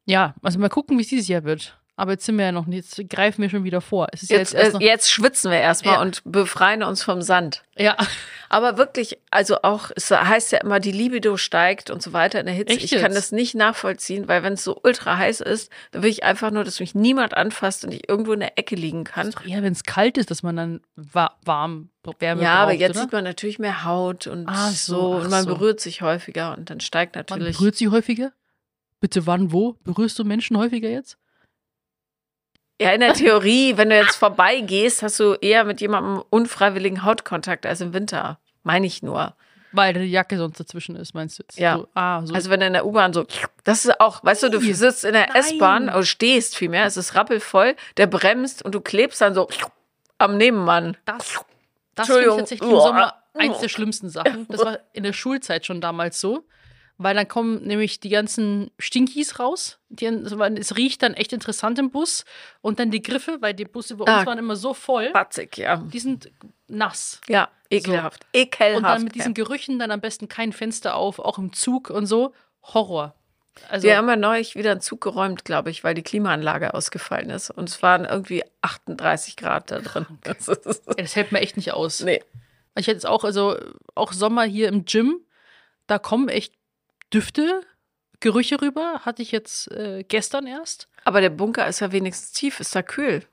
Ja, 0.06 0.36
also 0.42 0.60
mal 0.60 0.70
gucken, 0.70 0.98
wie 0.98 1.02
es 1.02 1.08
dieses 1.08 1.28
Jahr 1.28 1.44
wird. 1.44 1.81
Aber 2.02 2.14
jetzt 2.14 2.26
sind 2.26 2.36
wir 2.40 2.46
ja 2.46 2.52
noch 2.52 2.66
nicht, 2.66 2.98
jetzt 2.98 3.10
greifen 3.12 3.44
wir 3.44 3.50
schon 3.52 3.64
wieder 3.64 3.80
vor. 3.80 4.08
Ist 4.12 4.32
ja 4.32 4.40
Jetzt, 4.40 4.54
jetzt 4.54 4.74
äh, 4.74 4.84
jetzt 4.84 5.12
schwitzen 5.12 5.52
wir 5.52 5.60
erstmal 5.60 5.94
Ja. 5.96 6.02
und 6.02 6.24
befreien 6.26 6.82
uns 6.82 7.04
vom 7.04 7.22
Sand. 7.22 7.62
ja, 7.78 7.96
Aber 8.50 8.76
wirklich, 8.80 9.20
also 9.30 9.62
auch, 9.62 9.92
es 9.96 10.10
heißt 10.10 10.52
ja 10.52 10.58
immer, 10.62 10.80
die 10.80 10.92
Libido 10.92 11.38
steigt 11.38 11.92
und 11.92 12.02
so 12.02 12.12
weiter 12.12 12.40
in 12.40 12.48
der 12.48 12.56
Hitze. 12.56 12.74
Echt 12.74 12.86
ich 12.86 12.92
kann 12.94 13.12
jetzt? 13.12 13.18
das 13.18 13.32
nicht 13.32 13.54
nachvollziehen, 13.54 14.28
weil 14.28 14.42
wenn 14.42 14.54
es 14.54 14.64
so 14.64 14.80
ultra 14.82 15.18
heiß 15.18 15.42
ist, 15.42 15.72
dann 15.92 16.02
will 16.02 16.10
ich 16.10 16.24
einfach 16.24 16.50
nur, 16.50 16.64
dass 16.64 16.80
mich 16.80 16.96
niemand 16.96 17.36
anfasst 17.38 17.86
und 17.86 17.94
ich 17.94 18.10
irgendwo 18.10 18.34
in 18.34 18.40
der 18.40 18.58
Ecke 18.58 18.74
liegen 18.76 19.04
kann. 19.04 19.32
eher, 19.46 19.62
wenn 19.62 19.72
es 19.74 19.84
kalt 19.84 20.18
ist, 20.18 20.32
dass 20.32 20.42
man 20.42 20.56
dann 20.56 20.82
wa 20.96 21.36
warm 21.46 21.92
Wärme 22.18 22.42
Ja, 22.42 22.56
aber 22.56 22.72
braucht, 22.72 22.80
jetzt 22.82 22.92
oder? 22.96 23.02
sieht 23.02 23.12
man 23.12 23.24
natürlich 23.26 23.60
mehr 23.60 23.86
Haut 23.86 24.26
und 24.26 24.48
Ach 24.50 24.72
so, 24.72 25.18
ach 25.20 25.26
und 25.26 25.30
man 25.30 25.44
so. 25.44 25.54
berührt 25.54 25.80
sich 25.80 26.02
häufiger 26.02 26.58
und 26.58 26.72
dann 26.72 26.80
steigt 26.80 27.14
Man 27.16 27.26
natürlich. 27.28 27.58
berührt 27.60 27.76
sie 27.76 27.90
häufiger? 27.90 28.32
Bitte 29.00 29.28
wann, 29.28 29.52
wo? 29.52 29.74
Berührst 29.84 30.18
du 30.18 30.24
Menschen 30.24 30.58
häufiger 30.58 30.90
jetzt? 30.90 31.20
Ja, 32.82 32.94
in 32.94 33.02
der 33.02 33.14
Theorie, 33.14 33.78
wenn 33.78 33.92
du 33.92 33.96
jetzt 33.96 34.16
vorbeigehst, 34.16 35.04
hast 35.04 35.20
du 35.20 35.36
eher 35.36 35.66
mit 35.66 35.82
jemandem 35.82 36.24
unfreiwilligen 36.32 37.04
Hautkontakt 37.04 37.68
als 37.68 37.80
im 37.80 37.94
Winter. 37.94 38.40
Meine 38.64 38.88
ich 38.88 39.04
nur. 39.04 39.36
Weil 39.72 39.94
die 39.94 40.06
Jacke 40.06 40.36
sonst 40.36 40.60
dazwischen 40.60 40.96
ist, 40.96 41.14
meinst 41.14 41.38
du 41.38 41.44
jetzt? 41.44 41.60
Ja. 41.60 41.78
So, 41.78 41.88
ah, 41.94 42.26
so. 42.26 42.34
Also 42.34 42.50
wenn 42.50 42.60
du 42.60 42.66
in 42.66 42.74
der 42.74 42.88
U-Bahn 42.88 43.14
so, 43.14 43.28
das 43.64 43.86
ist 43.86 44.02
auch, 44.02 44.24
weißt 44.24 44.42
du, 44.44 44.50
du 44.50 44.60
sitzt 44.60 45.06
in 45.06 45.14
der. 45.14 45.36
S-Bahn 45.36 45.90
oder 45.90 46.04
stehst 46.04 46.58
vielmehr, 46.58 46.86
es 46.86 46.98
ist 46.98 47.14
rappelvoll, 47.14 47.76
der 47.98 48.08
bremst 48.08 48.66
und 48.66 48.74
du 48.74 48.82
klebst 48.82 49.22
dann 49.22 49.36
so 49.36 49.48
am 50.18 50.38
Nebenmann. 50.38 50.98
das, 51.06 51.40
das 51.94 52.08
finde 52.08 52.22
ich 52.22 52.36
tatsächlich 52.36 52.68
im. 52.68 52.80
Sommer 52.80 53.14
eins 53.36 53.60
der 53.60 53.70
schlimmsten 53.70 54.10
Sachen. 54.10 54.48
Das 54.50 54.66
war 54.66 54.80
in 54.94 55.04
der 55.04 55.14
Schulzeit 55.14 55.68
schon 55.68 55.82
damals 55.82 56.20
so. 56.20 56.46
Weil 57.04 57.16
dann 57.16 57.28
kommen 57.28 57.64
nämlich 57.64 58.00
die 58.00 58.10
ganzen 58.10 58.72
Stinkies 58.80 59.40
raus. 59.40 59.80
Die, 59.90 60.06
es 60.06 60.78
riecht 60.78 61.02
dann 61.04 61.14
echt 61.14 61.34
interessant 61.34 61.80
im 61.80 61.90
Bus. 61.92 62.26
Und 62.62 62.80
dann 62.80 62.92
die 62.92 63.02
Griffe, 63.02 63.38
weil 63.42 63.54
die 63.54 63.66
Busse 63.66 63.96
bei 63.96 64.04
uns 64.04 64.24
Ah. 64.24 64.26
waren 64.26 64.38
immer 64.38 64.56
so 64.56 64.74
voll. 64.74 65.10
Patzig, 65.12 65.58
ja. 65.58 65.78
Die 65.78 66.00
sind 66.00 66.32
nass. 66.68 67.20
Ja, 67.28 67.50
ekelhaft. 67.70 68.26
Ekelhaft. 68.34 68.78
Und 68.78 68.84
dann 68.84 69.04
mit 69.04 69.16
diesen 69.16 69.34
Gerüchen 69.34 69.80
dann 69.80 69.92
am 69.92 70.02
besten 70.02 70.28
kein 70.28 70.54
Fenster 70.54 70.96
auf, 70.96 71.20
auch 71.20 71.38
im 71.38 71.54
Zug 71.54 71.90
und 71.90 72.06
so. 72.06 72.34
Horror. 72.64 73.16
Also, 73.68 73.86
Wir 73.86 73.98
haben 73.98 74.08
ja 74.08 74.16
neulich 74.16 74.56
wieder 74.56 74.72
einen 74.72 74.80
Zug 74.82 75.02
geräumt, 75.02 75.44
glaube 75.44 75.72
ich, 75.72 75.84
weil 75.84 75.94
die 75.94 76.04
Klimaanlage 76.04 76.74
ausgefallen 76.74 77.30
ist. 77.30 77.50
Und 77.52 77.68
es 77.68 77.84
waren 77.84 78.06
irgendwie 78.06 78.44
38 78.62 79.36
Grad 79.36 79.72
da 79.72 79.80
drin. 79.80 80.06
Das 80.24 80.46
das 80.46 81.16
hält 81.16 81.32
mir 81.32 81.40
echt 81.42 81.58
nicht 81.58 81.74
aus. 81.74 82.02
nee. 82.02 82.24
Ich 82.78 82.88
hätte 82.88 82.96
jetzt 82.96 83.06
auch, 83.06 83.26
also 83.26 83.58
auch 83.96 84.14
Sommer 84.14 84.44
hier 84.44 84.70
im 84.70 84.86
Gym, 84.86 85.20
da 85.88 86.00
kommen 86.00 86.30
echt 86.30 86.54
Düfte, 87.14 87.62
Gerüche 88.20 88.62
rüber. 88.62 89.02
Hatte 89.04 89.22
ich 89.22 89.32
jetzt 89.32 89.72
äh, 89.72 90.04
gestern 90.08 90.48
erst. 90.48 90.88
Aber 91.04 91.22
der 91.22 91.30
Bunker 91.30 91.68
ist 91.68 91.80
ja 91.80 91.92
wenigstens 91.92 92.32
tief, 92.32 92.60
ist 92.60 92.76
da 92.76 92.82
kühl. 92.82 93.24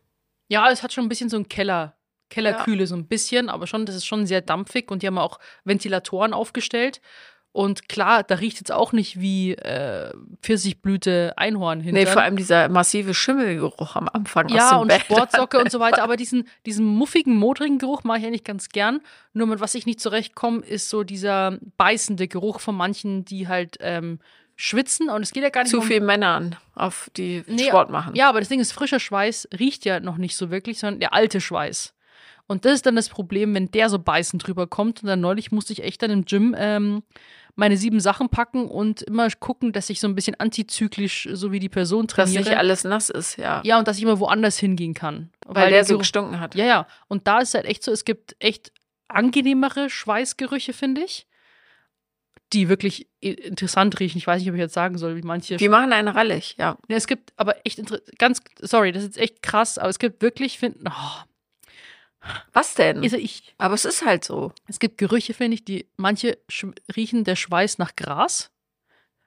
Ja, 0.49 0.71
es 0.71 0.83
hat 0.83 0.93
schon 0.93 1.05
ein 1.05 1.09
bisschen 1.09 1.29
so 1.29 1.37
ein 1.37 1.49
Keller, 1.49 1.97
Kellerkühle, 2.31 2.87
so 2.87 2.97
ein 2.97 3.07
bisschen, 3.07 3.49
aber 3.51 3.67
schon, 3.67 3.85
das 3.85 3.97
ist 3.97 4.07
schon 4.07 4.27
sehr 4.27 4.41
dampfig 4.41 4.91
und 4.91 5.03
die 5.03 5.07
haben 5.07 5.19
auch 5.19 5.39
Ventilatoren 5.65 6.33
aufgestellt. 6.33 7.01
Und 7.53 7.89
klar, 7.89 8.23
da 8.23 8.37
riecht 8.37 8.59
jetzt 8.59 8.71
auch 8.71 8.93
nicht 8.93 9.19
wie 9.21 9.53
äh, 9.55 10.13
Pfirsichblüte, 10.43 11.33
Einhorn 11.37 11.81
hinter. 11.81 11.99
Nee, 12.01 12.07
vor 12.07 12.23
allem 12.23 12.37
dieser 12.37 12.69
massive 12.69 13.15
Schimmelgeruch 13.15 13.97
am 13.97 14.09
Anfang 14.13 14.47
aus 14.47 14.53
Ja, 14.53 14.77
und 14.77 14.89
Bett. 14.89 15.03
Sportsocke 15.03 15.59
und 15.59 15.71
so 15.71 15.81
weiter. 15.81 16.03
Aber 16.03 16.17
diesen, 16.17 16.47
diesen 16.67 16.85
muffigen, 16.87 17.35
modrigen 17.37 17.79
Geruch 17.79 18.05
mache 18.05 18.19
ich 18.19 18.27
eigentlich 18.27 18.45
ganz 18.45 18.69
gern. 18.69 19.01
Nur 19.33 19.47
mit 19.47 19.61
was 19.61 19.75
ich 19.75 19.87
nicht 19.87 20.01
zurechtkomme, 20.01 20.61
ist 20.65 20.89
so 20.89 21.03
dieser 21.05 21.59
beißende 21.77 22.29
Geruch 22.29 22.61
von 22.61 22.77
manchen, 22.77 23.25
die 23.25 23.49
halt 23.49 23.77
ähm, 23.81 24.21
schwitzen. 24.57 25.09
Und 25.09 25.23
es 25.23 25.33
geht 25.33 25.43
ja 25.43 25.51
gar 25.51 25.63
nicht 25.63 25.71
Zu 25.71 25.79
um- 25.81 25.87
viel 25.87 26.01
Männern, 26.01 26.57
auf 26.75 27.11
die 27.17 27.43
Nee, 27.47 27.69
Sport 27.69 27.91
machen. 27.91 28.15
Ja, 28.15 28.29
aber 28.29 28.41
das 28.41 28.49
Ding 28.49 28.61
ist, 28.61 28.73
frischer 28.73 29.01
Schweiß 29.01 29.49
riecht 29.59 29.85
ja 29.85 30.01
noch 30.01 30.17
nicht 30.19 30.37
so 30.37 30.51
wirklich, 30.51 30.79
sondern 30.79 31.01
der 31.01 31.13
alte 31.15 31.41
Schweiß. 31.41 31.95
Und 32.49 32.65
das 32.65 32.73
ist 32.75 32.87
dann 32.87 32.97
das 32.97 33.09
Problem, 33.11 33.55
wenn 33.55 33.71
der 33.71 33.89
so 33.91 33.99
beißend 33.99 34.45
drüber 34.47 34.67
kommt. 34.67 35.03
Und 35.03 35.09
dann 35.09 35.21
neulich 35.21 35.53
musste 35.53 35.73
ich 35.73 35.83
echt 35.85 36.03
dann 36.03 36.11
im 36.11 36.25
Gym 36.25 36.57
ähm, 36.59 37.03
meine 37.55 37.77
sieben 37.77 38.01
Sachen 38.01 38.29
packen 38.31 38.67
und 38.69 39.03
immer 39.03 39.29
gucken, 39.31 39.73
dass 39.73 39.91
ich 39.91 40.01
so 40.01 40.09
ein 40.09 40.15
bisschen 40.15 40.35
antizyklisch, 40.41 41.29
so 41.33 41.53
wie 41.53 41.59
die 41.61 41.69
Person 41.69 42.07
Dass 42.07 42.15
trainiere. 42.17 42.45
nicht 42.45 42.57
alles 42.57 42.85
nass 42.85 43.11
ist, 43.11 43.37
ja. 43.37 43.61
ja, 43.65 43.79
und 43.79 43.87
dass 43.87 43.99
ich 43.99 44.03
immer 44.03 44.19
woanders 44.19 44.59
hingehen 44.59 44.95
kann. 44.95 45.31
weil 45.47 45.71
der 45.71 45.85
so 45.85 45.95
Geruch- 45.95 45.99
gestunken 46.01 46.41
hat. 46.41 46.55
ja, 46.55 46.65
ja. 46.65 46.87
Und 47.09 47.27
da 47.27 47.41
ist 47.41 47.53
halt 47.55 47.67
echt 47.67 47.83
so, 47.85 47.93
es 47.93 48.05
gibt 48.05 48.35
echt 48.39 48.73
angenehmere 49.09 49.91
Schweißgerüche, 49.91 50.73
finde 50.73 51.03
ich, 51.03 51.27
die 52.53 52.69
wirklich 52.71 53.09
interessant 53.21 54.01
riechen. 54.01 54.19
Ich 54.19 54.27
weiß 54.27 54.41
nicht, 54.41 54.49
ob 54.49 54.55
ich 54.55 54.61
jetzt 54.61 54.75
sagen 54.75 54.97
soll, 54.97 55.17
wie 55.17 55.23
manche. 55.23 55.57
Die 55.57 55.69
machen 55.69 55.93
einen 55.93 56.09
rallig, 56.09 56.55
ja. 56.59 56.79
Ja, 56.89 56.97
es 56.97 57.07
gibt 57.07 57.33
aber 57.37 57.57
echt 57.67 57.81
ganz, 58.19 58.41
sorry, 58.61 58.93
das 58.93 59.03
ist 59.03 59.17
jetzt 59.17 59.19
echt 59.23 59.43
krass, 59.43 59.77
aber 59.77 59.89
es 59.91 59.99
gibt 59.99 60.23
wirklich, 60.23 60.59
find, 60.59 60.77
oh, 60.89 61.23
Was 62.53 62.75
denn? 62.75 63.03
Also 63.03 63.17
ich, 63.17 63.55
Aber 63.59 63.75
es 63.75 63.85
ist 63.85 64.05
halt 64.05 64.25
so. 64.25 64.53
es 64.67 64.79
gibt 64.79 64.99
Gerüche, 64.99 65.35
finde 65.35 65.55
ich, 65.55 65.65
die 65.65 65.87
manche 65.97 66.39
riechen 66.95 67.25
der 67.25 67.37
Schweiß 67.37 67.79
nach 67.79 67.95
Gras, 67.97 68.51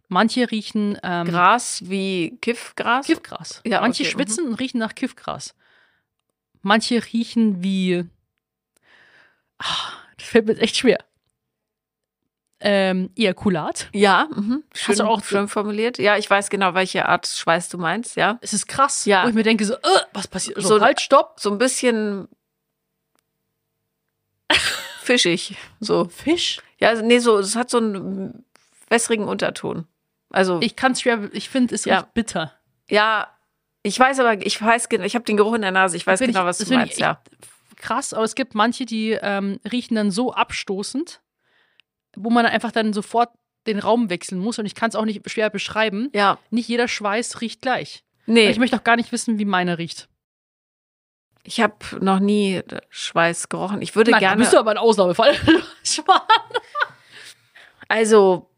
manche 0.08 0.50
riechen 0.52 0.98
ähm, 1.04 1.28
Gras 1.28 1.82
wie 1.86 2.38
Kiffgras. 2.42 3.06
Kiffgras. 3.06 3.62
Ja, 3.66 3.82
manche 3.82 4.04
okay, 4.04 4.12
schwitzen 4.12 4.48
und 4.48 4.56
riechen 4.56 4.80
nach 4.80 4.96
Kiffgras. 4.96 5.56
Manche 6.62 7.02
riechen 7.14 7.64
wie. 7.64 8.06
Ah, 9.58 9.92
das 10.18 10.28
fällt 10.28 10.46
mir 10.48 10.58
echt 10.58 10.78
schwer. 10.78 11.00
Ähm, 12.64 13.10
Ejakulat. 13.16 13.90
Ja, 13.92 14.28
mhm. 14.36 14.64
schön, 14.76 14.92
Hast 14.92 15.00
du 15.00 15.04
auch- 15.06 15.24
schön 15.24 15.48
formuliert. 15.48 15.98
Ja, 15.98 16.18
ich 16.18 16.30
weiß 16.30 16.52
genau, 16.52 16.76
welche 16.76 17.08
Art 17.08 17.26
Schweiß 17.26 17.70
du 17.70 17.80
meinst, 17.80 18.16
ja. 18.18 18.38
Es 18.42 18.54
ist 18.54 18.68
krass. 18.68 19.06
Ja. 19.06 19.24
Wo 19.24 19.30
ich 19.30 19.34
mir 19.34 19.42
denke, 19.42 19.66
so, 19.66 19.74
äh, 19.74 19.80
was 20.14 20.28
passiert? 20.28 20.62
So, 20.62 20.68
So- 20.78 20.82
halt, 20.82 21.02
stopp. 21.02 21.40
So 21.40 21.52
ein 21.52 21.58
bisschen 21.58 22.28
fischig. 25.02 25.56
So. 25.80 26.06
Fisch. 26.10 26.62
Ja, 26.80 26.90
also, 26.90 27.04
nee, 27.06 27.20
so, 27.20 27.38
es 27.38 27.56
hat 27.56 27.70
so 27.70 27.78
einen 27.78 28.46
wässrigen 28.90 29.28
Unterton. 29.28 29.88
Also, 30.30 30.60
Ich 30.62 30.76
kann 30.76 30.94
es 30.94 31.02
schwer, 31.02 31.30
ich 31.34 31.50
finde, 31.50 31.76
es 31.76 31.86
Ja. 31.86 31.98
riecht 32.00 32.14
bitter. 32.14 32.54
ja, 32.90 33.28
ich 33.84 34.00
weiß 34.00 34.20
aber, 34.20 34.46
ich 34.46 34.62
weiß, 34.62 34.90
gen- 34.90 35.04
ich 35.04 35.16
habe 35.16 35.26
den 35.26 35.38
Geruch 35.38 35.56
in 35.56 35.62
der 35.64 35.72
Nase, 35.72 35.98
ich 35.98 36.06
weiß 36.06 36.20
genau, 36.20 36.42
ich- 36.42 36.46
was 36.46 36.58
du 36.60 36.72
meinst, 36.74 36.94
ich 36.94 37.00
ja. 37.00 37.20
Krass, 37.78 38.14
aber 38.14 38.24
es 38.24 38.36
gibt 38.36 38.54
manche, 38.54 38.86
die 38.86 39.18
ähm, 39.20 39.60
riechen 39.72 39.96
dann 39.96 40.12
so 40.12 40.34
abstoßend, 40.34 41.20
wo 42.16 42.30
man 42.30 42.46
einfach 42.46 42.72
dann 42.72 42.94
sofort 42.94 43.30
den 43.66 43.80
Raum 43.80 44.12
wechseln 44.12 44.40
muss. 44.40 44.60
Und 44.60 44.68
ich 44.68 44.76
kann 44.76 44.90
es 44.90 44.96
auch 44.96 45.06
nicht 45.06 45.28
schwer 45.32 45.50
beschreiben. 45.50 46.10
Ja, 46.14 46.38
Nicht 46.52 46.68
jeder 46.70 46.88
Schweiß 46.88 47.42
riecht 47.42 47.62
gleich. 47.64 48.04
nee, 48.28 48.46
Und 48.46 48.52
ich 48.52 48.60
möchte 48.60 48.76
auch 48.78 48.84
gar 48.84 48.98
nicht 48.98 49.12
wissen, 49.12 49.40
wie 49.40 49.46
meiner 49.46 49.80
riecht. 49.80 50.10
Ich 51.44 51.60
habe 51.62 51.76
noch 52.00 52.20
nie 52.20 52.62
Schweiß 52.90 53.50
gerochen. 53.50 53.82
Ich 53.82 53.96
würde 53.96 54.12
da 54.12 54.20
gerne, 54.20 54.38
bist 54.38 54.54
du 54.54 54.58
aber 54.60 54.72
ein 54.72 54.78
Ausnahmefall. 54.78 55.36
Also, 57.88 58.50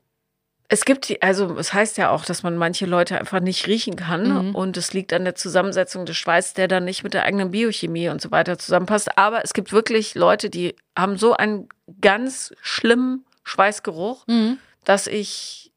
es 0.69 0.86
gibt, 0.86 1.11
also 1.23 1.57
es 1.57 1.73
heißt 1.73 1.97
ja 1.97 2.09
auch, 2.11 2.25
dass 2.25 2.43
man 2.43 2.57
manche 2.57 2.86
Leute 2.86 3.17
einfach 3.19 3.39
nicht 3.39 3.67
riechen 3.67 3.95
kann 3.95 4.47
Mhm. 4.49 4.55
und 4.55 4.77
es 4.77 4.93
liegt 4.93 5.13
an 5.13 5.23
der 5.23 5.36
Zusammensetzung 5.36 6.05
des 6.05 6.17
Schweißes, 6.17 6.53
der 6.53 6.67
dann 6.67 6.86
nicht 6.86 7.03
mit 7.03 7.13
der 7.13 7.23
eigenen 7.23 7.51
Biochemie 7.51 8.09
und 8.09 8.21
so 8.21 8.31
weiter 8.31 8.57
zusammenpasst. 8.57 9.17
Aber 9.17 9.43
es 9.43 9.53
gibt 9.53 9.71
wirklich 9.71 10.15
Leute, 10.15 10.49
die 10.49 10.75
haben 10.97 11.17
so 11.17 11.34
einen 11.34 11.69
ganz 12.01 12.53
schlimmen 12.61 13.25
Schweißgeruch, 13.43 14.25
Mhm. 14.27 14.57
dass 14.84 15.07
ich, 15.07 15.71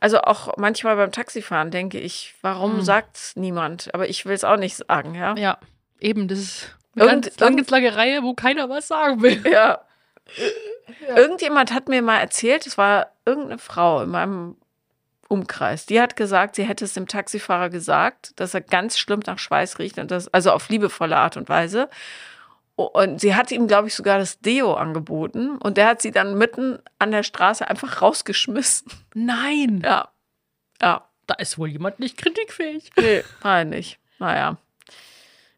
also 0.00 0.20
auch 0.22 0.56
manchmal 0.56 0.96
beim 0.96 1.12
Taxifahren 1.12 1.70
denke 1.70 1.98
ich, 2.00 2.34
warum 2.42 2.76
Mhm. 2.78 2.82
sagt's 2.82 3.36
niemand? 3.36 3.92
Aber 3.94 4.08
ich 4.08 4.26
will 4.26 4.34
es 4.34 4.44
auch 4.44 4.56
nicht 4.56 4.76
sagen, 4.76 5.14
ja. 5.14 5.34
Ja, 5.36 5.58
eben, 6.00 6.26
das 6.28 6.38
ist 6.38 6.76
eine 6.96 7.04
Irgend- 7.04 7.24
ganz, 7.26 7.36
ganz, 7.56 7.70
lange 7.70 7.94
Reihe, 7.96 8.22
wo 8.22 8.34
keiner 8.34 8.68
was 8.68 8.88
sagen 8.88 9.22
will. 9.22 9.40
Ja. 9.52 9.80
Irgendjemand 11.16 11.72
hat 11.72 11.88
mir 11.88 12.02
mal 12.02 12.18
erzählt, 12.18 12.66
es 12.66 12.78
war 12.78 13.08
irgendeine 13.24 13.58
Frau 13.58 14.02
in 14.02 14.10
meinem 14.10 14.56
Umkreis, 15.28 15.86
die 15.86 16.00
hat 16.00 16.16
gesagt, 16.16 16.56
sie 16.56 16.64
hätte 16.64 16.84
es 16.84 16.94
dem 16.94 17.06
Taxifahrer 17.06 17.70
gesagt, 17.70 18.32
dass 18.36 18.54
er 18.54 18.60
ganz 18.60 18.98
schlimm 18.98 19.20
nach 19.26 19.38
Schweiß 19.38 19.78
riecht 19.78 19.98
und 19.98 20.10
das, 20.10 20.26
also 20.28 20.50
auf 20.50 20.68
liebevolle 20.68 21.16
Art 21.16 21.36
und 21.36 21.48
Weise. 21.48 21.88
Und 22.86 23.20
sie 23.20 23.34
hat 23.34 23.50
ihm, 23.50 23.66
glaube 23.66 23.88
ich, 23.88 23.94
sogar 23.94 24.18
das 24.18 24.40
Deo 24.40 24.74
angeboten 24.74 25.56
und 25.58 25.76
der 25.76 25.86
hat 25.86 26.02
sie 26.02 26.10
dann 26.10 26.36
mitten 26.38 26.78
an 26.98 27.10
der 27.10 27.22
Straße 27.22 27.66
einfach 27.68 28.02
rausgeschmissen. 28.02 28.90
Nein, 29.14 29.82
Ja. 29.84 30.10
Ja. 30.82 31.08
da 31.26 31.34
ist 31.34 31.58
wohl 31.58 31.68
jemand 31.68 32.00
nicht 32.00 32.16
kritikfähig. 32.16 32.90
Nee, 32.98 33.22
nicht. 33.64 33.98
Naja. 34.18 34.56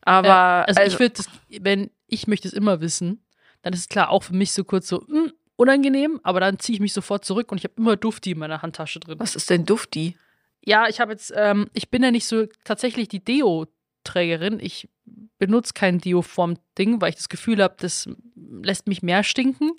Aber 0.02 0.28
Ja, 0.28 0.62
also, 0.64 0.80
also, 0.80 0.94
ich 0.94 1.00
würde, 1.00 1.22
wenn 1.62 1.90
ich 2.08 2.26
möchte 2.26 2.48
es 2.48 2.54
immer 2.54 2.80
wissen, 2.80 3.24
dann 3.62 3.72
ist 3.72 3.80
es 3.80 3.88
klar 3.88 4.10
auch 4.10 4.24
für 4.24 4.34
mich 4.34 4.52
so 4.52 4.64
kurz 4.64 4.88
so 4.88 5.06
hm, 5.06 5.32
unangenehm, 5.56 6.20
aber 6.24 6.40
dann 6.40 6.58
ziehe 6.58 6.74
ich 6.74 6.80
mich 6.80 6.92
sofort 6.92 7.24
zurück 7.24 7.52
und 7.52 7.58
ich 7.58 7.64
habe 7.64 7.74
immer 7.76 7.96
Dufti 7.96 8.32
in 8.32 8.38
meiner 8.38 8.62
Handtasche 8.62 8.98
drin. 9.00 9.20
was 9.20 9.36
ist 9.36 9.48
denn 9.48 9.64
Dufti? 9.64 10.16
Ja, 10.64 10.88
ich 10.88 11.00
habe 11.00 11.12
jetzt, 11.12 11.32
ähm, 11.36 11.68
ich 11.72 11.90
bin 11.90 12.02
ja 12.02 12.10
nicht 12.10 12.26
so 12.26 12.46
tatsächlich 12.64 13.08
die 13.08 13.24
Deo-Trägerin. 14.02 14.58
Ich 14.60 14.88
benutze 15.38 15.72
kein 15.74 15.98
Deo-Form-Ding, 15.98 17.00
weil 17.00 17.10
ich 17.10 17.16
das 17.16 17.28
Gefühl 17.28 17.62
habe, 17.62 17.74
das 17.78 18.08
lässt 18.36 18.86
mich 18.86 19.02
mehr 19.02 19.22
stinken. 19.22 19.72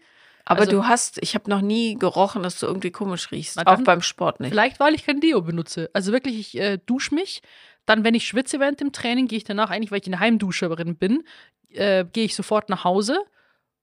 Aber 0.46 0.62
Also- 0.62 0.72
du 0.72 0.86
hast, 0.88 1.20
ich 1.22 1.36
habe 1.36 1.50
noch 1.50 1.62
nie 1.62 1.96
gerochen, 1.96 2.44
dass 2.44 2.60
du 2.60 2.66
irgendwie 2.66 2.92
komisch 2.92 3.32
riechst. 3.32 3.66
Auch 3.66 3.82
beim 3.82 4.02
Sport 4.02 4.42
nicht. 4.42 4.52
Vielleicht, 4.52 4.80
weil 4.80 4.94
ich 4.94 5.06
kein 5.06 5.22
Deo 5.22 5.42
benutze. 5.42 5.90
Also 5.94 6.12
wirklich, 6.12 6.38
ich 6.38 6.60
äh, 6.60 6.80
dusche 6.86 7.16
mich. 7.16 7.42
Dann, 7.86 8.04
wenn 8.04 8.14
ich 8.16 8.28
schwitze 8.28 8.60
während 8.60 8.80
dem 8.82 8.92
Training, 8.92 9.28
gehe 9.28 9.38
ich 9.38 9.44
danach 9.44 9.70
eigentlich, 9.70 9.92
weil 9.92 10.00
ich 10.02 10.08
eine 10.08 10.20
Heimduscherin 10.20 10.96
bin, 10.96 11.24
äh, 11.70 12.06
gehe 12.12 12.26
ich 12.26 12.36
sofort 12.36 12.70
nach 12.70 12.84
Hause 12.84 13.20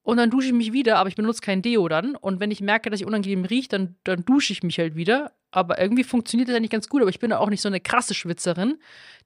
und 0.02 0.16
dann 0.18 0.30
dusche 0.30 0.48
ich 0.48 0.52
mich 0.54 0.72
wieder, 0.72 0.98
aber 0.98 1.08
ich 1.08 1.16
benutze 1.16 1.40
kein 1.42 1.60
Deo 1.62 1.88
dann. 1.88 2.14
Und 2.16 2.40
wenn 2.40 2.50
ich 2.50 2.60
merke, 2.60 2.90
dass 2.90 3.00
ich 3.00 3.06
unangenehm 3.06 3.44
rieche, 3.44 3.68
dann, 3.68 3.96
dann 4.04 4.24
dusche 4.24 4.52
ich 4.52 4.62
mich 4.62 4.78
halt 4.78 4.96
wieder. 4.96 5.32
Aber 5.52 5.80
irgendwie 5.80 6.04
funktioniert 6.04 6.48
das 6.48 6.56
eigentlich 6.56 6.70
ganz 6.70 6.88
gut. 6.88 7.02
Aber 7.02 7.10
ich 7.10 7.18
bin 7.18 7.30
ja 7.30 7.38
auch 7.38 7.48
nicht 7.48 7.60
so 7.60 7.68
eine 7.68 7.80
krasse 7.80 8.14
Schwitzerin, 8.14 8.78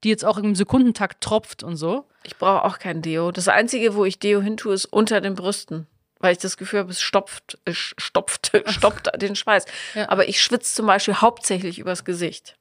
die 0.02 0.08
jetzt 0.08 0.24
auch 0.24 0.38
im 0.38 0.54
Sekundentakt 0.54 1.22
tropft 1.22 1.62
und 1.62 1.76
so. 1.76 2.08
Ich 2.22 2.36
brauche 2.36 2.64
auch 2.64 2.78
kein 2.78 3.02
Deo. 3.02 3.30
Das 3.30 3.48
Einzige, 3.48 3.94
wo 3.94 4.04
ich 4.04 4.18
Deo 4.18 4.40
hin 4.40 4.56
tue, 4.56 4.74
ist 4.74 4.86
unter 4.86 5.20
den 5.20 5.34
Brüsten. 5.34 5.86
Weil 6.20 6.32
ich 6.32 6.38
das 6.38 6.56
Gefühl 6.56 6.80
habe, 6.80 6.90
es 6.90 7.02
stopft, 7.02 7.58
es 7.66 7.76
stopft, 7.76 8.52
stoppt 8.66 9.10
den 9.20 9.36
Schweiß. 9.36 9.66
Ja. 9.94 10.08
Aber 10.08 10.28
ich 10.28 10.40
schwitze 10.40 10.74
zum 10.74 10.86
Beispiel 10.86 11.14
hauptsächlich 11.14 11.78
übers 11.78 12.04
Gesicht. 12.04 12.56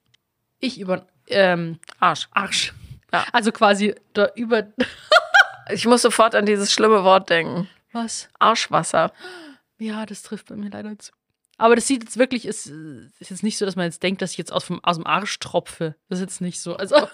Ich 0.59 0.79
über 0.79 1.05
ähm, 1.27 1.79
Arsch. 1.99 2.27
Arsch. 2.31 2.73
Ja. 3.13 3.25
Also 3.31 3.51
quasi 3.51 3.95
da 4.13 4.29
über. 4.35 4.67
Ich 5.71 5.85
muss 5.85 6.01
sofort 6.01 6.35
an 6.35 6.45
dieses 6.45 6.73
schlimme 6.73 7.05
Wort 7.05 7.29
denken. 7.29 7.69
Was? 7.93 8.27
Arschwasser. 8.37 9.13
Ja, 9.77 10.05
das 10.05 10.21
trifft 10.21 10.47
bei 10.47 10.57
mir 10.57 10.69
leider 10.69 10.99
zu. 10.99 11.13
Aber 11.57 11.75
das 11.75 11.87
sieht 11.87 12.03
jetzt 12.03 12.17
wirklich, 12.17 12.45
ist, 12.45 12.67
ist 13.19 13.29
jetzt 13.29 13.43
nicht 13.43 13.57
so, 13.57 13.65
dass 13.65 13.75
man 13.75 13.85
jetzt 13.85 14.01
denkt, 14.03 14.21
dass 14.21 14.31
ich 14.31 14.37
jetzt 14.37 14.51
aus, 14.51 14.63
vom, 14.63 14.83
aus 14.83 14.97
dem 14.97 15.05
Arsch 15.05 15.37
tropfe. 15.39 15.95
Das 16.09 16.19
ist 16.19 16.23
jetzt 16.25 16.41
nicht 16.41 16.59
so. 16.61 16.75
Also, 16.75 16.95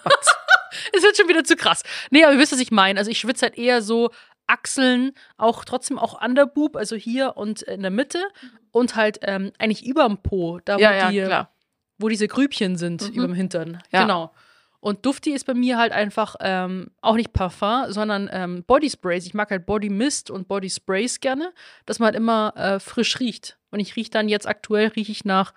es 0.92 1.02
wird 1.02 1.16
schon 1.16 1.28
wieder 1.28 1.44
zu 1.44 1.56
krass. 1.56 1.82
Nee, 2.10 2.24
aber 2.24 2.32
ihr 2.34 2.38
wisst, 2.38 2.52
was 2.52 2.60
ich 2.60 2.70
meine. 2.70 2.98
Also, 2.98 3.10
ich 3.10 3.18
schwitze 3.18 3.46
halt 3.46 3.58
eher 3.58 3.82
so 3.82 4.10
Achseln, 4.46 5.12
auch 5.36 5.64
trotzdem 5.64 5.98
auch 5.98 6.20
Underboob, 6.20 6.76
also 6.76 6.96
hier 6.96 7.36
und 7.36 7.62
in 7.62 7.82
der 7.82 7.90
Mitte 7.92 8.20
und 8.72 8.96
halt 8.96 9.20
ähm, 9.22 9.52
eigentlich 9.58 9.84
überm 9.86 10.22
Po, 10.22 10.58
da 10.64 10.76
wo, 10.76 10.80
Ja, 10.80 10.92
ja, 10.92 11.10
die, 11.10 11.20
klar. 11.22 11.52
wo 11.98 12.08
diese 12.08 12.26
Grübchen 12.26 12.76
sind, 12.76 13.02
Mhm. 13.02 13.14
überm 13.14 13.34
Hintern. 13.34 13.80
Ja. 13.92 14.02
Genau. 14.02 14.32
Und 14.80 15.04
Dufti 15.06 15.32
ist 15.32 15.44
bei 15.44 15.52
mir 15.54 15.76
halt 15.78 15.92
einfach 15.92 16.34
ähm, 16.40 16.90
auch 17.02 17.14
nicht 17.14 17.32
Parfum, 17.34 17.92
sondern 17.92 18.28
ähm, 18.32 18.64
Body 18.64 18.88
Sprays. 18.90 19.26
Ich 19.26 19.34
mag 19.34 19.50
halt 19.50 19.66
Body 19.66 19.90
Mist 19.90 20.30
und 20.30 20.48
Body 20.48 20.70
Sprays 20.70 21.20
gerne, 21.20 21.52
dass 21.86 21.98
man 21.98 22.06
halt 22.06 22.16
immer 22.16 22.54
äh, 22.56 22.80
frisch 22.80 23.20
riecht. 23.20 23.58
Und 23.70 23.80
ich 23.80 23.96
rieche 23.96 24.10
dann 24.10 24.28
jetzt 24.28 24.46
aktuell 24.48 24.88
rieche 24.88 25.12
ich 25.12 25.24
nach 25.24 25.54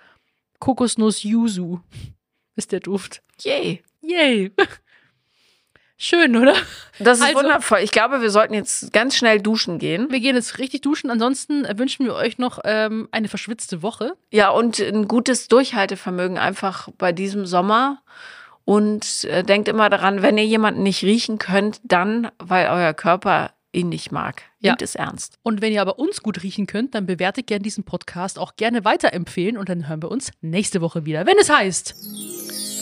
Kokosnuss 0.59 1.23
Yuzu. 1.23 1.81
Ist 2.55 2.71
der 2.71 2.79
Duft. 2.81 3.21
Yay. 3.41 3.83
Yay. 4.01 4.51
Schön, 5.97 6.35
oder? 6.35 6.53
Das 6.99 7.19
ist 7.19 7.23
Also- 7.25 7.37
wundervoll. 7.39 7.79
Ich 7.79 7.91
glaube, 7.91 8.21
wir 8.21 8.29
sollten 8.29 8.53
jetzt 8.53 8.91
ganz 8.91 9.15
schnell 9.15 9.39
duschen 9.41 9.79
gehen. 9.79 10.07
Wir 10.11 10.19
gehen 10.19 10.35
jetzt 10.35 10.57
richtig 10.59 10.81
duschen. 10.81 11.09
Ansonsten 11.09 11.65
äh, 11.65 11.77
wünschen 11.77 12.05
wir 12.05 12.13
euch 12.15 12.37
noch 12.37 12.59
ähm, 12.65 13.07
eine 13.11 13.29
verschwitzte 13.29 13.81
Woche. 13.81 14.15
Ja, 14.31 14.49
und 14.49 14.79
ein 14.79 15.07
gutes 15.07 15.47
Durchhaltevermögen 15.47 16.37
einfach 16.37 16.89
bei 16.97 17.11
diesem 17.11 17.45
Sommer. 17.45 18.01
Und 18.65 19.23
äh, 19.25 19.43
denkt 19.43 19.67
immer 19.67 19.89
daran, 19.89 20.21
wenn 20.21 20.37
ihr 20.37 20.45
jemanden 20.45 20.83
nicht 20.83 21.03
riechen 21.03 21.37
könnt, 21.37 21.79
dann, 21.83 22.31
weil 22.37 22.67
euer 22.67 22.93
Körper 22.93 23.51
ihn 23.73 23.89
nicht 23.89 24.11
mag. 24.11 24.43
Ja. 24.59 24.71
Nehmt 24.71 24.81
es 24.81 24.95
ernst. 24.95 25.37
Und 25.43 25.61
wenn 25.61 25.73
ihr 25.73 25.81
aber 25.81 25.99
uns 25.99 26.21
gut 26.21 26.43
riechen 26.43 26.67
könnt, 26.67 26.95
dann 26.95 27.05
bewertet 27.05 27.47
gerne 27.47 27.63
diesen 27.63 27.83
Podcast 27.83 28.39
auch 28.39 28.55
gerne 28.55 28.85
weiterempfehlen 28.85 29.57
und 29.57 29.69
dann 29.69 29.87
hören 29.87 30.01
wir 30.01 30.11
uns 30.11 30.31
nächste 30.41 30.81
Woche 30.81 31.05
wieder, 31.05 31.25
wenn 31.25 31.37
es 31.37 31.49
heißt 31.49 31.95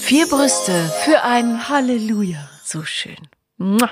Vier 0.01 0.27
Brüste 0.27 0.91
für 1.05 1.23
ein 1.23 1.69
Halleluja. 1.69 2.49
so 2.63 2.83
schön. 2.83 3.27
Mua. 3.57 3.91